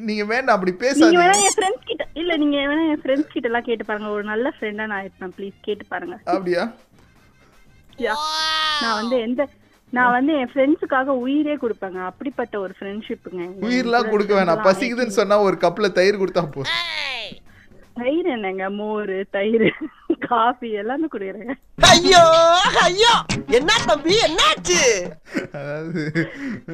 நீங்க 0.08 0.24
வேண்டாம் 0.32 0.56
அப்படி 0.56 0.72
நீங்க 0.72 1.20
வேணா 1.22 1.34
பேசாதீங்க. 1.34 1.46
என் 1.46 1.56
ஃப்ரெண்ட்ஸ் 1.56 1.88
கிட்ட 1.90 2.06
இல்ல 2.22 2.36
நீங்க 2.36 2.58
வேணா 2.72 2.84
என் 2.92 3.02
ஃப்ரெண்ட்ஸ் 3.04 3.32
கிட்ட 3.34 3.50
எல்லாம் 3.50 3.68
கேட்டு 3.70 3.84
பாருங்க. 3.84 4.10
ஒரு 4.18 4.24
நல்ல 4.24 4.52
ஃப்ரெண்டா 4.58 4.86
நான் 4.92 5.04
இருப்பேன் 5.06 5.34
ப்ளீஸ் 5.38 5.58
கேட்டு 5.68 5.86
பாருங்க. 5.92 6.16
அப்படியா. 6.26 6.64
நான் 8.82 8.98
வந்து 9.00 9.16
எந்த 9.20 9.42
நான் 9.96 10.14
வந்து 10.16 10.32
என் 10.40 10.50
ஃப்ரெண்ட்ஸுக்காக 10.52 11.14
உயிரே 11.24 11.54
கொடுப்பேங்க. 11.62 11.98
அப்படிப்பட்ட 12.10 12.54
ஒரு 12.60 12.74
ஃப்ரெண்ட்ஷிப்புங்க 12.78 13.42
உயிர்லாம் 13.68 14.10
கொடுக்க 14.12 14.32
வேணாம். 14.38 14.62
பசிக்குதுன்னு 14.68 15.18
சொன்னா 15.20 15.36
ஒரு 15.48 15.56
கப்ல 15.64 15.88
தயிர் 15.98 16.20
கொடுத்தா 16.20 16.44
போதும். 16.54 16.78
தயிர் 17.98 18.28
என்னங்க? 18.36 18.70
மோர் 18.70 19.12
தயிர். 19.36 19.66
காஃபி 20.24 20.68
எல்லாமே 20.80 21.06
குடிக்கிறேங்க 21.08 21.54
ஐயோ 21.88 22.22
ஐயோ! 22.82 23.12
என்ன 23.58 23.70
தம்பி 23.86 24.14
என்னாச்சு? 24.26 24.78
அதாவது 25.52 26.02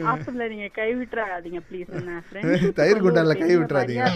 ஹாஸ்டல்ல 0.03 0.49
நீங்க 0.53 0.67
கை 0.75 0.89
விட்டுறாதீங்க 0.95 1.61
ப்ளீஸ் 1.69 1.91
என்ன 1.93 2.21
தயிர் 2.79 3.03
குண்டான்ல 3.05 3.35
கை 3.41 3.51
விட்டுறாதீங்க. 3.55 4.09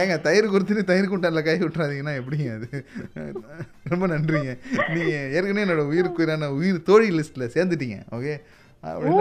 ஏங்க 0.00 0.16
தயிர் 0.26 0.52
கொடுத்துட்டு 0.52 0.84
தயிர் 0.90 1.10
குண்டான்ல 1.10 1.42
கை 1.42 1.56
விட்டுறாதீங்கன்னா 1.60 2.14
எப்படிங்க 2.20 2.48
அது? 2.54 2.68
ரொம்ப 3.86 4.06
நன்றிங்க. 4.14 4.54
நீங்க 4.94 5.10
ஏற்கனவே 5.32 5.66
என்னோட 5.66 5.84
உயிருக்குறான 5.90 6.50
உயிர் 6.58 6.86
தோழி 6.88 7.10
லிஸ்ட்ல 7.18 7.48
சேர்ந்துட்டீங்க 7.54 7.98
ஓகே 8.18 8.34
ஓ 9.06 9.12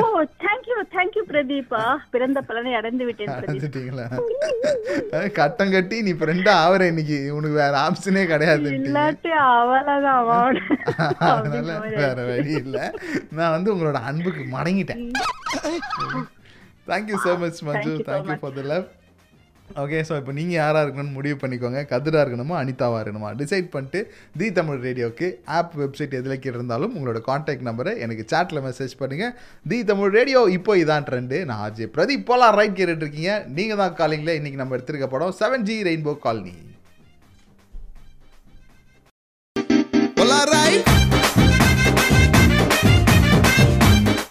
தேங்க்யூ 0.98 1.24
பிரதீபா 1.30 1.82
பிறந்த 2.14 2.39
பலனை 2.48 2.72
அடைந்து 2.76 3.06
விட்டேன் 3.08 3.34
அடைஞ்சிட்டீங்களா? 3.36 4.06
கட்டம் 5.39 5.74
கட்டி 5.74 5.98
நீ 6.02 6.12
ஃப்ரெண்டா 6.20 6.54
ஆவற 6.64 6.82
இன்னைக்கு. 6.91 7.18
உனக்கு 7.38 7.56
வேற 7.60 7.74
ஆப்ஷனே 7.86 8.24
கிடையாது 8.32 8.70
இல்லாட்டி 8.78 9.32
அவளதான் 9.48 10.60
அதனால 11.30 11.72
வேற 11.98 12.20
வழி 12.30 12.54
இல்ல. 12.64 12.78
நான் 13.32 13.56
வந்து 13.56 13.72
உங்களோட 13.76 14.00
அன்புக்கு 14.10 14.43
மடங்கிட்டேன். 14.56 15.04
Thank you 16.88 17.18
so 17.24 17.32
much 17.39 17.62
Manju 17.68 17.89
Thank 17.89 18.00
you 18.00 18.06
so 18.06 18.10
thank you. 18.10 18.38
For 18.41 18.56
the 18.58 18.64
love 18.72 18.86
okay 19.68 19.97
so 20.07 20.18
இப்போ 20.18 20.32
நீங்கள் 20.32 20.57
யாராக 20.59 20.84
இருக்கணும்னு 20.86 21.15
முடிவு 21.15 21.38
பண்ணிக்கோங்க. 21.41 21.80
கதிரா 21.86 22.20
இருக்கணுமா 22.24 22.55
அனிதாவாக 22.59 23.01
இருக்கணுமா? 23.03 23.30
டிசைட் 23.36 23.68
பண்ணிட்டு 23.70 23.99
தி 24.38 24.51
தமிழ் 24.51 24.80
ரேடியோக்கு 24.80 25.28
ஆப் 25.57 25.76
வெப்சைட் 25.76 26.13
எதில் 26.13 26.45
இருந்தாலும் 26.51 26.95
உங்களோட 26.95 27.22
காண்டாக்ட் 27.22 27.68
நம்பரை 27.68 27.93
எனக்கு 27.97 28.26
சாட்டில் 28.32 28.61
மெசேஜ் 28.61 28.95
பண்ணுங்கள் 28.99 29.34
தி 29.65 29.84
தமிழ் 29.84 30.09
ரேடியோ 30.09 30.47
இப்போ 30.49 30.78
இதான் 30.78 31.07
ட்ரெண்டு 31.09 31.45
நான் 31.45 31.59
ஆர்ஜே 31.59 31.88
பிரதீப் 31.88 32.26
போலாம் 32.26 32.55
ரைட் 32.59 32.80
கேட்டுட்ருக்கீங்க 32.80 33.43
நீங்கள் 33.49 33.78
தான் 33.78 33.93
காலிங்கில் 33.93 34.38
இன்றைக்கி 34.39 34.55
நம்ம 34.55 34.78
எடுத்திருக்க 34.78 35.07
படம் 35.07 35.32
seven 35.32 35.61
G 35.61 35.78
rainbow 35.84 36.15
colony 36.20 36.55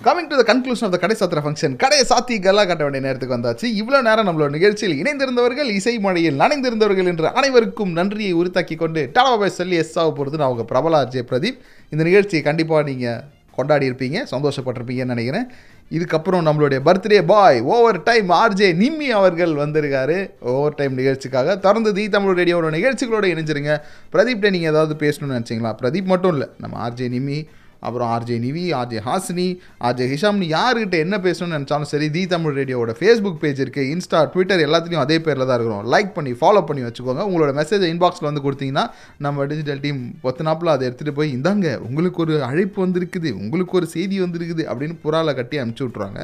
coming 0.07 0.29
to 0.31 0.37
the 0.41 0.43
conclusion 0.51 0.87
of 0.87 0.93
the 0.95 0.99
கடை 1.03 1.15
சாத்திர 1.21 1.41
ஃபங்க்ஷன் 1.45 1.73
கடை 1.83 1.97
சாத்தி 2.11 2.35
கல்லா 2.43 2.63
கட்ட 2.71 2.83
வேண்டிய 2.87 3.03
நேரத்துக்கு 3.07 3.35
வந்தாச்சு. 3.37 3.67
இவ்வளோ 3.81 4.01
நேரம் 4.09 4.27
நம்மளோட 4.29 4.51
நிகழ்ச்சியில் 4.57 4.95
இணைந்திருந்தவர்கள் 5.03 5.71
இசை 5.79 5.95
மழையில் 6.05 6.37
நனைந்திருந்தவர்கள் 6.43 7.09
என்று 7.13 7.31
அனைவருக்கும் 7.41 7.93
நன்றியை 7.99 8.35
உரித்தாக்கி 8.41 8.77
கொண்டு 8.83 9.03
டாடாபாய் 9.17 9.57
சொல்லி 9.57 9.79
எஸ் 9.83 9.97
ஆக 10.03 10.13
போகிறது 10.19 10.41
நான் 10.43 10.53
உங்கள் 10.55 10.69
பிரபலா 10.73 11.01
அஜய் 11.07 11.27
பிரதீப். 11.31 11.59
இந்த 11.93 12.03
நிகழ்ச்சியை 12.11 12.43
கண்டிப்பாக 12.49 12.85
நீங்கள் 12.91 13.19
கொண்டாடி 13.59 13.91
இருப்பீங்க 13.91 14.23
சந்தோஷப்பட்டிருப்பீங்கன்னு 14.35 15.15
நினைக்கிறேன். 15.15 15.49
இதுக்கப்புறம் 15.97 16.47
நம்மளுடைய 16.51 16.79
birthday 16.91 17.21
boy 17.33 17.61
over 17.73 18.01
time 18.09 18.31
RJ 18.41 18.71
Nimmi 18.85 19.11
அவர்கள் 19.19 19.59
வந்திருக்காரு. 19.65 20.19
ஓவர் 20.55 20.81
டைம் 20.81 20.97
நிகழ்ச்சிக்காக 21.03 21.59
தொடர்ந்து 21.67 21.93
தி 22.01 22.09
தமிழ் 22.17 22.41
ரேடியோட 22.41 22.75
நிகழ்ச்சிகளோடு 22.79 23.35
இணைஞ்சிருங்க. 23.35 23.75
பிரதீப்ட 24.15 24.57
நீங்கள் 24.57 24.75
ஏதாவது 24.75 24.97
பேசணும்னு 25.05 25.39
நினச்சிங்களா? 25.39 25.75
பிரதீப் 25.83 26.13
மட்டும் 26.15 26.35
இல்லை 26.37 26.51
நம்ம 26.65 26.77
ஆர்ஜே 26.87 27.09
நிம்மி 27.19 27.41
அப்புறம் 27.87 28.09
RJ 28.15 28.37
Nivi 28.45 28.65
RJ 28.81 29.01
Hasini 29.09 29.49
RJ 29.89 30.07
ஹிஷாம்னு 30.13 30.49
யாருக்கிட்ட 30.57 30.99
என்ன 31.05 31.17
பேசணும்னு 31.27 31.57
நினச்சாலும் 31.59 31.91
சரி 31.93 32.09
தி 32.17 32.23
தமிழ் 32.35 32.57
ரேடியோவோட 32.61 32.93
ஃபேஸ்புக் 33.01 33.41
பேஜ் 33.45 33.63
இருக்குது 33.65 33.91
இன்ஸ்டா 33.95 34.21
ட்விட்டர் 34.33 34.65
எல்லாத்துலேயும் 34.67 35.05
அதே 35.05 35.19
பேரில் 35.27 35.47
தான் 35.49 35.57
இருக்கிறோம். 35.59 35.85
லைக் 35.95 36.11
பண்ணி 36.17 36.33
ஃபாலோ 36.41 36.63
பண்ணி 36.69 36.83
வச்சுக்கோங்க. 36.87 37.23
உங்களோட 37.31 37.53
மெசேஜ் 37.61 37.85
இன்பாக்ஸில் 37.93 38.29
வந்து 38.29 38.45
கொடுத்தீங்கன்னா 38.47 38.85
நம்ம 39.27 39.47
டிஜிட்டல் 39.53 39.83
டீம் 39.85 40.01
பத்து 40.27 40.45
நாப்பில் 40.49 40.73
அதை 40.75 40.85
எடுத்துகிட்டு 40.89 41.17
போய் 41.19 41.35
இந்தாங்க 41.37 41.67
உங்களுக்கு 41.89 42.21
ஒரு 42.27 42.37
அழைப்பு 42.51 42.79
வந்திருக்குது 42.85 43.33
உங்களுக்கு 43.43 43.77
ஒரு 43.81 43.89
செய்தி 43.95 44.19
வந்திருக்குது 44.25 44.65
அப்படின்னு 44.71 44.97
புறால 45.05 45.35
கட்டி 45.41 45.59
அனுப்பிச்சி 45.63 45.87
விட்ருவாங்க 45.87 46.21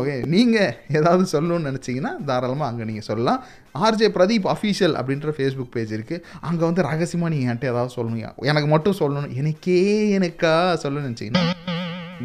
ஓகே 0.00 0.16
நீங்கள் 0.34 0.72
ஏதாவது 1.00 1.26
சொல்லணும்னு 1.34 1.70
நினச்சிங்கன்னா 1.70 2.12
தாராளமாக 2.30 2.70
அங்கே 2.72 2.86
நீங்கள் 2.90 3.08
சொல்லலாம். 3.10 3.40
ஆர்ஜே 3.84 4.08
பிரதீப் 4.16 4.46
அஃபீஷியல் 4.54 4.94
அப்படின்ற 4.98 5.32
ஃபேஸ்புக் 5.36 5.72
பேஜ் 5.76 5.92
இருக்குது 5.96 6.22
அங்கே 6.48 6.62
வந்து 6.68 6.84
ரகசியமாக 6.88 7.30
நீங்கள் 7.34 7.48
என்கிட்ட 7.52 7.72
ஏதாவது 7.72 7.94
சொல்லணுங்க 7.96 8.28
எனக்கு 8.50 8.68
மட்டும் 8.74 8.98
சொல்லணும். 9.00 9.32
எனக்கே 9.40 9.80
எனக்கா 10.18 10.52
சொல்லணும்னு 10.84 11.08
நினச்சிங்கன்னா 11.10 11.44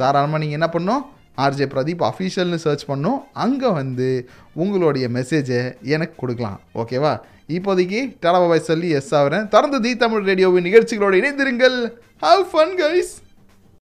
தாராளமாக 0.02 0.42
நீங்கள் 0.44 0.60
என்ன 0.60 0.70
பண்ணணும் 0.76 1.04
ஆர்ஜே 1.44 1.66
பிரதீப் 1.74 2.02
அஃபீஷியல்னு 2.12 2.60
சர்ச் 2.66 2.86
பண்ணோம். 2.92 3.20
அங்கே 3.46 3.70
வந்து 3.80 4.10
உங்களுடைய 4.64 5.06
மெசேஜை 5.18 5.62
எனக்கு 5.96 6.16
கொடுக்கலாம். 6.24 6.60
ஓகேவா 6.82 7.14
இப்போதைக்கு 7.58 8.00
டடாபாய் 8.24 8.68
சொல்லி 8.70 8.90
எஸ் 9.00 9.14
ஆகிறேன் 9.20 9.48
தொடர்ந்து 9.56 9.80
தி 9.86 9.92
தமிழ் 10.04 10.28
ரேடியோவின் 10.30 10.68
நிகழ்ச்சிகளோடு 10.68 11.20
இணைந்திருங்கள். 11.22 11.78
Have 12.26 12.46
fun 12.52 12.74
guys 12.82 13.12